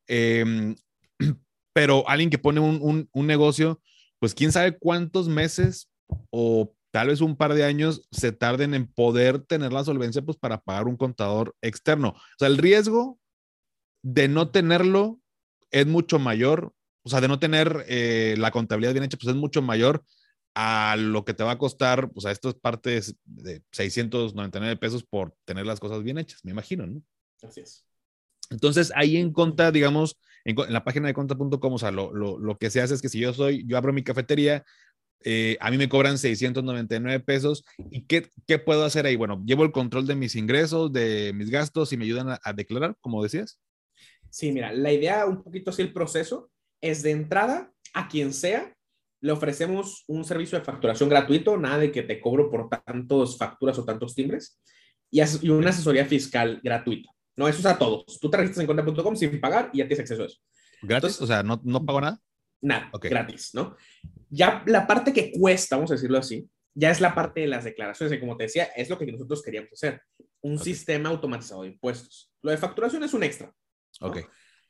Em, 0.08 0.76
pero 1.74 2.08
alguien 2.08 2.30
que 2.30 2.40
pone 2.40 2.62
un, 2.62 3.10
un 3.12 3.28
negocio, 3.28 3.82
pues 4.20 4.34
quién 4.34 4.52
sabe 4.52 4.78
cuántos 4.78 5.28
meses 5.28 5.90
o 6.30 6.74
tal 6.92 7.08
vez 7.08 7.22
un 7.22 7.36
par 7.36 7.54
de 7.54 7.64
años 7.64 8.02
se 8.12 8.32
tarden 8.32 8.74
en 8.74 8.88
poder 8.88 9.40
tener 9.40 9.74
la 9.74 9.84
solvencia 9.84 10.22
pues 10.22 10.38
para 10.38 10.62
pagar 10.62 10.88
un 10.88 10.98
contador 10.98 11.56
externo. 11.62 12.10
O 12.10 12.38
sea, 12.38 12.48
el 12.48 12.58
riesgo 12.58 13.20
de 14.02 14.28
no 14.28 14.50
tenerlo 14.50 15.20
es 15.72 15.86
mucho 15.86 16.20
mayor, 16.20 16.74
o 17.04 17.10
sea, 17.10 17.22
de 17.22 17.28
no 17.28 17.40
tener 17.40 17.86
eh, 17.88 18.36
la 18.38 18.52
contabilidad 18.52 18.94
bien 18.94 19.04
hecha, 19.04 19.18
pues 19.18 19.30
es 19.30 19.40
mucho 19.40 19.62
mayor 19.62 20.04
a 20.56 20.96
lo 20.98 21.24
que 21.26 21.34
te 21.34 21.44
va 21.44 21.52
a 21.52 21.58
costar, 21.58 22.12
pues 22.12 22.26
a 22.26 22.32
estas 22.32 22.56
partes 22.56 23.16
de 23.24 23.64
699 23.72 24.78
pesos 24.78 25.04
por 25.04 25.36
tener 25.46 25.66
las 25.66 25.80
cosas 25.80 26.04
bien 26.04 26.18
hechas, 26.18 26.44
me 26.44 26.52
imagino, 26.52 26.88
¿no? 26.88 27.04
Así 27.42 27.62
es. 27.62 27.86
Entonces, 28.50 28.92
ahí 28.96 29.18
en 29.18 29.32
conta, 29.32 29.72
digamos, 29.72 30.18
en, 30.44 30.60
en 30.60 30.74
la 30.74 30.84
página 30.84 31.08
de 31.08 31.14
conta.com, 31.14 31.74
o 31.74 31.78
sea, 31.78 31.92
lo, 31.92 32.12
lo, 32.14 32.40
lo 32.40 32.58
que 32.58 32.72
se 32.72 32.82
hace 32.82 32.96
es 32.96 33.02
que 33.02 33.10
si 33.10 33.20
yo 33.20 33.34
soy, 33.34 33.64
yo 33.68 33.78
abro 33.78 33.94
mi 33.94 34.04
cafetería, 34.04 34.66
eh, 35.24 35.58
a 35.60 35.70
mí 35.72 35.78
me 35.78 35.90
cobran 35.90 36.18
699 36.18 37.20
pesos. 37.22 37.64
¿Y 37.92 38.04
qué, 38.06 38.30
qué 38.48 38.60
puedo 38.60 38.86
hacer 38.86 39.06
ahí? 39.06 39.16
Bueno, 39.16 39.42
llevo 39.46 39.64
el 39.64 39.72
control 39.72 40.08
de 40.08 40.16
mis 40.16 40.36
ingresos, 40.36 40.92
de 40.94 41.32
mis 41.34 41.50
gastos 41.50 41.92
y 41.94 41.98
me 41.98 42.06
ayudan 42.06 42.30
a, 42.30 42.40
a 42.44 42.54
declarar, 42.54 42.96
como 43.02 43.22
decías. 43.24 43.60
Sí, 44.30 44.52
mira, 44.52 44.72
la 44.74 44.92
idea, 44.92 45.26
un 45.26 45.44
poquito 45.44 45.72
así 45.72 45.82
el 45.82 45.92
proceso, 45.94 46.52
es 46.82 47.02
de 47.04 47.12
entrada 47.12 47.72
a 47.94 48.08
quien 48.08 48.34
sea, 48.34 48.76
le 49.22 49.32
ofrecemos 49.32 50.04
un 50.08 50.24
servicio 50.24 50.58
de 50.58 50.64
facturación 50.64 51.10
gratuito, 51.10 51.58
nada 51.58 51.80
de 51.80 51.92
que 51.92 52.04
te 52.04 52.22
cobro 52.22 52.50
por 52.50 52.70
tantos 52.70 53.38
facturas 53.38 53.78
o 53.80 53.84
tantos 53.84 54.16
timbres, 54.16 54.62
y, 55.12 55.20
as- 55.20 55.44
y 55.44 55.50
una 55.50 55.72
asesoría 55.72 56.06
fiscal 56.06 56.62
gratuita. 56.64 57.10
No, 57.36 57.48
eso 57.48 57.60
es 57.60 57.66
a 57.66 57.78
todos. 57.78 58.20
Tú 58.22 58.30
te 58.30 58.38
registras 58.38 58.68
en 58.70 58.76
cuenta.com 58.76 59.16
sin 59.16 59.42
pagar 59.42 59.72
y 59.74 59.80
ya 59.80 59.88
tienes 59.88 60.00
acceso 60.02 60.24
a 60.24 60.26
eso. 60.28 60.38
Gratis, 60.82 61.16
Entonces- 61.16 61.22
o 61.22 61.28
sea, 61.28 61.42
no, 61.44 61.60
no 61.64 61.84
pago 61.86 62.00
nada. 62.02 62.22
Nada, 62.62 62.90
Ok. 62.92 63.06
gratis, 63.06 63.52
¿no? 63.54 63.76
Ya 64.30 64.64
la 64.68 64.86
parte 64.86 65.14
que 65.14 65.32
cuesta, 65.32 65.76
vamos 65.76 65.92
a 65.92 65.96
decirlo 65.96 66.18
así, 66.18 66.50
ya 66.74 66.92
es 66.92 67.02
la 67.02 67.16
parte 67.16 67.42
de 67.42 67.48
las 67.48 67.64
declaraciones, 67.64 68.16
y 68.16 68.20
como 68.20 68.38
te 68.38 68.44
decía, 68.44 68.66
es 68.76 68.90
lo 68.90 68.98
que 68.98 69.06
nosotros 69.06 69.42
queríamos 69.42 69.72
hacer, 69.74 70.02
un 70.42 70.60
sistema 70.60 71.10
automatizado 71.10 71.64
de 71.64 71.70
impuestos. 71.70 72.32
Lo 72.42 72.52
de 72.52 72.58
facturación 72.58 73.04
es 73.04 73.14
un 73.14 73.24
extra. 73.24 73.54
¿no? 74.02 74.08
Ok, 74.08 74.20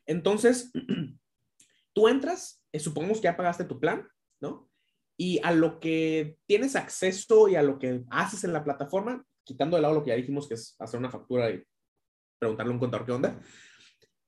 Entonces, 0.05 0.71
tú 1.93 2.07
entras, 2.07 2.63
eh, 2.71 2.79
supongamos 2.79 3.19
que 3.19 3.25
ya 3.25 3.37
pagaste 3.37 3.65
tu 3.65 3.79
plan, 3.79 4.07
¿no? 4.41 4.69
Y 5.17 5.39
a 5.43 5.51
lo 5.51 5.79
que 5.79 6.37
tienes 6.47 6.75
acceso 6.75 7.49
y 7.49 7.55
a 7.55 7.61
lo 7.61 7.77
que 7.77 8.03
haces 8.09 8.43
en 8.43 8.53
la 8.53 8.63
plataforma, 8.63 9.23
quitando 9.43 9.75
de 9.75 9.81
lado 9.81 9.95
lo 9.95 10.03
que 10.03 10.09
ya 10.09 10.15
dijimos, 10.15 10.47
que 10.47 10.53
es 10.53 10.75
hacer 10.79 10.99
una 10.99 11.11
factura 11.11 11.51
y 11.51 11.61
preguntarle 12.39 12.71
a 12.71 12.73
un 12.73 12.79
contador 12.79 13.05
qué 13.05 13.11
onda, 13.11 13.39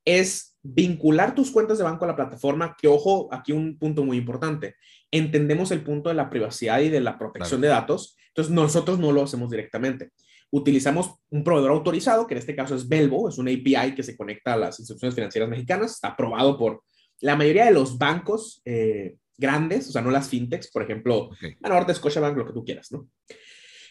es 0.06 0.58
vincular 0.64 1.34
tus 1.36 1.52
cuentas 1.52 1.78
de 1.78 1.84
banco 1.84 2.06
a 2.06 2.10
la 2.10 2.16
plataforma, 2.16 2.76
que 2.80 2.88
ojo, 2.88 3.30
aquí 3.32 3.52
un 3.52 3.78
punto 3.78 4.04
muy 4.04 4.18
importante. 4.18 4.76
Entendemos 5.10 5.72
el 5.72 5.82
punto 5.82 6.10
de 6.10 6.16
la 6.16 6.30
privacidad 6.30 6.80
y 6.82 6.90
de 6.90 7.02
la 7.02 7.18
protección 7.18 7.62
de 7.62 7.68
datos, 7.68 8.16
entonces 8.28 8.54
nosotros 8.54 9.00
no 9.00 9.12
lo 9.12 9.24
hacemos 9.24 9.50
directamente. 9.50 10.12
Utilizamos 10.52 11.16
un 11.30 11.44
proveedor 11.44 11.72
autorizado, 11.72 12.28
que 12.28 12.34
en 12.34 12.40
este 12.40 12.56
caso 12.56 12.76
es 12.76 12.88
Belvo, 12.88 13.30
es 13.30 13.38
una 13.38 13.52
API 13.52 13.96
que 13.96 14.04
se 14.04 14.18
conecta 14.18 14.54
a 14.54 14.58
las 14.58 14.80
instituciones 14.80 15.16
financieras 15.16 15.50
mexicanas, 15.50 15.94
está 15.94 16.10
aprobado 16.10 16.58
por 16.58 16.84
la 17.22 17.36
mayoría 17.36 17.66
de 17.66 17.72
los 17.72 17.98
bancos 17.98 18.62
eh, 18.66 19.16
grandes, 19.38 19.90
o 19.90 19.92
sea, 19.92 20.02
no 20.02 20.12
las 20.12 20.30
fintechs, 20.30 20.70
por 20.72 20.84
ejemplo, 20.84 21.18
ok, 21.26 21.38
Banorte, 21.60 21.94
Scotiabank, 21.94 22.38
lo 22.38 22.46
que 22.46 22.54
tú 22.54 22.64
quieras, 22.64 22.92
¿no? 22.92 23.08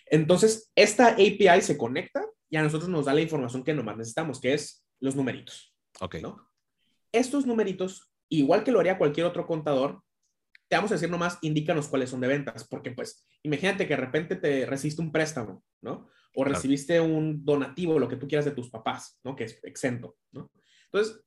Entonces, 0.07 0.70
esta 0.75 1.09
API 1.09 1.61
se 1.62 1.79
conecta 1.79 2.25
y 2.49 2.57
a 2.57 2.62
nosotros 2.62 2.88
nos 2.88 3.05
da 3.05 3.14
la 3.14 3.20
información 3.20 3.62
que 3.62 3.73
nomás 3.73 3.96
necesitamos, 3.96 4.40
que 4.40 4.55
es 4.55 4.85
los 4.99 5.16
numeritos, 5.16 5.69
ok. 6.00 6.16
¿no? 6.22 6.48
Estos 7.12 7.46
numeritos, 7.46 8.12
igual 8.29 8.62
que 8.62 8.72
lo 8.72 8.81
haría 8.81 8.98
cualquier 8.98 9.26
otro 9.26 9.46
contador, 9.46 10.03
te 10.68 10.76
vamos 10.76 10.92
a 10.92 10.94
decir 10.94 11.11
nomás, 11.11 11.38
indícanos 11.42 11.88
cuáles 11.88 12.11
son 12.11 12.20
de 12.20 12.29
ventas, 12.29 12.66
porque 12.68 12.92
pues, 12.92 13.26
imagínate 13.42 13.88
que 13.88 13.94
de 13.94 14.00
repente 14.00 14.37
te 14.37 14.66
recibiste 14.66 15.03
un 15.03 15.11
préstamo, 15.11 15.64
¿no? 15.83 16.09
O 16.35 16.44
Claro. 16.44 16.55
recibiste 16.55 17.00
un 17.00 17.44
donativo, 17.44 17.98
lo 17.98 18.09
que 18.09 18.14
tú 18.14 18.29
quieras 18.29 18.44
de 18.44 18.53
tus 18.53 18.70
papás, 18.70 19.18
¿no? 19.24 19.35
Que 19.35 19.44
es 19.44 19.59
exento, 19.64 20.16
¿no? 20.31 20.48
Entonces, 20.85 21.20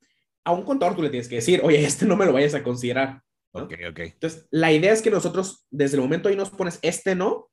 a 0.46 0.54
un 0.54 0.64
contador 0.64 0.96
tú 0.96 1.02
le 1.02 1.10
tienes 1.10 1.28
que 1.28 1.36
decir, 1.36 1.60
oye, 1.64 1.84
este 1.84 2.06
no 2.06 2.16
me 2.16 2.26
lo 2.26 2.32
vayas 2.32 2.54
a 2.54 2.64
considerar, 2.64 3.22
¿no? 3.54 3.64
Ok, 3.64 3.74
ok. 3.90 4.00
Entonces, 4.00 4.48
la 4.50 4.72
idea 4.72 4.94
es 4.94 5.02
que 5.02 5.12
nosotros, 5.12 5.68
desde 5.70 5.98
el 5.98 6.04
momento 6.04 6.30
ahí 6.30 6.38
nos 6.38 6.50
pones 6.50 6.80
este 6.82 7.14
no, 7.16 7.50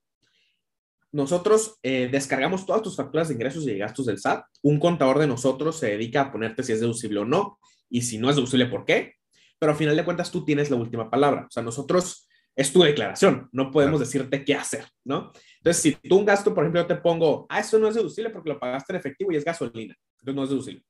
nosotros 1.13 1.79
eh, 1.83 2.09
descargamos 2.11 2.67
todas 2.67 2.83
tus 2.83 2.97
facturas 2.97 3.29
de 3.29 3.35
ingresos 3.35 3.65
y 3.65 3.73
de 3.73 3.79
gastos 3.79 4.07
del 4.07 4.19
SAT. 4.19 4.45
Un 4.63 4.79
contador 4.79 5.19
de 5.19 5.27
nosotros 5.27 5.77
se 5.79 5.89
dedica 5.89 6.23
a 6.23 6.33
ponerte 6.33 6.63
si 6.63 6.73
es 6.73 6.81
deducible 6.81 7.21
o 7.21 7.25
no, 7.25 7.59
y 7.89 8.03
si 8.03 8.19
no 8.19 8.31
es 8.31 8.37
deducible, 8.37 8.67
¿por 8.67 8.85
qué? 8.85 9.15
Pero 9.59 9.73
al 9.73 9.79
final 9.79 9.97
de 9.97 10.05
cuentas 10.05 10.31
tú 10.31 10.45
tienes 10.45 10.71
la 10.71 10.77
última 10.77 11.11
palabra. 11.11 11.47
O 11.49 11.51
sea, 11.51 11.63
nosotros 11.63 12.29
es 12.55 12.73
tu 12.73 12.83
declaración, 12.83 13.49
no 13.53 13.71
podemos 13.71 13.99
Claro. 14.01 14.07
decirte 14.07 14.45
qué 14.45 14.55
hacer, 14.55 14.85
¿no? 15.05 15.33
Entonces, 15.59 15.83
si 15.83 15.93
tú 16.09 16.17
un 16.19 16.25
gasto, 16.25 16.55
por 16.55 16.65
ejemplo, 16.65 16.81
yo 16.83 16.87
te 16.87 16.97
pongo, 16.97 17.47
ah, 17.49 17.61
eso 17.61 17.79
no 17.79 17.89
es 17.89 17.95
deducible 17.95 18.31
porque 18.31 18.51
lo 18.51 18.59
pagaste 18.59 18.93
en 18.93 18.99
efectivo 18.99 19.33
y 19.33 19.37
es 19.37 19.45
gasolina, 19.45 19.97
entonces 20.19 20.35
no 20.35 20.45
es 20.45 20.51
deducible. 20.51 20.85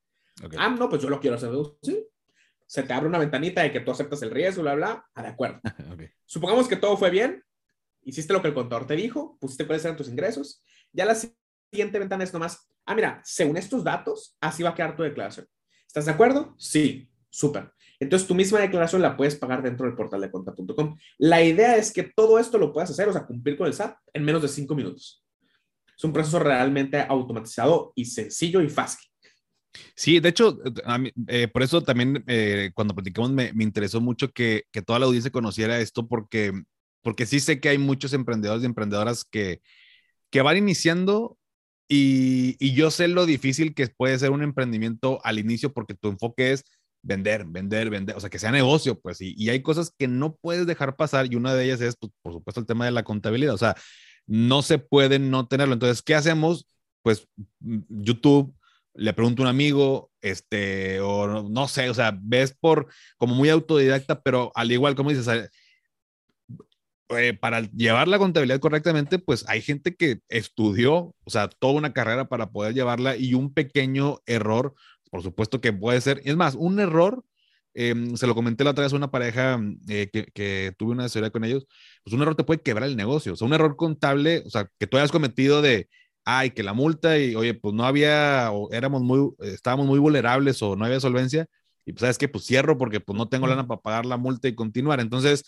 Ah, 0.56 0.68
no, 0.70 0.88
pues 0.88 1.02
yo 1.02 1.08
lo 1.10 1.20
quiero 1.20 1.36
hacer 1.36 1.50
deducible. 1.50 2.06
Se 2.66 2.82
te 2.82 2.92
abre 2.92 3.08
una 3.08 3.18
ventanita 3.18 3.62
de 3.62 3.72
que 3.72 3.80
tú 3.80 3.90
aceptas 3.90 4.22
el 4.22 4.30
riesgo, 4.30 4.62
bla, 4.62 4.74
bla, 4.74 5.04
ah, 5.14 5.22
de 5.22 5.28
acuerdo. 5.28 5.60
Supongamos 6.24 6.68
que 6.68 6.76
todo 6.76 6.96
fue 6.96 7.10
bien, 7.10 7.42
hiciste 8.02 8.32
lo 8.32 8.42
que 8.42 8.48
el 8.48 8.54
contador 8.54 8.86
te 8.86 8.96
dijo, 8.96 9.36
pusiste 9.40 9.66
cuáles 9.66 9.84
eran 9.84 9.96
tus 9.96 10.08
ingresos. 10.08 10.62
Ya 10.92 11.04
la 11.04 11.14
siguiente 11.14 11.98
ventana 11.98 12.24
es 12.24 12.32
nomás, 12.32 12.68
ah, 12.86 12.94
mira, 12.94 13.20
según 13.24 13.56
estos 13.56 13.84
datos, 13.84 14.36
así 14.40 14.62
va 14.62 14.70
a 14.70 14.74
quedar 14.74 14.96
tu 14.96 15.02
declaración. 15.02 15.46
¿Estás 15.86 16.06
de 16.06 16.12
acuerdo? 16.12 16.54
Sí, 16.58 17.10
súper. 17.30 17.72
Entonces 17.98 18.26
tu 18.26 18.34
misma 18.34 18.60
declaración 18.60 19.02
la 19.02 19.16
puedes 19.16 19.36
pagar 19.36 19.62
dentro 19.62 19.86
del 19.86 19.94
portal 19.94 20.22
de 20.22 20.30
conta.com. 20.30 20.96
La 21.18 21.42
idea 21.42 21.76
es 21.76 21.92
que 21.92 22.04
todo 22.04 22.38
esto 22.38 22.56
lo 22.56 22.72
puedas 22.72 22.90
hacer, 22.90 23.08
o 23.08 23.12
sea, 23.12 23.26
cumplir 23.26 23.58
con 23.58 23.66
el 23.66 23.74
SAT 23.74 23.96
en 24.14 24.24
menos 24.24 24.40
de 24.40 24.48
cinco 24.48 24.74
minutos. 24.74 25.22
Es 25.96 26.04
un 26.04 26.14
proceso 26.14 26.38
realmente 26.38 27.04
automatizado 27.06 27.92
y 27.94 28.06
sencillo 28.06 28.62
y 28.62 28.70
fácil. 28.70 29.10
Sí, 29.94 30.18
de 30.18 30.30
hecho, 30.30 30.58
eh, 31.28 31.48
por 31.48 31.62
eso 31.62 31.82
también 31.82 32.24
eh, 32.26 32.70
cuando 32.74 32.94
platicamos 32.94 33.30
me, 33.30 33.52
me 33.52 33.64
interesó 33.64 34.00
mucho 34.00 34.32
que, 34.32 34.64
que, 34.72 34.82
toda 34.82 34.98
la 34.98 35.06
audiencia 35.06 35.30
conociera 35.30 35.78
esto 35.78 36.08
porque, 36.08 36.52
porque 37.02 37.26
sí 37.26 37.40
sé 37.40 37.60
que 37.60 37.68
hay 37.68 37.78
muchos 37.78 38.12
emprendedores 38.12 38.62
y 38.62 38.66
emprendedoras 38.66 39.24
que, 39.24 39.60
que 40.30 40.42
van 40.42 40.56
iniciando 40.56 41.38
y, 41.88 42.56
y, 42.64 42.74
yo 42.74 42.90
sé 42.92 43.08
lo 43.08 43.26
difícil 43.26 43.74
que 43.74 43.88
puede 43.88 44.18
ser 44.18 44.30
un 44.30 44.42
emprendimiento 44.42 45.20
al 45.24 45.40
inicio 45.40 45.72
porque 45.72 45.94
tu 45.94 46.08
enfoque 46.08 46.52
es 46.52 46.64
vender, 47.02 47.44
vender, 47.46 47.90
vender, 47.90 48.16
o 48.16 48.20
sea, 48.20 48.30
que 48.30 48.38
sea 48.38 48.52
negocio, 48.52 49.00
pues, 49.00 49.20
y, 49.20 49.34
y 49.36 49.48
hay 49.50 49.62
cosas 49.62 49.92
que 49.98 50.06
no 50.06 50.36
puedes 50.36 50.66
dejar 50.66 50.96
pasar 50.96 51.26
y 51.26 51.36
una 51.36 51.54
de 51.54 51.64
ellas 51.64 51.80
es, 51.80 51.96
pues, 51.96 52.12
por 52.22 52.32
supuesto, 52.32 52.60
el 52.60 52.66
tema 52.66 52.84
de 52.84 52.92
la 52.92 53.02
contabilidad, 53.02 53.54
o 53.54 53.58
sea, 53.58 53.74
no 54.26 54.62
se 54.62 54.78
puede 54.78 55.18
no 55.18 55.48
tenerlo. 55.48 55.74
Entonces, 55.74 56.02
¿qué 56.02 56.14
hacemos? 56.14 56.66
Pues 57.02 57.26
mm, 57.60 57.80
YouTube, 57.88 58.54
le 58.94 59.12
pregunto 59.12 59.42
a 59.42 59.46
un 59.46 59.50
amigo, 59.50 60.10
este, 60.20 61.00
o 61.00 61.48
no 61.48 61.68
sé, 61.68 61.90
o 61.90 61.94
sea, 61.94 62.16
ves 62.20 62.56
por 62.58 62.88
como 63.18 63.34
muy 63.34 63.48
autodidacta, 63.48 64.22
pero 64.22 64.52
al 64.54 64.70
igual 64.72 64.94
como 64.94 65.10
dices, 65.10 65.50
eh, 67.18 67.34
para 67.34 67.62
llevar 67.72 68.08
la 68.08 68.18
contabilidad 68.18 68.60
correctamente, 68.60 69.18
pues 69.18 69.44
hay 69.48 69.62
gente 69.62 69.96
que 69.96 70.20
estudió, 70.28 71.14
o 71.24 71.30
sea, 71.30 71.48
toda 71.48 71.74
una 71.74 71.92
carrera 71.92 72.28
para 72.28 72.50
poder 72.50 72.74
llevarla 72.74 73.16
y 73.16 73.34
un 73.34 73.52
pequeño 73.52 74.20
error, 74.26 74.74
por 75.10 75.22
supuesto 75.22 75.60
que 75.60 75.72
puede 75.72 76.00
ser, 76.00 76.20
es 76.24 76.36
más, 76.36 76.54
un 76.54 76.78
error, 76.80 77.24
em, 77.74 78.16
se 78.16 78.26
lo 78.26 78.34
comenté 78.34 78.64
la 78.64 78.70
otra 78.70 78.84
vez 78.84 78.92
a 78.92 78.96
una 78.96 79.10
pareja 79.10 79.60
eh, 79.88 80.10
que, 80.12 80.26
que, 80.26 80.72
tuve 80.78 80.92
una 80.92 81.04
asesoría 81.04 81.30
con 81.30 81.44
ellos, 81.44 81.66
pues 82.04 82.14
un 82.14 82.22
error 82.22 82.36
te 82.36 82.44
puede 82.44 82.62
quebrar 82.62 82.88
el 82.88 82.96
negocio, 82.96 83.32
o 83.32 83.36
sea, 83.36 83.46
un 83.46 83.54
error 83.54 83.76
contable, 83.76 84.42
o 84.46 84.50
sea, 84.50 84.68
que 84.78 84.86
tú 84.86 84.96
hayas 84.96 85.12
cometido 85.12 85.62
de, 85.62 85.88
ay, 86.24 86.50
que 86.50 86.62
la 86.62 86.74
multa 86.74 87.18
y, 87.18 87.34
oye, 87.34 87.54
pues 87.54 87.74
no 87.74 87.84
había, 87.84 88.50
o 88.52 88.70
éramos 88.72 89.02
muy, 89.02 89.30
estábamos 89.40 89.86
muy 89.86 89.98
vulnerables 89.98 90.62
o 90.62 90.76
no 90.76 90.84
había 90.84 91.00
solvencia, 91.00 91.46
y 91.90 91.92
pues 91.92 92.00
sabes 92.00 92.18
que, 92.18 92.28
pues 92.28 92.44
cierro 92.44 92.78
porque 92.78 93.00
pues 93.00 93.16
no 93.18 93.28
tengo 93.28 93.46
lana 93.46 93.66
para 93.66 93.80
pagar 93.80 94.06
la 94.06 94.16
multa 94.16 94.48
y 94.48 94.54
continuar. 94.54 95.00
Entonces, 95.00 95.44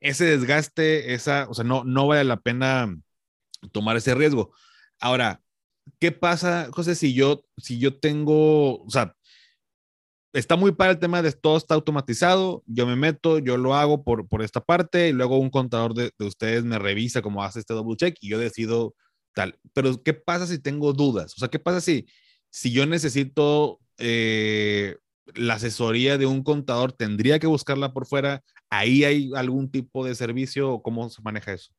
ese 0.00 0.24
desgaste, 0.26 1.14
esa, 1.14 1.46
o 1.48 1.54
sea, 1.54 1.64
no, 1.64 1.84
no 1.84 2.06
vale 2.06 2.24
la 2.24 2.40
pena 2.40 2.94
tomar 3.72 3.96
ese 3.96 4.14
riesgo. 4.14 4.52
Ahora, 5.00 5.42
¿qué 5.98 6.12
pasa, 6.12 6.68
José, 6.72 6.94
si 6.94 7.14
yo, 7.14 7.44
si 7.56 7.78
yo 7.78 7.98
tengo, 7.98 8.82
o 8.82 8.90
sea, 8.90 9.14
está 10.32 10.56
muy 10.56 10.72
para 10.72 10.92
el 10.92 10.98
tema 10.98 11.22
de 11.22 11.32
todo 11.32 11.56
está 11.56 11.74
automatizado, 11.74 12.62
yo 12.66 12.86
me 12.86 12.96
meto, 12.96 13.38
yo 13.38 13.56
lo 13.56 13.74
hago 13.74 14.04
por, 14.04 14.28
por 14.28 14.42
esta 14.42 14.60
parte 14.60 15.08
y 15.08 15.12
luego 15.12 15.38
un 15.38 15.50
contador 15.50 15.94
de, 15.94 16.12
de 16.18 16.26
ustedes 16.26 16.64
me 16.64 16.78
revisa 16.78 17.22
cómo 17.22 17.42
hace 17.42 17.60
este 17.60 17.74
double 17.74 17.96
check 17.96 18.16
y 18.20 18.28
yo 18.28 18.38
decido 18.38 18.94
tal. 19.34 19.58
Pero, 19.72 20.02
¿qué 20.02 20.14
pasa 20.14 20.46
si 20.46 20.58
tengo 20.58 20.92
dudas? 20.92 21.34
O 21.36 21.38
sea, 21.38 21.48
¿qué 21.48 21.58
pasa 21.58 21.80
si, 21.80 22.06
si 22.50 22.72
yo 22.72 22.86
necesito 22.86 23.80
eh, 23.98 24.96
la 25.34 25.54
asesoría 25.54 26.18
de 26.18 26.26
un 26.26 26.42
contador? 26.42 26.92
¿Tendría 26.92 27.38
que 27.38 27.46
buscarla 27.46 27.92
por 27.92 28.06
fuera? 28.06 28.42
¿Ahí 28.70 29.04
hay 29.04 29.30
algún 29.34 29.70
tipo 29.70 30.04
de 30.04 30.14
servicio 30.14 30.72
o 30.72 30.82
cómo 30.82 31.08
se 31.08 31.22
maneja 31.22 31.52
eso? 31.52 31.72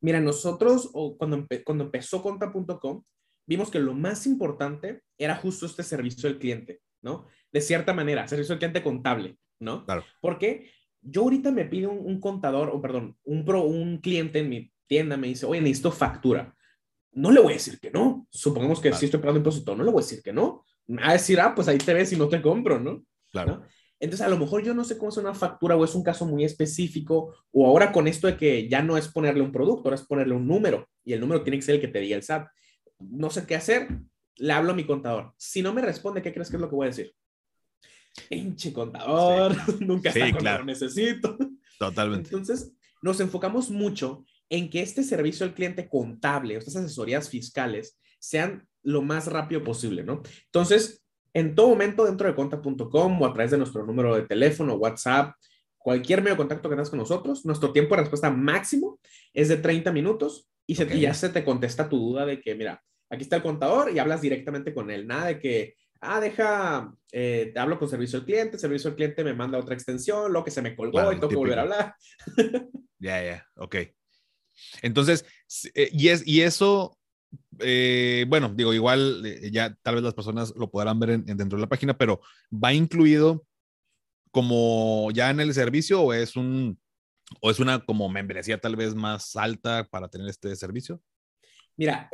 Mira, 0.00 0.20
nosotros 0.20 0.90
cuando, 1.18 1.46
cuando 1.64 1.84
empezó 1.84 2.22
Conta.com, 2.22 3.02
vimos 3.46 3.70
que 3.70 3.78
lo 3.78 3.94
más 3.94 4.26
importante 4.26 5.02
era 5.18 5.36
justo 5.36 5.66
este 5.66 5.82
servicio 5.82 6.28
al 6.28 6.38
cliente, 6.38 6.80
¿no? 7.02 7.26
De 7.52 7.60
cierta 7.60 7.92
manera, 7.92 8.26
servicio 8.26 8.54
al 8.54 8.58
cliente 8.58 8.82
contable, 8.82 9.38
¿no? 9.60 9.84
Claro. 9.84 10.04
Porque 10.20 10.70
yo 11.00 11.22
ahorita 11.22 11.50
me 11.52 11.66
pide 11.66 11.86
un, 11.86 12.20
contador, 12.20 12.70
o 12.70 12.80
perdón, 12.80 13.16
un, 13.24 13.44
pro, 13.44 13.62
un 13.62 13.98
cliente 13.98 14.40
en 14.40 14.48
mi 14.48 14.72
tienda 14.86 15.16
me 15.16 15.28
dice, 15.28 15.46
oye, 15.46 15.60
necesito 15.60 15.92
factura. 15.92 16.54
No 17.12 17.30
le 17.30 17.40
voy 17.40 17.52
a 17.52 17.56
decir 17.56 17.78
que 17.78 17.90
no. 17.90 18.26
Supongamos 18.30 18.80
que 18.80 18.92
si 18.92 19.04
estoy 19.04 19.20
pagando 19.20 19.38
impuesto, 19.38 19.76
no 19.76 19.84
le 19.84 19.90
voy 19.90 20.00
a 20.00 20.04
decir 20.04 20.22
que 20.22 20.32
no. 20.32 20.64
Me 20.86 21.02
va 21.02 21.10
a 21.10 21.12
decir, 21.12 21.38
ah, 21.40 21.54
pues 21.54 21.68
ahí 21.68 21.78
te 21.78 21.94
ves 21.94 22.12
y 22.12 22.16
no 22.16 22.28
te 22.28 22.42
compro, 22.42 22.80
¿no? 22.80 23.02
Claro. 23.30 23.62
Entonces, 24.00 24.26
a 24.26 24.30
lo 24.30 24.38
mejor 24.38 24.62
yo 24.62 24.74
no 24.74 24.84
sé 24.84 24.98
cómo 24.98 25.10
es 25.10 25.16
una 25.16 25.34
factura 25.34 25.76
o 25.76 25.84
es 25.84 25.94
un 25.94 26.02
caso 26.02 26.26
muy 26.26 26.44
específico, 26.44 27.34
o 27.52 27.66
ahora 27.66 27.92
con 27.92 28.06
esto 28.08 28.26
de 28.26 28.36
que 28.36 28.68
ya 28.68 28.82
no 28.82 28.96
es 28.96 29.08
ponerle 29.08 29.42
un 29.42 29.52
producto, 29.52 29.84
ahora 29.84 29.96
es 29.96 30.06
ponerle 30.06 30.34
un 30.34 30.46
número, 30.46 30.88
y 31.04 31.12
el 31.12 31.20
número 31.20 31.42
tiene 31.42 31.58
que 31.58 31.62
ser 31.62 31.76
el 31.76 31.80
que 31.80 31.88
te 31.88 32.00
diga 32.00 32.16
el 32.16 32.22
SAT. 32.22 32.48
No 32.98 33.30
sé 33.30 33.46
qué 33.46 33.54
hacer, 33.54 33.88
le 34.36 34.52
hablo 34.52 34.72
a 34.72 34.74
mi 34.74 34.84
contador. 34.84 35.32
Si 35.36 35.62
no 35.62 35.72
me 35.72 35.82
responde, 35.82 36.22
¿qué 36.22 36.32
crees 36.32 36.50
que 36.50 36.56
es 36.56 36.60
lo 36.60 36.68
que 36.68 36.76
voy 36.76 36.86
a 36.86 36.90
decir? 36.90 37.14
Pinche 38.28 38.72
contador, 38.72 39.56
nunca 39.80 40.10
está 40.10 40.36
claro. 40.36 40.60
lo 40.60 40.66
necesito. 40.66 41.36
Totalmente. 41.78 42.28
Entonces, 42.28 42.72
nos 43.02 43.20
enfocamos 43.20 43.70
mucho 43.70 44.24
en 44.48 44.70
que 44.70 44.82
este 44.82 45.02
servicio 45.02 45.44
al 45.46 45.54
cliente 45.54 45.88
contable, 45.88 46.56
estas 46.56 46.76
asesorías 46.76 47.28
fiscales, 47.28 47.98
sean 48.18 48.68
lo 48.82 49.02
más 49.02 49.26
rápido 49.26 49.62
posible, 49.62 50.04
¿no? 50.04 50.22
Entonces, 50.46 51.03
en 51.34 51.54
todo 51.54 51.68
momento 51.68 52.04
dentro 52.04 52.28
de 52.28 52.34
conta.com 52.34 53.22
o 53.22 53.26
a 53.26 53.32
través 53.32 53.50
de 53.50 53.58
nuestro 53.58 53.84
número 53.84 54.14
de 54.14 54.22
teléfono, 54.22 54.76
WhatsApp, 54.76 55.34
cualquier 55.76 56.20
medio 56.20 56.34
de 56.34 56.38
contacto 56.38 56.68
que 56.68 56.74
tengas 56.74 56.90
con 56.90 57.00
nosotros, 57.00 57.44
nuestro 57.44 57.72
tiempo 57.72 57.94
de 57.94 58.02
respuesta 58.02 58.30
máximo 58.30 58.98
es 59.34 59.48
de 59.48 59.56
30 59.56 59.92
minutos 59.92 60.48
y, 60.66 60.76
se, 60.76 60.98
ya 60.98 61.12
se 61.12 61.28
te 61.28 61.44
contesta 61.44 61.88
tu 61.88 61.98
duda 61.98 62.24
de 62.24 62.40
que, 62.40 62.54
mira, 62.54 62.82
aquí 63.10 63.24
está 63.24 63.36
el 63.36 63.42
contador 63.42 63.92
y 63.92 63.98
hablas 63.98 64.22
directamente 64.22 64.72
con 64.72 64.90
él, 64.90 65.06
nada 65.06 65.26
de 65.26 65.38
que, 65.40 65.74
ah, 66.00 66.20
deja, 66.20 66.94
eh, 67.12 67.50
te 67.52 67.60
hablo 67.60 67.78
con 67.78 67.88
servicio 67.88 68.20
al 68.20 68.24
cliente, 68.24 68.56
servicio 68.56 68.90
al 68.90 68.96
cliente 68.96 69.24
me 69.24 69.34
manda 69.34 69.58
otra 69.58 69.74
extensión, 69.74 70.32
lo 70.32 70.44
que 70.44 70.52
se 70.52 70.62
me 70.62 70.76
colgó 70.76 71.12
y 71.12 71.16
tengo 71.16 71.28
que 71.28 71.36
volver 71.36 71.58
a 71.58 71.62
hablar. 71.62 71.94
Ya, 73.00 73.22
ya, 73.22 73.46
ok. 73.56 73.76
Entonces, 74.80 75.26
eh, 75.74 75.90
y, 75.92 76.08
es, 76.08 76.26
y 76.26 76.40
eso, 76.40 76.96
eh, 77.60 78.24
bueno, 78.28 78.52
digo, 78.54 78.72
igual 78.72 79.24
eh, 79.24 79.50
ya 79.50 79.74
tal 79.82 79.96
vez 79.96 80.04
las 80.04 80.14
personas 80.14 80.52
lo 80.56 80.70
podrán 80.70 80.98
ver 80.98 81.22
dentro 81.24 81.56
de 81.56 81.62
la 81.62 81.68
página, 81.68 81.96
pero 81.96 82.20
¿va 82.52 82.72
incluido 82.72 83.44
como 84.30 85.10
ya 85.12 85.30
en 85.30 85.40
el 85.40 85.54
servicio 85.54 86.02
o 86.02 86.12
es 86.12 86.36
un 86.36 86.78
o 87.40 87.50
es 87.50 87.58
una 87.58 87.84
como 87.84 88.08
membresía 88.08 88.60
tal 88.60 88.76
vez 88.76 88.94
más 88.94 89.36
alta 89.36 89.86
para 89.90 90.08
tener 90.08 90.28
este 90.28 90.54
servicio? 90.56 91.00
Mira, 91.76 92.08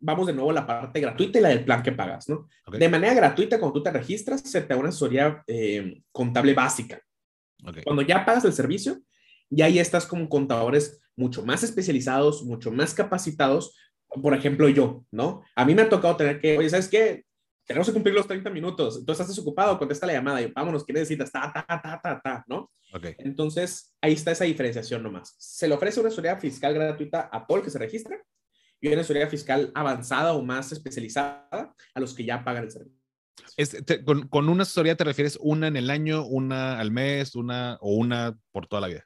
vamos 0.00 0.26
de 0.26 0.32
nuevo 0.32 0.50
a 0.50 0.54
la 0.54 0.66
parte 0.66 1.00
gratuita 1.00 1.38
y 1.38 1.42
la 1.42 1.50
del 1.50 1.64
plan 1.64 1.82
que 1.82 1.92
pagas, 1.92 2.28
¿no? 2.28 2.48
De 2.72 2.88
manera 2.88 3.14
gratuita, 3.14 3.60
cuando 3.60 3.74
tú 3.74 3.82
te 3.84 3.92
registras, 3.92 4.40
se 4.40 4.62
te 4.62 4.74
da 4.74 4.80
una 4.80 4.88
asesoría 4.88 5.44
contable 6.10 6.54
básica. 6.54 7.00
Cuando 7.84 8.02
ya 8.02 8.24
pagas 8.24 8.44
el 8.44 8.52
servicio, 8.52 9.00
y 9.50 9.62
ahí 9.62 9.78
estás 9.78 10.06
como 10.06 10.28
contadores 10.28 11.00
mucho 11.16 11.44
más 11.44 11.62
especializados, 11.62 12.44
mucho 12.44 12.70
más 12.70 12.94
capacitados. 12.94 13.74
Por 14.20 14.34
ejemplo, 14.34 14.68
yo, 14.68 15.04
¿no? 15.10 15.42
A 15.54 15.64
mí 15.64 15.74
me 15.74 15.82
ha 15.82 15.88
tocado 15.88 16.16
tener 16.16 16.40
que, 16.40 16.58
oye, 16.58 16.70
¿sabes 16.70 16.88
qué? 16.88 17.24
Tenemos 17.66 17.88
que 17.88 17.92
cumplir 17.92 18.14
los 18.14 18.26
30 18.26 18.48
minutos. 18.50 18.98
Entonces, 18.98 19.20
estás 19.20 19.36
desocupado, 19.36 19.78
contesta 19.78 20.06
la 20.06 20.12
llamada 20.12 20.40
y 20.40 20.52
vámonos, 20.52 20.84
¿qué 20.84 20.92
necesitas? 20.92 21.32
Ta, 21.32 21.52
ta, 21.52 21.64
ta, 21.66 22.00
ta, 22.02 22.20
ta, 22.22 22.44
¿no? 22.46 22.70
Okay. 22.92 23.14
Entonces, 23.18 23.92
ahí 24.00 24.12
está 24.12 24.30
esa 24.30 24.44
diferenciación 24.44 25.02
nomás. 25.02 25.34
Se 25.38 25.66
le 25.66 25.74
ofrece 25.74 25.98
una 26.00 26.08
asesoría 26.08 26.36
fiscal 26.36 26.74
gratuita 26.74 27.28
a 27.32 27.46
todo 27.46 27.58
el 27.58 27.64
que 27.64 27.70
se 27.70 27.78
registra 27.78 28.22
y 28.80 28.88
una 28.88 29.00
asesoría 29.00 29.26
fiscal 29.28 29.72
avanzada 29.74 30.32
o 30.34 30.42
más 30.42 30.70
especializada 30.70 31.74
a 31.94 32.00
los 32.00 32.14
que 32.14 32.24
ya 32.24 32.44
pagan 32.44 32.64
el 32.64 32.70
servicio. 32.70 34.04
con, 34.04 34.28
con, 34.28 34.48
una 34.48 34.62
asesoría 34.62 34.96
te 34.96 35.04
refieres 35.04 35.36
una 35.40 35.66
en 35.66 35.76
el 35.76 35.90
año, 35.90 36.24
una 36.24 36.78
al 36.78 36.92
mes, 36.92 37.34
una 37.34 37.78
o 37.80 37.96
una 37.96 38.38
por 38.52 38.66
toda 38.66 38.82
la 38.82 38.88
vida? 38.88 39.05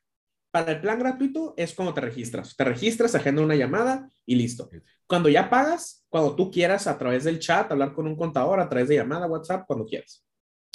Para 0.50 0.72
el 0.72 0.80
plan 0.80 0.98
gratuito 0.98 1.54
es 1.56 1.74
cuando 1.74 1.94
te 1.94 2.00
registras. 2.00 2.56
Te 2.56 2.64
registras, 2.64 3.14
agenda 3.14 3.42
una 3.42 3.54
llamada 3.54 4.10
y 4.26 4.34
listo. 4.34 4.68
Cuando 5.06 5.28
ya 5.28 5.48
pagas, 5.48 6.04
cuando 6.08 6.34
tú 6.34 6.50
quieras 6.50 6.86
a 6.86 6.98
través 6.98 7.24
del 7.24 7.38
chat, 7.38 7.70
hablar 7.70 7.92
con 7.92 8.06
un 8.06 8.16
contador, 8.16 8.58
a 8.58 8.68
través 8.68 8.88
de 8.88 8.96
llamada, 8.96 9.26
WhatsApp, 9.26 9.64
cuando 9.66 9.86
quieras. 9.86 10.24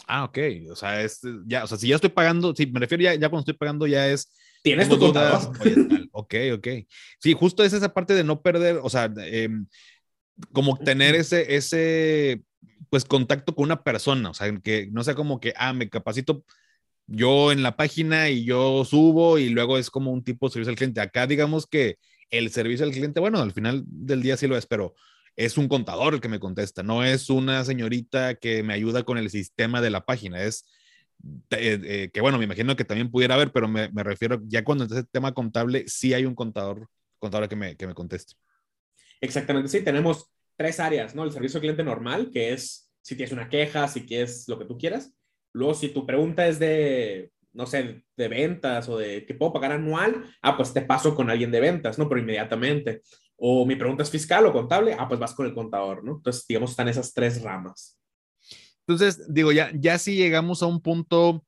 Ah, 0.08 0.24
ok. 0.24 0.38
O 0.72 0.76
sea, 0.76 1.02
es, 1.02 1.22
ya, 1.46 1.64
o 1.64 1.68
sea, 1.68 1.78
si 1.78 1.90
ya 1.90 1.96
estoy 1.96 2.10
pagando, 2.10 2.56
sí, 2.56 2.68
me 2.68 2.80
refiero 2.80 3.04
ya, 3.04 3.16
ya 3.16 3.30
cuando 3.30 3.42
estoy 3.42 3.56
pagando 3.56 3.86
ya 3.88 4.08
es... 4.08 4.34
Tienes 4.64 4.90
tu 4.90 4.98
contador. 4.98 5.54
ok, 6.12 6.36
ok. 6.56 6.68
Sí, 7.20 7.34
justo 7.34 7.64
es 7.64 7.74
esa 7.74 7.94
parte 7.94 8.14
de 8.14 8.24
no 8.24 8.42
perder, 8.42 8.80
o 8.82 8.90
sea, 8.90 9.12
em, 9.18 9.68
como 10.54 10.78
tener 10.78 11.16
ese, 11.16 11.56
ese, 11.56 12.44
pues, 12.90 13.06
contacto 13.06 13.54
con 13.54 13.66
una 13.66 13.84
persona, 13.84 14.30
o 14.30 14.34
sea, 14.34 14.52
que 14.60 14.88
no 14.92 15.04
sea 15.04 15.16
como 15.16 15.40
que, 15.40 15.54
ah, 15.58 15.74
me 15.74 15.90
capacito 15.90 16.46
yo 17.08 17.52
en 17.52 17.64
la 17.64 17.76
página 17.76 18.30
y 18.30 18.46
yo 18.46 18.84
subo 18.86 19.38
y 19.38 19.50
luego 19.50 19.78
es 19.78 19.90
como 19.90 20.12
un 20.12 20.24
tipo 20.24 20.48
de 20.48 20.54
servicio 20.54 20.72
al 20.72 20.78
cliente. 20.78 21.02
Acá 21.02 21.28
digamos 21.28 21.68
que 21.68 21.98
el 22.30 22.50
servicio 22.52 22.86
al 22.86 22.92
cliente, 22.92 23.20
bueno, 23.20 23.40
al 23.40 23.52
final 23.52 23.84
del 23.86 24.22
día 24.22 24.38
sí 24.38 24.48
lo 24.48 24.58
es, 24.58 24.66
pero 24.66 24.96
es 25.36 25.58
un 25.58 25.68
contador 25.68 26.14
el 26.14 26.22
que 26.22 26.30
me 26.30 26.40
contesta, 26.40 26.82
no 26.82 27.04
es 27.04 27.30
una 27.30 27.64
señorita 27.66 28.36
que 28.36 28.64
me 28.64 28.74
ayuda 28.74 29.04
con 29.04 29.18
el 29.18 29.30
sistema 29.30 29.82
de 29.82 29.90
la 29.90 30.06
página, 30.06 30.42
es 30.42 30.66
eh, 31.52 31.80
eh, 31.84 32.10
que 32.14 32.22
bueno, 32.22 32.38
me 32.38 32.46
imagino 32.46 32.76
que 32.76 32.86
también 32.86 33.12
pudiera 33.12 33.36
haber, 33.36 33.52
pero 33.52 33.68
me, 33.68 33.90
refiero, 34.04 34.42
ya 34.46 34.64
cuando 34.64 34.86
es 34.86 34.92
el 34.92 35.08
tema 35.08 35.34
contable, 35.34 35.86
sí 35.88 36.14
hay 36.14 36.26
un 36.26 36.36
contador, 36.36 36.88
contador 37.20 37.50
que 37.50 37.56
me, 37.56 37.76
que 37.76 37.88
me 37.88 37.94
conteste. 37.94 38.36
Exactamente, 39.20 39.70
sí, 39.70 39.82
tenemos 39.82 40.30
tres 40.56 40.80
áreas, 40.80 41.16
¿no? 41.16 41.24
El 41.24 41.32
servicio 41.32 41.58
al 41.58 41.62
cliente 41.62 41.84
normal, 41.84 42.30
que 42.32 42.54
es 42.54 42.90
si 43.02 43.16
tienes 43.16 43.34
una 43.34 43.50
queja, 43.50 43.88
si 43.88 44.06
quieres 44.06 44.48
lo 44.48 44.58
que 44.58 44.66
tú 44.66 44.78
quieras. 44.78 45.14
Luego, 45.56 45.74
si 45.74 45.88
tu 45.88 46.06
pregunta 46.06 46.46
es 46.48 46.60
de, 46.60 47.32
no 47.54 47.66
sé, 47.66 48.04
de 48.18 48.28
ventas 48.28 48.90
o 48.90 48.98
de 48.98 49.26
que 49.26 49.34
puedo 49.34 49.54
pagar 49.54 49.72
anual, 49.72 50.26
ah, 50.42 50.58
pues 50.58 50.74
te 50.74 50.82
paso 50.82 51.16
con 51.16 51.30
alguien 51.30 51.50
de 51.50 51.62
ventas, 51.62 51.98
¿no? 51.98 52.10
Pero 52.10 52.20
inmediatamente. 52.20 53.02
O 53.38 53.66
mi 53.66 53.78
pregunta 53.78 54.04
es 54.04 54.10
fiscal 54.10 54.46
o 54.46 54.52
contable, 54.52 54.98
ah, 55.00 55.08
pues 55.08 55.18
vas 55.18 55.34
con 55.34 55.46
el 55.46 55.54
contador, 55.54 56.04
¿no? 56.04 56.18
Entonces, 56.18 56.46
digamos, 56.46 56.72
están 56.72 56.90
esas 56.90 57.14
tres 57.14 57.42
ramas. 57.42 57.98
Entonces, 58.86 59.34
digo, 59.34 59.54
ya, 59.54 59.72
ya 59.74 59.98
si 59.98 60.18
llegamos 60.18 60.62
a 60.62 60.66
un 60.66 60.82
punto, 60.82 61.46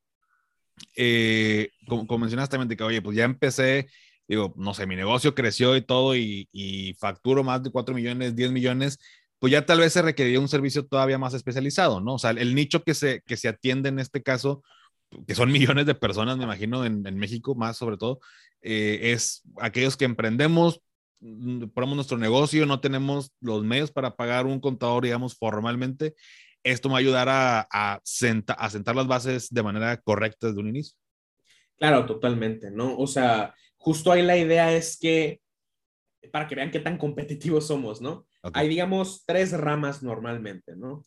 eh, 0.96 1.72
como, 1.86 2.18
mencionaste 2.18 2.58
también, 2.58 2.78
que, 2.78 2.84
oye, 2.86 3.02
pues 3.02 3.18
ya 3.18 3.26
empecé, 3.26 3.90
digo, 4.26 4.54
no 4.56 4.74
sé, 4.74 4.88
mi 4.88 4.96
negocio 4.96 5.36
creció 5.36 5.76
y 5.76 5.82
todo 5.82 6.16
y, 6.16 6.48
y 6.54 6.94
facturo 6.94 7.44
más 7.44 7.62
de 7.62 7.72
4 7.72 7.94
millones, 7.94 8.38
10 8.38 8.54
millones, 8.54 9.00
pues 9.40 9.52
ya 9.52 9.66
tal 9.66 9.80
vez 9.80 9.94
se 9.94 10.02
requeriría 10.02 10.40
un 10.40 10.48
servicio 10.48 10.86
todavía 10.86 11.18
más 11.18 11.34
especializado, 11.34 12.02
¿no? 12.02 12.16
O 12.16 12.20
sea, 12.20 12.32
el 12.32 12.56
nicho 12.56 12.84
que 12.84 12.94
se, 12.94 13.22
que 13.22 13.38
se 13.38 13.48
atiende 13.48 13.90
en 13.90 14.00
este 14.00 14.24
caso, 14.24 14.64
que 15.28 15.36
son 15.36 15.52
millones 15.52 15.86
de 15.86 15.96
personas, 15.96 16.38
me 16.38 16.44
imagino, 16.44 16.86
en, 16.86 17.02
México 17.18 17.56
más 17.56 17.78
sobre 17.78 17.98
todo, 17.98 18.20
eh, 18.62 19.12
es 19.14 19.44
aquellos 19.62 19.96
que 19.96 20.06
emprendemos, 20.06 20.82
mm, 21.20 21.68
ponemos 21.68 21.96
nuestro 21.96 22.18
negocio, 22.18 22.66
no 22.66 22.80
tenemos 22.80 23.32
los 23.40 23.64
medios 23.64 23.92
para 23.92 24.16
pagar 24.16 24.46
un 24.46 24.60
contador, 24.60 25.04
digamos, 25.04 25.36
formalmente, 25.38 26.16
esto 26.64 26.90
me 26.90 26.94
va 26.94 26.98
a 26.98 27.02
ayudar 27.02 27.30
a, 27.30 27.68
a, 27.72 28.02
sentar 28.04 28.96
las 28.96 29.08
bases 29.08 29.50
de 29.50 29.64
manera 29.64 29.98
correcta 29.98 30.48
desde 30.48 30.60
un 30.60 30.68
inicio. 30.68 30.98
Claro, 31.78 32.06
totalmente, 32.06 32.72
¿no? 32.72 32.98
O 32.98 33.08
sea, 33.08 33.56
justo 33.78 34.12
ahí 34.12 34.24
la 34.24 34.36
idea 34.36 34.74
es 34.74 34.98
que, 35.00 35.40
para 36.32 36.48
que 36.48 36.56
vean 36.56 36.72
qué 36.72 36.80
tan 36.80 36.98
competitivos 36.98 37.68
somos, 37.68 38.02
¿no? 38.02 38.27
Hay, 38.54 38.68
digamos, 38.68 39.24
tres 39.26 39.52
ramas 39.52 40.04
normalmente, 40.04 40.76
¿no? 40.76 41.04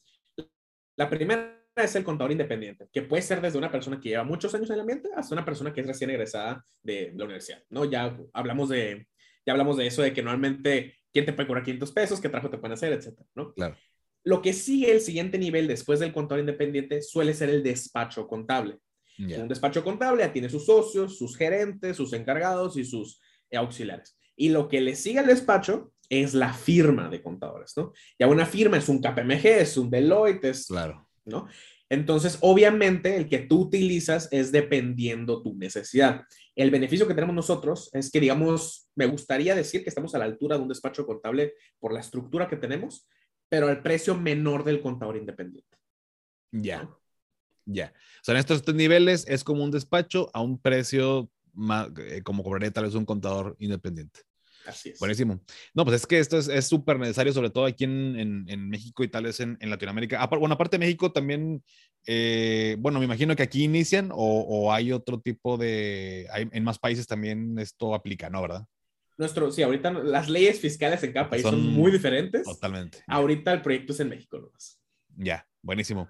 La 0.97 1.09
primera 1.09 1.61
es 1.77 1.95
el 1.95 2.05
contador 2.05 2.33
independiente, 2.33 2.89
que 2.93 3.03
puede 3.03 3.23
ser 3.23 3.41
desde 3.41 3.59
una 3.59 3.71
persona 3.71 4.01
que 4.01 4.11
lleva 4.11 4.25
muchos 4.25 4.55
años 4.55 4.69
en 4.69 4.75
el 4.75 4.81
ambiente 4.81 5.09
hasta 5.17 5.35
una 5.35 5.45
persona 5.45 5.73
que 5.73 5.81
es 5.81 5.87
recién 5.87 6.11
egresada 6.11 6.65
de 6.83 7.13
la 7.17 7.25
universidad, 7.25 7.63
¿no? 7.71 7.85
Ya 7.85 8.19
hablamos 8.33 8.69
de, 8.69 9.07
ya 9.47 9.53
hablamos 9.53 9.77
de 9.77 9.87
eso, 9.87 10.03
de 10.03 10.13
que 10.13 10.23
normalmente, 10.23 10.99
¿quién 11.13 11.25
te 11.25 11.33
puede 11.33 11.47
cobrar 11.47 11.65
500 11.65 11.93
pesos? 11.93 12.21
¿Qué 12.21 12.29
trabajo 12.29 12.51
te 12.51 12.59
pueden 12.59 12.75
hacer? 12.75 12.93
Etcétera, 12.93 13.27
¿no? 13.35 13.55
Claro. 13.55 13.77
Lo 14.23 14.43
que 14.43 14.53
sigue 14.53 14.93
el 14.93 15.01
siguiente 15.01 15.39
nivel 15.39 15.67
después 15.67 16.01
del 16.01 16.13
contador 16.13 16.41
independiente 16.41 17.01
suele 17.01 17.33
ser 17.33 17.49
el 17.49 17.63
despacho 17.63 18.27
contable. 18.27 18.79
Un 19.19 19.49
despacho 19.49 19.85
contable 19.85 20.27
tiene 20.31 20.49
sus 20.49 20.65
socios, 20.65 21.19
sus 21.19 21.37
gerentes, 21.37 21.97
sus 21.97 22.15
encargados 22.15 22.79
y 22.79 22.85
sus 22.85 23.21
auxiliares. 23.53 24.19
Y 24.35 24.49
lo 24.49 24.67
que 24.69 24.81
le 24.81 24.95
sigue 24.95 25.19
al 25.19 25.27
despacho 25.27 25.93
es 26.11 26.35
la 26.35 26.53
firma 26.53 27.09
de 27.09 27.23
contadores, 27.23 27.73
¿no? 27.77 27.93
Ya 28.19 28.27
una 28.27 28.45
firma 28.45 28.77
es 28.77 28.89
un 28.89 29.01
KPMG, 29.01 29.47
es 29.47 29.77
un 29.77 29.89
Deloitte, 29.89 30.45
es, 30.45 30.67
claro. 30.67 31.09
¿no? 31.25 31.49
Entonces, 31.89 32.39
obviamente, 32.41 33.17
el 33.17 33.29
que 33.29 33.39
tú 33.39 33.63
utilizas 33.63 34.29
es 34.33 34.53
dependiendo 34.53 35.43
tu 35.43 35.55
necesidad. 35.55 36.25
El 36.55 36.71
beneficio 36.71 37.07
que 37.07 37.15
tenemos 37.15 37.35
nosotros 37.35 37.91
es 37.93 38.11
que, 38.11 38.21
digamos, 38.21 38.89
me 38.95 39.07
gustaría 39.07 39.55
decir 39.55 39.83
que 39.83 39.89
estamos 39.89 40.15
a 40.15 40.19
la 40.19 40.25
altura 40.25 40.57
de 40.57 40.63
un 40.63 40.69
despacho 40.69 41.07
contable 41.07 41.55
por 41.79 41.93
la 41.93 42.01
estructura 42.01 42.49
que 42.49 42.57
tenemos, 42.57 43.09
pero 43.49 43.69
al 43.69 43.83
precio 43.83 44.17
menor 44.17 44.65
del 44.65 44.81
contador 44.81 45.17
independiente. 45.17 45.79
Ya. 46.53 46.89
Ya. 47.67 47.93
O 48.21 48.25
sea, 48.25 48.35
en 48.35 48.41
estos 48.41 48.63
tres 48.63 48.77
niveles 48.77 49.25
es 49.29 49.43
como 49.43 49.65
un 49.65 49.71
despacho 49.71 50.31
a 50.33 50.41
un 50.41 50.59
precio 50.59 51.31
más, 51.53 51.89
eh, 51.99 52.23
como 52.23 52.43
cobraría 52.43 52.73
tal 52.73 52.85
vez 52.85 52.95
un 52.95 53.05
contador 53.05 53.57
independiente. 53.59 54.21
Así 54.71 54.91
es. 54.91 54.99
Buenísimo. 54.99 55.41
No, 55.75 55.85
pues 55.85 55.97
es 55.97 56.07
que 56.07 56.19
esto 56.19 56.39
es 56.39 56.67
súper 56.67 56.99
necesario, 56.99 57.33
sobre 57.33 57.51
todo 57.51 57.67
aquí 57.67 57.85
en, 57.85 58.47
en, 58.49 58.69
México 58.69 59.05
y 59.05 59.09
tal 59.09 59.25
vez 59.25 59.41
en, 59.41 59.57
en 59.61 59.71
Latinoamérica. 59.71 60.27
bueno, 60.27 60.55
aparte 60.55 60.77
de 60.77 60.85
México 60.85 61.13
también, 61.13 61.63
eh, 62.07 62.77
bueno, 62.79 62.99
me 62.99 63.05
imagino 63.05 63.37
que 63.37 63.43
aquí 63.43 63.65
inician 63.65 64.11
o, 64.13 64.17
o 64.17 64.73
hay 64.73 64.93
otro 64.93 65.21
tipo 65.21 65.57
de, 65.57 66.27
hay, 66.33 66.49
en 66.53 66.65
más 66.65 66.79
países 66.79 67.07
también 67.07 67.59
esto 67.59 67.95
aplica, 67.95 68.31
¿no? 68.31 68.43
¿Verdad? 68.43 68.67
Nuestro, 69.21 69.53
sí, 69.53 69.63
ahorita 69.63 69.91
las 69.91 70.31
leyes 70.31 70.61
fiscales 70.61 71.03
en 71.03 71.13
cada 71.13 71.29
país 71.29 71.43
son, 71.43 71.61
muy 71.61 71.93
diferentes. 71.93 72.43
Totalmente. 72.45 73.05
Ahorita 73.07 73.53
el 73.53 73.61
proyecto 73.61 73.93
es 73.93 74.01
en 74.01 74.09
México 74.09 74.39
nomás. 74.39 74.81
Ya, 75.15 75.47
buenísimo. 75.61 76.09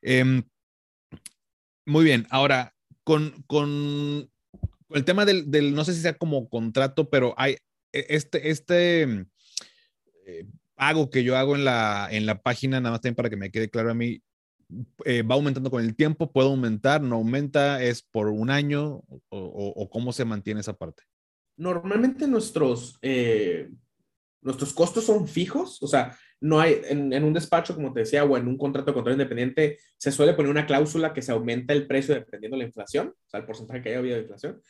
Em, 0.00 0.42
muy 1.84 2.04
bien, 2.04 2.26
ahora, 2.30 2.74
con, 3.04 3.44
con, 3.46 4.30
el 4.88 5.04
tema 5.04 5.26
del, 5.26 5.50
del, 5.50 5.74
no 5.74 5.84
sé 5.84 5.92
si 5.92 6.00
sea 6.00 6.16
como 6.16 6.48
contrato, 6.48 7.10
pero 7.10 7.34
hay, 7.36 7.56
este, 7.92 8.50
este 8.50 9.06
mm, 9.06 9.26
eh, 10.26 10.46
pago 10.74 11.10
que 11.10 11.24
yo 11.24 11.36
hago 11.36 11.56
en 11.56 11.64
la, 11.64 12.08
en 12.10 12.26
la 12.26 12.42
página, 12.42 12.80
nada 12.80 12.92
más 12.92 13.00
también 13.00 13.16
para 13.16 13.30
que 13.30 13.36
me 13.36 13.50
quede 13.50 13.70
claro 13.70 13.90
a 13.90 13.94
mí, 13.94 14.22
eh, 15.04 15.22
va 15.22 15.36
aumentando 15.36 15.70
con 15.70 15.82
el 15.82 15.94
tiempo, 15.94 16.32
puede 16.32 16.48
aumentar, 16.48 17.00
no 17.00 17.16
aumenta, 17.16 17.82
es 17.82 18.02
por 18.02 18.28
un 18.28 18.50
año 18.50 19.02
o, 19.28 19.88
cómo 19.90 20.12
se 20.12 20.24
mantiene 20.24 20.60
esa 20.60 20.76
parte. 20.76 21.04
Normalmente 21.56 22.26
nuestros, 22.26 22.98
eh, 23.00 23.70
nuestros 24.42 24.72
costos 24.74 25.04
son 25.04 25.28
fijos, 25.28 25.82
o 25.82 25.86
sea, 25.86 26.16
no 26.40 26.60
hay, 26.60 26.80
en, 26.84 27.12
en, 27.12 27.24
un 27.24 27.32
despacho, 27.32 27.74
como 27.74 27.92
te 27.92 28.00
decía, 28.00 28.24
o 28.24 28.36
en 28.36 28.46
un 28.46 28.58
contrato 28.58 28.90
de 28.90 28.94
control 28.94 29.14
independiente, 29.14 29.78
se 29.96 30.12
suele 30.12 30.34
poner 30.34 30.50
una 30.50 30.66
cláusula 30.66 31.14
que 31.14 31.22
se 31.22 31.32
aumenta 31.32 31.72
el 31.72 31.86
precio 31.86 32.14
dependiendo 32.14 32.56
de 32.56 32.64
la 32.64 32.68
inflación, 32.68 33.08
o 33.08 33.30
sea, 33.30 33.40
el 33.40 33.46
porcentaje 33.46 33.82
que 33.82 33.88
haya 33.90 33.98
habido 33.98 34.16
de 34.16 34.22
inflación. 34.22 34.60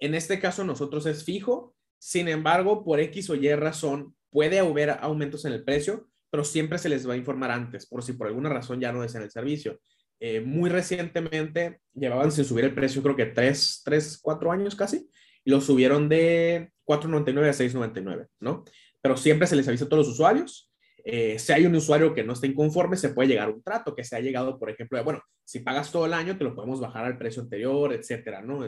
En 0.00 0.14
este 0.14 0.40
caso, 0.40 0.64
nosotros 0.64 1.06
es 1.06 1.24
fijo 1.24 1.74
sin 2.04 2.28
embargo, 2.28 2.84
por 2.84 3.00
X 3.00 3.30
o 3.30 3.34
Y 3.34 3.50
razón, 3.54 4.14
puede 4.28 4.58
haber 4.58 4.90
aumentos 4.90 5.46
en 5.46 5.54
el 5.54 5.64
precio, 5.64 6.06
pero 6.28 6.44
siempre 6.44 6.76
se 6.76 6.90
les 6.90 7.08
va 7.08 7.14
a 7.14 7.16
informar 7.16 7.50
antes, 7.50 7.86
por 7.86 8.02
si 8.02 8.12
por 8.12 8.26
alguna 8.26 8.50
razón 8.50 8.78
ya 8.78 8.92
no 8.92 9.00
desean 9.00 9.24
el 9.24 9.30
servicio. 9.30 9.80
Eh, 10.20 10.42
muy 10.42 10.68
recientemente 10.68 11.80
llevaban 11.94 12.30
sin 12.30 12.44
subir 12.44 12.66
el 12.66 12.74
precio, 12.74 13.02
creo 13.02 13.16
que 13.16 13.24
3, 13.24 13.80
3 13.86 14.20
4 14.22 14.52
años 14.52 14.76
casi, 14.76 15.08
y 15.46 15.50
lo 15.50 15.62
subieron 15.62 16.10
de 16.10 16.72
4.99 16.84 17.48
a 17.48 17.52
6.99, 17.54 18.26
¿no? 18.38 18.64
Pero 19.00 19.16
siempre 19.16 19.46
se 19.46 19.56
les 19.56 19.66
avisa 19.66 19.86
a 19.86 19.88
todos 19.88 20.06
los 20.06 20.14
usuarios. 20.14 20.70
Eh, 21.06 21.38
si 21.38 21.54
hay 21.54 21.64
un 21.64 21.74
usuario 21.74 22.12
que 22.12 22.22
no 22.22 22.34
esté 22.34 22.48
inconforme, 22.48 22.98
se 22.98 23.08
puede 23.08 23.30
llegar 23.30 23.48
a 23.48 23.52
un 23.52 23.62
trato 23.62 23.94
que 23.94 24.04
se 24.04 24.14
ha 24.14 24.20
llegado, 24.20 24.58
por 24.58 24.68
ejemplo, 24.68 24.98
de, 24.98 25.04
bueno, 25.04 25.22
si 25.42 25.60
pagas 25.60 25.90
todo 25.90 26.04
el 26.04 26.12
año, 26.12 26.36
te 26.36 26.44
lo 26.44 26.54
podemos 26.54 26.80
bajar 26.80 27.06
al 27.06 27.16
precio 27.16 27.40
anterior, 27.40 27.94
etcétera, 27.94 28.42
¿no? 28.42 28.62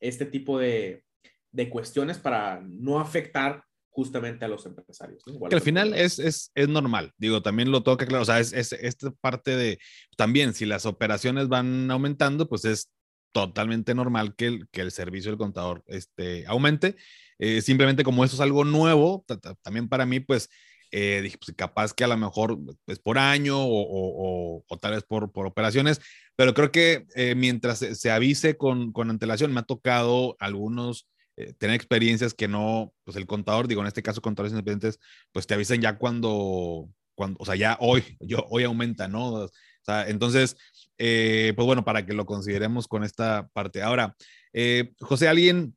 Este 0.00 0.24
tipo 0.24 0.58
de, 0.58 1.04
de 1.50 1.70
cuestiones 1.70 2.18
para 2.18 2.60
no 2.62 3.00
afectar 3.00 3.64
justamente 3.90 4.44
a 4.44 4.48
los 4.48 4.64
empresarios. 4.64 5.24
Que 5.24 5.56
al 5.56 5.60
final 5.60 5.92
es, 5.92 6.18
es, 6.18 6.52
es, 6.54 6.68
normal, 6.68 7.12
digo, 7.16 7.42
también 7.42 7.72
lo 7.72 7.82
toca 7.82 8.06
claro, 8.06 8.22
o 8.22 8.26
sea, 8.26 8.38
es, 8.38 8.52
es 8.52 8.72
esta 8.72 9.10
parte 9.20 9.56
de, 9.56 9.78
también 10.16 10.54
si 10.54 10.66
las 10.66 10.86
operaciones 10.86 11.48
van 11.48 11.90
aumentando, 11.90 12.48
pues 12.48 12.64
es 12.64 12.90
totalmente 13.32 13.94
normal 13.94 14.34
que 14.36 14.46
el, 14.46 14.68
que 14.70 14.82
el 14.82 14.92
servicio 14.92 15.30
del 15.30 15.38
contador 15.38 15.82
este, 15.86 16.46
aumente. 16.46 16.96
Eh, 17.38 17.60
simplemente 17.60 18.04
como 18.04 18.24
eso 18.24 18.36
es 18.36 18.40
algo 18.40 18.64
nuevo, 18.64 19.24
también 19.62 19.88
para 19.88 20.06
mí, 20.06 20.20
pues 20.20 20.48
eh, 20.90 21.20
dije, 21.22 21.36
pues 21.38 21.54
capaz 21.56 21.92
que 21.92 22.04
a 22.04 22.08
lo 22.08 22.16
mejor 22.16 22.58
es 22.86 22.98
por 22.98 23.18
año 23.18 23.60
o, 23.60 23.82
o, 23.82 24.64
o, 24.66 24.78
tal 24.78 24.92
vez 24.92 25.04
por, 25.04 25.30
por, 25.32 25.46
operaciones, 25.46 26.00
pero 26.34 26.54
creo 26.54 26.72
que 26.72 27.06
eh, 27.14 27.34
mientras 27.34 27.80
se, 27.80 27.94
se, 27.94 28.10
avise 28.10 28.56
con, 28.56 28.92
con 28.92 29.10
antelación, 29.10 29.52
me 29.52 29.60
ha 29.60 29.64
tocado 29.64 30.36
algunos 30.40 31.08
eh, 31.38 31.54
tener 31.56 31.76
experiencias 31.76 32.34
que 32.34 32.48
no, 32.48 32.92
pues 33.04 33.16
el 33.16 33.26
contador, 33.26 33.68
digo, 33.68 33.80
en 33.80 33.86
este 33.86 34.02
caso 34.02 34.20
contadores 34.20 34.50
independientes, 34.50 34.98
pues 35.30 35.46
te 35.46 35.54
avisan 35.54 35.80
ya 35.80 35.96
cuando, 35.96 36.88
cuando 37.14 37.36
o 37.38 37.46
sea, 37.46 37.54
ya 37.54 37.76
hoy, 37.80 38.02
yo, 38.20 38.44
hoy 38.50 38.64
aumenta, 38.64 39.06
¿no? 39.06 39.34
O 39.44 39.50
sea, 39.82 40.08
entonces, 40.08 40.56
eh, 40.98 41.52
pues 41.54 41.64
bueno, 41.64 41.84
para 41.84 42.04
que 42.04 42.12
lo 42.12 42.26
consideremos 42.26 42.88
con 42.88 43.04
esta 43.04 43.48
parte. 43.52 43.82
Ahora, 43.82 44.16
eh, 44.52 44.94
José, 45.00 45.28
alguien 45.28 45.76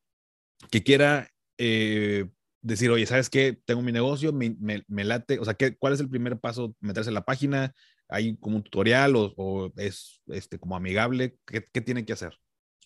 que 0.71 0.83
quiera 0.83 1.29
decir, 2.63 2.89
oye, 2.89 3.05
¿sabes 3.05 3.29
qué? 3.29 3.59
Tengo 3.65 3.83
mi 3.83 3.91
negocio, 3.91 4.33
me, 4.33 4.55
me, 4.59 5.03
late, 5.03 5.37
o 5.37 5.45
sea, 5.45 5.53
¿qué, 5.53 5.77
¿cuál 5.77 5.93
es 5.93 5.99
el 5.99 6.09
primer 6.09 6.39
paso? 6.39 6.75
¿Meterse 6.79 7.11
en 7.11 7.13
la 7.13 7.25
página? 7.25 7.75
¿Hay 8.09 8.35
como 8.37 8.55
un 8.55 8.63
tutorial 8.63 9.15
o, 9.15 9.31
o 9.37 9.71
es 9.77 10.23
este, 10.27 10.57
como 10.57 10.75
amigable? 10.75 11.37
¿Qué, 11.45 11.67
¿Qué 11.71 11.81
tiene 11.81 12.03
que 12.03 12.13
hacer? 12.13 12.35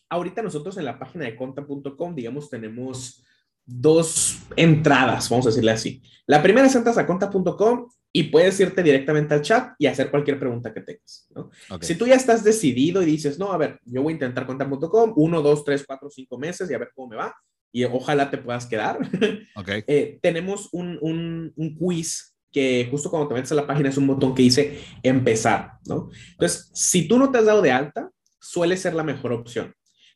Ahorita 0.10 0.42
nosotros 0.42 0.78
en 0.78 0.86
la 0.86 1.00
página 1.00 1.26
de 1.26 1.36
conta.com, 1.36 2.16
digamos, 2.16 2.50
tenemos 2.50 3.24
dos 3.66 4.40
entradas, 4.56 5.30
vamos 5.30 5.46
a 5.46 5.50
decirle 5.50 5.72
así. 5.72 6.02
La 6.28 6.42
primera 6.42 6.68
es 6.68 6.76
entras 6.76 6.98
a 6.98 7.08
conta.com 7.08 7.90
y 8.12 8.24
puedes 8.24 8.60
irte 8.60 8.82
directamente 8.84 9.34
al 9.34 9.42
chat 9.42 9.74
y 9.78 9.88
hacer 9.88 10.10
cualquier 10.10 10.40
pregunta 10.40 10.74
que 10.74 10.82
tengas. 10.82 11.28
¿no? 11.36 11.50
Si 11.82 11.96
tú 11.96 12.08
ya 12.08 12.16
estás 12.16 12.44
decidido 12.44 13.02
y 13.02 13.06
dices, 13.06 13.38
no, 13.40 13.52
a 13.52 13.58
ver, 13.58 13.80
yo 13.86 14.04
voy 14.04 14.14
a 14.14 14.16
intentar 14.16 14.46
conta.com 14.46 15.14
uno, 15.16 15.42
dos, 15.42 15.66
tres, 15.66 15.84
cuatro, 15.86 16.10
cinco 16.10 16.38
meses 16.38 16.70
y 16.70 16.74
a 16.74 16.78
ver 16.78 16.92
cómo 16.96 17.10
me 17.10 17.16
va 17.18 17.36
y 17.72 17.84
ojalá 17.84 18.30
te 18.32 18.38
puedas 18.38 18.66
quedar. 18.66 19.00
Okay. 19.58 19.84
eh, 19.88 20.20
tenemos 20.22 20.70
un, 20.74 20.98
un, 21.02 21.54
un, 21.56 21.76
quiz 21.76 22.36
que 22.52 22.88
justo 22.92 23.10
cuando 23.10 23.30
te 23.30 23.34
metes 23.34 23.52
a 23.54 23.56
la 23.56 23.66
página 23.66 23.90
es 23.90 23.98
un 23.98 24.06
botón 24.06 24.36
que 24.36 24.44
dice 24.44 24.80
empezar, 25.02 25.72
¿no? 25.86 26.10
Entonces, 26.32 26.70
si 26.74 27.08
tú 27.08 27.18
no 27.18 27.32
te 27.32 27.38
has 27.38 27.46
dado 27.46 27.62
de 27.62 27.72
alta, 27.72 28.12
suele 28.40 28.76
ser 28.76 28.94
la 28.94 29.04
mejor 29.04 29.32
opción 29.32 29.74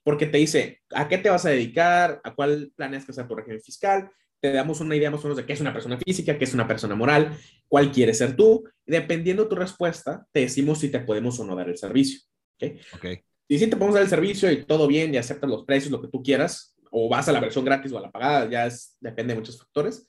porque 0.09 0.25
te 0.25 0.39
dice 0.39 0.81
a 0.89 1.07
qué 1.07 1.19
te 1.19 1.29
vas 1.29 1.45
a 1.45 1.51
dedicar, 1.51 2.19
a 2.23 2.33
cuál 2.33 2.71
planeas 2.75 3.05
que 3.05 3.13
sea 3.13 3.27
tu 3.27 3.35
régimen 3.35 3.61
fiscal, 3.61 4.09
te 4.39 4.51
damos 4.51 4.81
una 4.81 4.95
idea 4.95 5.11
más 5.11 5.19
o 5.19 5.25
menos 5.25 5.37
de 5.37 5.45
qué 5.45 5.53
es 5.53 5.61
una 5.61 5.71
persona 5.71 5.99
física, 5.99 6.35
qué 6.35 6.45
es 6.45 6.55
una 6.55 6.67
persona 6.67 6.95
moral, 6.95 7.37
cuál 7.67 7.91
quieres 7.91 8.17
ser 8.17 8.35
tú. 8.35 8.67
Dependiendo 8.87 9.43
de 9.43 9.49
tu 9.49 9.55
respuesta, 9.55 10.25
te 10.31 10.39
decimos 10.39 10.79
si 10.79 10.89
te 10.89 10.99
podemos 11.01 11.39
o 11.39 11.45
no 11.45 11.55
dar 11.55 11.69
el 11.69 11.77
servicio. 11.77 12.21
¿okay? 12.55 12.79
Okay. 12.95 13.19
Y 13.47 13.59
si 13.59 13.67
te 13.67 13.77
podemos 13.77 13.93
dar 13.93 14.01
el 14.01 14.09
servicio 14.09 14.51
y 14.51 14.65
todo 14.65 14.87
bien 14.87 15.13
y 15.13 15.17
aceptas 15.17 15.47
los 15.47 15.63
precios, 15.63 15.91
lo 15.91 16.01
que 16.01 16.07
tú 16.07 16.23
quieras, 16.23 16.75
o 16.89 17.07
vas 17.07 17.29
a 17.29 17.31
la 17.31 17.39
versión 17.39 17.63
gratis 17.63 17.91
o 17.91 17.99
a 17.99 18.01
la 18.01 18.11
pagada, 18.11 18.49
ya 18.49 18.65
es, 18.65 18.97
depende 18.99 19.35
de 19.35 19.41
muchos 19.41 19.59
factores. 19.59 20.07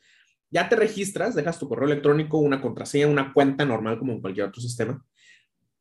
Ya 0.48 0.66
te 0.70 0.76
registras, 0.76 1.34
dejas 1.34 1.58
tu 1.58 1.68
correo 1.68 1.88
electrónico, 1.88 2.38
una 2.38 2.62
contraseña, 2.62 3.06
una 3.06 3.34
cuenta 3.34 3.66
normal 3.66 3.98
como 3.98 4.14
en 4.14 4.22
cualquier 4.22 4.46
otro 4.46 4.62
sistema. 4.62 5.04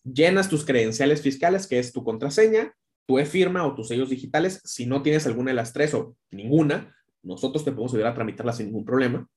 Llenas 0.04 0.50
tus 0.50 0.66
credenciales 0.66 1.22
fiscales, 1.22 1.68
que 1.68 1.80
es 1.80 1.94
tu 1.94 2.04
contraseña, 2.04 2.76
tu 3.10 3.18
e-firma 3.18 3.66
o 3.66 3.74
tus 3.74 3.88
sellos 3.88 4.12
digitales. 4.12 4.62
Si 4.64 4.86
no 4.86 5.02
tienes 5.02 5.26
alguna 5.26 5.50
de 5.50 5.56
las 5.56 5.74
tres 5.74 5.96
o 5.96 6.16
ninguna, 6.30 6.96
nosotros 7.24 7.66
te 7.66 7.72
podemos 7.72 7.92
ayudar 7.96 8.12
a 8.12 8.14
tramitarla 8.14 8.54
sin 8.54 8.68
ningún 8.68 8.86
problema. 8.86 9.28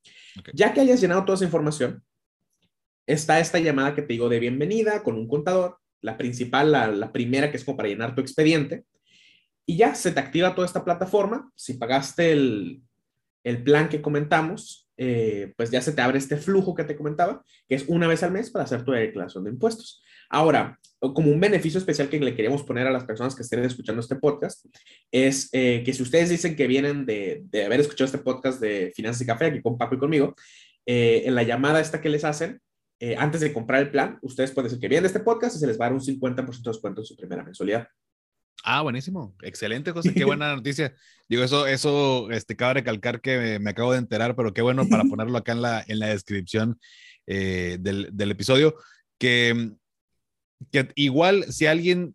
Ya 0.53 0.75
que 0.75 0.83
hayas 0.83 1.01
llenado 1.01 1.25
toda 1.25 1.37
esa 1.37 1.47
información, 1.47 2.05
está 3.07 3.41
esta 3.41 3.59
llamada 3.61 3.95
que 3.95 4.03
te 4.03 4.13
digo 4.13 4.29
de 4.29 4.41
bienvenida 4.41 5.03
con 5.03 5.17
un 5.17 5.27
contador, 5.27 5.79
la 6.03 6.19
principal, 6.19 6.71
la, 6.71 7.13
primera 7.13 7.51
que 7.51 7.57
es 7.57 7.65
como 7.65 7.79
para 7.79 7.89
llenar 7.89 8.15
tu 8.15 8.21
expediente, 8.21 8.85
y 9.65 9.79
ya 9.79 9.95
se 9.95 10.13
te 10.13 10.21
activa 10.21 10.55
toda 10.55 10.67
esta 10.67 10.85
plataforma. 10.85 11.51
Si 11.57 11.73
pagaste 11.73 12.33
el, 12.33 12.83
el 13.43 13.63
plan 13.63 13.89
que 13.89 14.03
comentamos, 14.03 14.91
eh, 14.99 15.55
pues 15.57 15.71
ya 15.71 15.81
se 15.81 15.93
te 15.93 16.03
abre 16.03 16.19
este 16.19 16.37
flujo 16.37 16.75
que 16.75 16.85
te 16.85 16.95
comentaba, 16.95 17.43
que 17.67 17.77
es 17.77 17.87
una 17.89 18.07
vez 18.07 18.23
al 18.23 18.33
mes 18.33 18.51
para 18.51 18.67
hacer 18.67 18.85
tu 18.85 18.93
declaración 18.93 19.45
de 19.45 19.51
impuestos. 19.51 20.03
Ahora, 20.29 20.79
como 21.15 21.33
un 21.33 21.41
beneficio 21.41 21.79
especial 21.79 22.09
que 22.09 22.21
le 22.21 22.35
queremos 22.35 22.63
poner 22.63 22.87
a 22.87 22.93
las 22.93 23.05
personas 23.05 23.35
que 23.35 23.43
estén 23.43 23.65
escuchando 23.65 24.01
este 24.01 24.17
podcast, 24.17 24.65
es 25.11 25.49
eh, 25.53 25.83
que 25.85 25.93
si 25.93 26.03
ustedes 26.03 26.31
dicen 26.31 26.55
que 26.55 26.67
vienen 26.67 27.05
de, 27.05 27.43
de, 27.47 27.65
haber 27.65 27.81
escuchado 27.81 28.07
este 28.07 28.19
podcast 28.19 28.61
de 28.61 28.93
Finanzas 28.95 29.23
y 29.23 29.27
Café, 29.27 29.47
aquí 29.47 29.61
con 29.61 29.77
Paco 29.77 29.97
y 29.97 29.99
conmigo, 29.99 30.35
eh, 30.87 31.23
en 31.27 31.35
la 31.35 31.43
llamada 31.43 31.81
esta 31.81 32.01
que 32.01 32.09
les 32.09 32.25
hacen, 32.25 32.61
antes 33.19 33.41
de 33.41 33.53
comprar 33.53 33.83
el 33.83 33.91
plan, 33.91 34.21
ustedes 34.23 34.53
pueden 34.53 34.69
decir 34.69 34.81
que 34.81 34.87
vienen 34.87 35.03
de 35.03 35.09
este 35.09 35.19
podcast 35.19 35.57
y 35.57 35.59
se 35.59 35.67
les 35.67 35.77
va 35.77 35.87
a 35.87 35.89
dar 35.89 35.95
un 35.95 36.01
50% 36.01 36.63
de 36.63 36.71
descuento 36.71 37.01
en 37.01 37.05
su 37.05 37.17
primera 37.17 37.43
mensualidad. 37.43 37.89
Ah, 38.65 38.83
buenísimo. 38.83 39.35
Excelente, 39.43 39.91
José. 39.91 40.15
Qué 40.15 40.25
buena 40.25 40.55
noticia. 40.57 40.95
Digo, 41.29 41.43
eso, 41.43 41.67
eso, 41.67 42.31
este, 42.31 42.57
cabe 42.57 42.75
recalcar 42.75 43.21
que 43.21 43.59
me, 43.59 43.71
acabo 43.71 43.93
de 43.93 43.99
enterar, 43.99 44.37
pero 44.37 44.53
qué 44.53 44.63
bueno 44.63 44.87
para 44.89 45.03
ponerlo 45.11 45.37
acá 45.37 45.53
en 45.53 45.63
la, 45.63 45.85
en 45.87 45.99
la 45.99 46.09
descripción 46.09 46.79
eh, 47.27 47.79
del, 47.81 48.11
del, 48.13 48.31
episodio. 48.31 48.77
Que, 49.19 49.73
que 50.71 50.89
igual, 50.95 51.45
si 51.53 51.67
alguien 51.67 52.15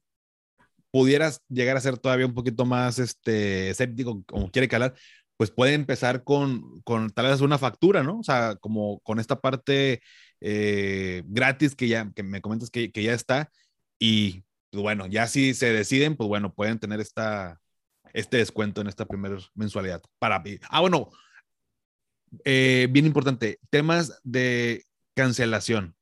pudiera 0.92 1.32
llegar 1.50 1.78
a 1.78 1.82
ser 1.82 1.98
todavía 1.98 2.26
un 2.26 2.34
poquito 2.34 2.66
más 2.66 3.00
este, 3.00 3.70
escéptico, 3.70 4.24
como 4.26 4.52
quiere 4.52 4.68
calar, 4.68 4.94
pues 5.38 5.52
puede 5.52 5.74
empezar 5.74 6.24
con, 6.24 6.82
con 6.82 7.10
tal 7.12 7.28
vez 7.28 7.42
una 7.42 7.58
factura, 7.58 8.04
¿no? 8.04 8.20
O 8.20 8.24
sea, 8.24 8.56
como 8.56 9.00
con 9.02 9.20
esta 9.20 9.40
parte 9.40 10.02
eh, 10.42 11.24
gratis 11.28 11.76
que 11.76 11.88
ya, 11.88 12.12
que 12.16 12.24
me 12.24 12.42
comentas 12.42 12.70
que, 12.70 12.92
que 12.92 13.04
ya 13.04 13.14
está 13.14 13.52
y 14.00 14.44
pues 14.70 14.82
bueno, 14.82 15.08
ya 15.08 15.28
si 15.28 15.54
se 15.54 15.72
deciden, 15.72 16.16
pues 16.16 16.28
bueno, 16.28 16.54
pueden 16.54 16.80
tener 16.80 17.00
esta, 17.00 17.60
este 18.14 18.38
descuento 18.38 18.82
en 18.82 18.88
esta 18.88 19.06
primera 19.06 19.38
mensualidad. 19.56 20.02
Para, 20.20 20.44
ah, 20.70 20.82
bueno, 20.82 21.10
eh, 22.44 22.88
bien 22.92 23.06
importante, 23.06 23.60
temas 23.70 24.20
de 24.24 24.84
cancelación. 25.16 25.96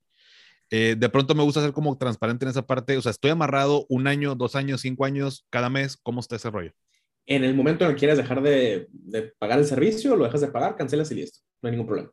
Eh, 0.72 0.96
de 0.98 1.10
pronto 1.10 1.36
me 1.36 1.44
gusta 1.44 1.62
ser 1.62 1.74
como 1.74 1.98
transparente 1.98 2.46
en 2.46 2.52
esa 2.52 2.66
parte. 2.66 2.98
O 2.98 3.02
sea, 3.02 3.12
estoy 3.12 3.32
amarrado 3.32 3.86
un 3.90 4.08
año, 4.08 4.36
dos 4.36 4.56
años, 4.56 4.82
cinco 4.82 5.06
años, 5.06 5.46
cada 5.50 5.70
mes. 5.70 5.98
¿Cómo 5.98 6.20
está 6.20 6.36
ese 6.36 6.50
rollo? 6.50 6.72
En 7.28 7.44
el 7.44 7.56
momento 7.56 7.86
en 7.86 7.92
que 7.92 7.98
quieres 7.98 8.18
dejar 8.18 8.42
de, 8.42 8.88
de 8.92 9.34
pagar 9.40 9.60
el 9.60 9.66
servicio, 9.66 10.16
lo 10.16 10.26
dejas 10.26 10.42
de 10.42 10.48
pagar, 10.48 10.76
cancelas 10.76 11.12
y 11.12 11.16
listo. 11.16 11.40
No 11.62 11.68
hay 11.68 11.72
ningún 11.72 11.88
problema. 11.88 12.12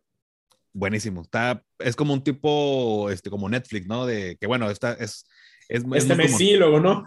Buenísimo. 0.72 1.22
Está, 1.22 1.62
es 1.78 1.96
como 1.96 2.14
un 2.14 2.24
tipo, 2.24 3.10
este, 3.10 3.28
como 3.28 3.48
Netflix, 3.48 3.86
¿no? 3.86 4.06
De 4.06 4.36
que, 4.40 4.46
bueno, 4.46 4.70
esta 4.70 4.92
es, 4.94 5.26
este 5.68 6.14
mes 6.14 6.36
sí, 6.36 6.56
luego 6.56 6.80
no. 6.80 7.06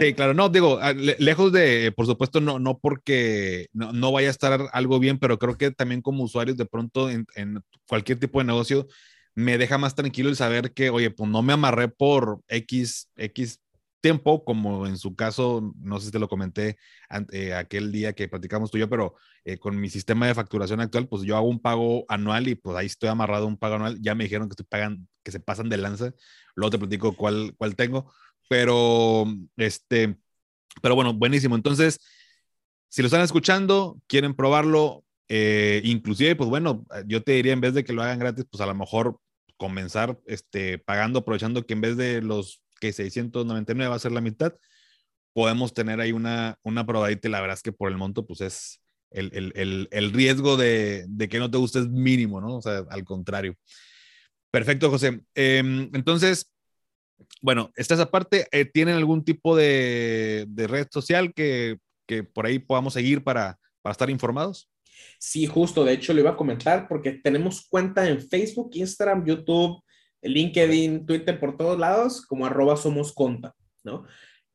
sí, 0.00 0.14
claro, 0.14 0.34
no, 0.34 0.48
digo, 0.48 0.78
lejos 1.18 1.52
de, 1.52 1.92
por 1.92 2.06
supuesto, 2.06 2.40
no, 2.40 2.58
no 2.58 2.78
porque 2.78 3.68
no, 3.72 3.92
no, 3.92 4.12
vaya 4.12 4.28
a 4.28 4.30
estar 4.30 4.68
algo 4.72 4.98
bien, 4.98 5.18
pero 5.18 5.38
creo 5.38 5.56
que 5.56 5.70
también 5.70 6.02
como 6.02 6.22
usuarios 6.24 6.56
de 6.56 6.66
pronto 6.66 7.10
en, 7.10 7.26
en, 7.34 7.60
cualquier 7.88 8.18
tipo 8.18 8.38
de 8.38 8.46
negocio 8.46 8.86
me 9.34 9.58
deja 9.58 9.78
más 9.78 9.94
tranquilo 9.94 10.28
el 10.28 10.36
saber 10.36 10.72
que, 10.72 10.90
oye, 10.90 11.10
pues 11.10 11.28
no 11.30 11.42
me 11.42 11.52
amarré 11.52 11.88
por 11.88 12.40
X, 12.48 13.10
X 13.16 13.60
tiempo, 14.04 14.44
como 14.44 14.86
en 14.86 14.98
su 14.98 15.16
caso, 15.16 15.72
no 15.80 15.98
sé 15.98 16.06
si 16.06 16.12
te 16.12 16.18
lo 16.18 16.28
comenté 16.28 16.76
eh, 17.32 17.54
aquel 17.54 17.90
día 17.90 18.12
que 18.12 18.28
platicamos 18.28 18.70
tú 18.70 18.76
y 18.76 18.80
yo, 18.80 18.90
pero 18.90 19.14
eh, 19.46 19.56
con 19.56 19.80
mi 19.80 19.88
sistema 19.88 20.26
de 20.26 20.34
facturación 20.34 20.80
actual, 20.80 21.08
pues 21.08 21.22
yo 21.22 21.38
hago 21.38 21.48
un 21.48 21.58
pago 21.58 22.04
anual 22.08 22.46
y 22.48 22.54
pues 22.54 22.76
ahí 22.76 22.84
estoy 22.84 23.08
amarrado 23.08 23.44
a 23.44 23.48
un 23.48 23.56
pago 23.56 23.76
anual. 23.76 23.98
Ya 24.02 24.14
me 24.14 24.24
dijeron 24.24 24.48
que 24.48 24.52
estoy 24.52 24.66
pagan, 24.66 25.08
que 25.22 25.32
se 25.32 25.40
pasan 25.40 25.70
de 25.70 25.78
lanza. 25.78 26.12
Luego 26.54 26.70
te 26.72 26.78
platico 26.78 27.16
cuál, 27.16 27.54
cuál 27.56 27.76
tengo. 27.76 28.12
Pero, 28.46 29.24
este, 29.56 30.18
pero 30.82 30.94
bueno, 30.94 31.14
buenísimo. 31.14 31.56
Entonces, 31.56 31.98
si 32.90 33.00
lo 33.00 33.06
están 33.06 33.22
escuchando, 33.22 33.98
quieren 34.06 34.34
probarlo, 34.34 35.04
eh, 35.28 35.80
inclusive, 35.84 36.36
pues 36.36 36.50
bueno, 36.50 36.84
yo 37.06 37.22
te 37.22 37.32
diría 37.32 37.54
en 37.54 37.62
vez 37.62 37.72
de 37.72 37.84
que 37.84 37.94
lo 37.94 38.02
hagan 38.02 38.18
gratis, 38.18 38.44
pues 38.50 38.60
a 38.60 38.66
lo 38.66 38.74
mejor 38.74 39.18
comenzar 39.56 40.18
este, 40.26 40.78
pagando, 40.78 41.20
aprovechando 41.20 41.66
que 41.66 41.74
en 41.74 41.80
vez 41.80 41.96
de 41.96 42.22
los 42.22 42.62
que 42.80 42.92
699 42.92 43.88
va 43.88 43.96
a 43.96 44.00
ser 44.00 44.12
la 44.12 44.20
mitad, 44.20 44.54
podemos 45.32 45.74
tener 45.74 46.00
ahí 46.00 46.12
una, 46.12 46.58
una 46.62 46.86
probadita 46.86 47.28
la 47.28 47.40
verdad 47.40 47.54
es 47.54 47.62
que 47.62 47.72
por 47.72 47.90
el 47.90 47.96
monto, 47.98 48.26
pues 48.26 48.40
es 48.40 48.80
el, 49.10 49.30
el, 49.54 49.88
el, 49.90 50.12
riesgo 50.12 50.56
de, 50.56 51.04
de, 51.08 51.28
que 51.28 51.38
no 51.38 51.50
te 51.50 51.58
guste 51.58 51.78
es 51.78 51.88
mínimo, 51.88 52.40
¿no? 52.40 52.56
O 52.56 52.62
sea, 52.62 52.84
al 52.90 53.04
contrario. 53.04 53.56
Perfecto, 54.50 54.90
José. 54.90 55.20
Em, 55.34 55.90
entonces, 55.94 56.52
bueno, 57.40 57.70
esta 57.76 57.94
esa 57.94 58.10
parte. 58.10 58.48
Eh, 58.50 58.64
¿Tienen 58.64 58.96
algún 58.96 59.24
tipo 59.24 59.56
de, 59.56 60.46
de 60.48 60.66
red 60.66 60.88
social 60.90 61.32
que, 61.32 61.78
que, 62.06 62.24
por 62.24 62.46
ahí 62.46 62.58
podamos 62.58 62.94
seguir 62.94 63.22
para, 63.22 63.58
para 63.82 63.92
estar 63.92 64.10
informados? 64.10 64.68
Sí, 65.18 65.46
justo. 65.46 65.84
De 65.84 65.92
hecho, 65.92 66.12
lo 66.12 66.20
iba 66.20 66.30
a 66.30 66.36
comentar 66.36 66.88
porque 66.88 67.12
tenemos 67.12 67.66
cuenta 67.68 68.08
en 68.08 68.20
Facebook, 68.20 68.70
Instagram, 68.74 69.24
YouTube, 69.24 69.82
LinkedIn, 70.22 71.06
Twitter, 71.06 71.38
por 71.38 71.56
todos 71.56 71.78
lados, 71.78 72.24
como 72.26 72.46
arroba 72.46 72.76
somos 72.76 73.12
conta, 73.12 73.54
¿no? 73.82 74.04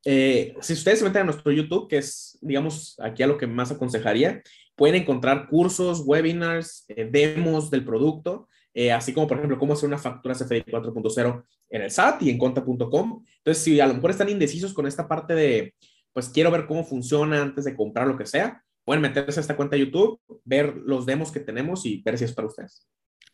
Eh, 0.06 0.56
si 0.62 0.74
ustedes 0.74 1.00
se 1.00 1.06
meten 1.06 1.24
a 1.24 1.26
nuestro 1.26 1.52
YouTube, 1.52 1.88
que 1.88 1.98
es, 1.98 2.38
digamos, 2.42 2.96
aquí 3.00 3.24
a 3.24 3.28
lo 3.28 3.38
que 3.38 3.48
más 3.48 3.72
aconsejaría, 3.72 4.42
pueden 4.76 5.02
encontrar 5.02 5.48
cursos, 5.50 6.04
webinars, 6.06 6.86
eh, 6.88 7.10
demos 7.12 7.70
del 7.70 7.84
producto, 7.84 8.48
eh, 8.74 8.92
así 8.92 9.14
como, 9.14 9.28
por 9.28 9.38
ejemplo, 9.38 9.60
cómo 9.60 9.74
hacer 9.74 9.88
una 9.88 9.98
factura 9.98 10.36
CFDI 10.36 10.64
4.0 10.64 11.44
en 11.70 11.82
el 11.82 11.92
SAT 11.92 12.24
y 12.24 12.30
en 12.30 12.38
conta.com. 12.38 13.24
Entonces, 13.38 13.64
si 13.64 13.80
a 13.80 13.88
lo 13.88 13.96
mejor 13.96 14.12
están 14.12 14.30
indecisos 14.30 14.74
con 14.74 14.88
esta 14.88 15.08
parte 15.08 15.36
de, 15.36 15.74
pues 16.14 16.30
quiero 16.30 16.52
ver 16.52 16.66
cómo 16.66 16.86
funciona 16.86 17.42
antes 17.42 17.66
de 17.66 17.76
comprar 17.76 18.08
lo 18.08 18.18
que 18.18 18.26
sea, 18.26 18.64
pueden 18.90 19.04
meterse 19.04 19.40
a 19.40 19.42
esta 19.42 19.56
cuenta 19.56 19.76
de 19.76 19.86
YouTube, 19.86 20.20
ver 20.44 20.76
los 20.78 21.06
demos 21.06 21.32
que 21.32 21.40
tenemos 21.40 21.86
y 21.86 22.02
ver 22.02 22.18
si 22.18 22.24
es 22.24 22.34
para 22.34 22.48
ustedes. 22.48 22.88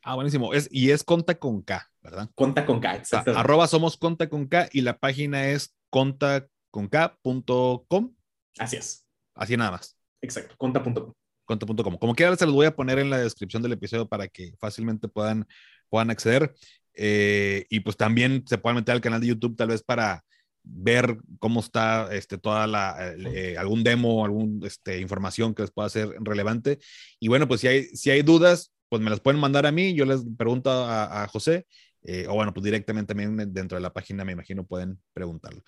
Ah, 0.03 0.15
buenísimo. 0.15 0.53
Es, 0.53 0.67
y 0.69 0.91
es 0.91 1.01
Conta 1.01 1.35
con 1.35 1.61
K, 1.61 1.89
¿verdad? 2.01 2.29
Conta 2.35 2.65
con 2.65 2.81
K, 2.81 2.97
exacto. 2.97 3.37
arroba 3.37 3.65
somos 3.65 3.95
Conta 3.95 4.27
con 4.27 4.47
K 4.47 4.67
y 4.73 4.81
la 4.81 4.99
página 4.99 5.47
es 5.47 5.73
contaconk.com. 5.91 8.13
Así 8.59 8.75
es. 8.75 9.07
Así 9.33 9.55
nada 9.55 9.71
más. 9.71 9.97
Exacto, 10.19 10.55
conta.com. 10.57 11.13
Conta.com. 11.45 11.97
Como 11.99 12.15
quiera, 12.15 12.35
se 12.35 12.45
los 12.45 12.53
voy 12.53 12.65
a 12.65 12.75
poner 12.75 12.99
en 12.99 13.09
la 13.09 13.19
descripción 13.19 13.63
del 13.63 13.71
episodio 13.71 14.09
para 14.09 14.27
que 14.27 14.55
fácilmente 14.59 15.07
puedan, 15.07 15.47
puedan 15.87 16.09
acceder. 16.09 16.53
Eh, 16.95 17.65
y 17.69 17.79
pues 17.79 17.95
también 17.95 18.43
se 18.45 18.57
puedan 18.57 18.75
meter 18.75 18.91
al 18.91 18.99
canal 18.99 19.21
de 19.21 19.27
YouTube 19.27 19.55
tal 19.55 19.69
vez 19.69 19.81
para 19.81 20.21
ver 20.65 21.17
cómo 21.39 21.59
está 21.59 22.13
este, 22.13 22.37
toda 22.37 22.67
la, 22.67 23.13
eh, 23.17 23.55
algún 23.57 23.83
demo, 23.83 24.25
alguna 24.25 24.67
este, 24.67 24.99
información 24.99 25.53
que 25.53 25.63
les 25.63 25.71
pueda 25.71 25.89
ser 25.89 26.09
relevante. 26.21 26.79
Y 27.19 27.27
bueno, 27.27 27.47
pues 27.47 27.61
si 27.61 27.67
hay, 27.67 27.83
si 27.85 28.09
hay 28.09 28.21
dudas, 28.21 28.73
pues 28.89 29.01
me 29.01 29.09
las 29.09 29.19
pueden 29.19 29.39
mandar 29.39 29.65
a 29.65 29.71
mí, 29.71 29.93
yo 29.93 30.05
les 30.05 30.21
pregunto 30.37 30.69
a, 30.71 31.27
José, 31.27 31.65
eh, 32.03 32.27
o 32.29 32.35
bueno, 32.35 32.53
pues 32.53 32.63
directamente 32.63 33.13
también 33.13 33.53
dentro 33.53 33.77
de 33.77 33.81
la 33.81 33.93
página 33.93 34.23
me 34.23 34.31
imagino 34.31 34.65
pueden 34.65 34.99
preguntarlo. 35.13 35.63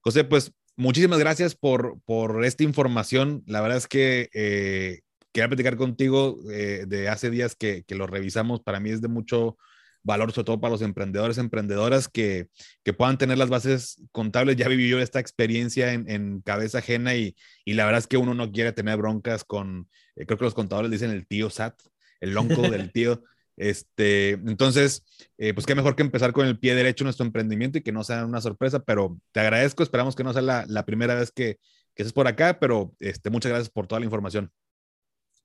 José, 0.00 0.24
pues 0.24 0.52
muchísimas 0.76 1.18
gracias 1.18 1.54
por, 1.54 2.00
por 2.04 2.44
esta 2.44 2.64
información. 2.64 3.42
La 3.46 3.60
verdad 3.60 3.78
es 3.78 3.86
que 3.86 4.30
eh, 4.32 5.00
quería 5.32 5.48
platicar 5.48 5.76
contigo 5.76 6.38
eh, 6.50 6.84
de 6.86 7.08
hace 7.08 7.30
días 7.30 7.54
que, 7.54 7.84
que, 7.84 7.94
lo 7.94 8.06
revisamos. 8.06 8.60
Para 8.60 8.80
mí 8.80 8.90
es 8.90 9.00
de 9.00 9.08
mucho 9.08 9.56
valor, 10.02 10.32
sobre 10.32 10.46
todo 10.46 10.60
para 10.60 10.72
los 10.72 10.82
emprendedores, 10.82 11.38
emprendedoras 11.38 12.08
que, 12.08 12.48
que 12.82 12.92
puedan 12.92 13.18
tener 13.18 13.38
las 13.38 13.48
bases 13.48 14.02
contables. 14.12 14.56
Ya 14.56 14.68
viví 14.68 14.88
yo 14.88 14.98
esta 14.98 15.20
experiencia 15.20 15.92
en, 15.92 16.08
en 16.10 16.40
cabeza 16.40 16.78
ajena 16.78 17.14
y, 17.14 17.36
y, 17.64 17.74
la 17.74 17.84
verdad 17.84 18.00
es 18.00 18.06
que 18.06 18.16
uno 18.16 18.34
no 18.34 18.50
quiere 18.52 18.72
tener 18.72 18.96
broncas 18.96 19.44
con, 19.44 19.88
creo 20.14 20.38
que 20.38 20.44
los 20.44 20.54
contadores 20.54 20.90
dicen 20.90 21.10
el 21.10 21.26
tío 21.26 21.50
SAT 21.50 21.74
el 22.20 22.34
lonco 22.34 22.62
del 22.62 22.92
tío. 22.92 23.22
Este, 23.56 24.30
entonces, 24.30 25.04
eh, 25.36 25.52
pues 25.52 25.66
qué 25.66 25.74
mejor 25.74 25.94
que 25.94 26.02
empezar 26.02 26.32
con 26.32 26.46
el 26.46 26.58
pie 26.58 26.74
derecho 26.74 27.04
nuestro 27.04 27.26
emprendimiento 27.26 27.78
y 27.78 27.82
que 27.82 27.92
no 27.92 28.04
sea 28.04 28.24
una 28.24 28.40
sorpresa, 28.40 28.82
pero 28.84 29.18
te 29.32 29.40
agradezco, 29.40 29.82
esperamos 29.82 30.14
que 30.14 30.24
no 30.24 30.32
sea 30.32 30.42
la, 30.42 30.64
la 30.66 30.86
primera 30.86 31.14
vez 31.14 31.30
que, 31.30 31.58
que 31.94 32.02
estés 32.02 32.12
por 32.12 32.26
acá, 32.26 32.58
pero 32.58 32.94
este, 33.00 33.28
muchas 33.28 33.50
gracias 33.50 33.70
por 33.70 33.86
toda 33.86 34.00
la 34.00 34.06
información. 34.06 34.50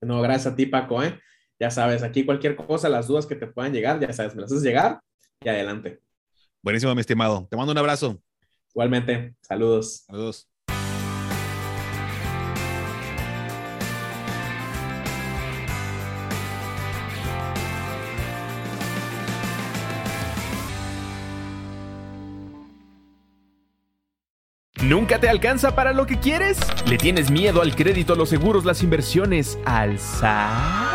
No, 0.02 0.22
gracias 0.22 0.54
a 0.54 0.56
ti, 0.56 0.66
Paco, 0.66 1.04
¿eh? 1.04 1.20
Ya 1.60 1.72
sabes, 1.72 2.04
aquí 2.04 2.26
cualquier 2.26 2.56
cosa, 2.56 2.90
las 2.90 3.08
dudas 3.08 3.26
que 3.26 3.36
te 3.36 3.48
puedan 3.48 3.74
llegar, 3.74 4.00
ya 4.00 4.12
sabes, 4.12 4.36
me 4.36 4.42
las 4.42 4.52
haces 4.52 4.64
llegar 4.64 5.00
y 5.42 5.50
adelante. 5.50 6.02
Buenísimo, 6.62 6.94
mi 6.94 7.02
estimado. 7.02 7.48
Te 7.50 7.56
mando 7.56 7.72
un 7.72 7.78
abrazo. 7.78 8.20
Igualmente, 8.74 9.36
saludos. 9.42 10.04
Saludos. 10.08 10.50
¿Nunca 24.84 25.20
te 25.20 25.30
alcanza 25.30 25.74
para 25.74 25.94
lo 25.94 26.06
que 26.06 26.20
quieres? 26.20 26.60
¿Le 26.86 26.98
tienes 26.98 27.32
miedo 27.32 27.62
al 27.62 27.76
crédito, 27.76 28.14
los 28.14 28.30
seguros, 28.30 28.66
las 28.66 28.84
inversiones, 28.84 29.58
al 29.66 29.98
SAT? 29.98 30.95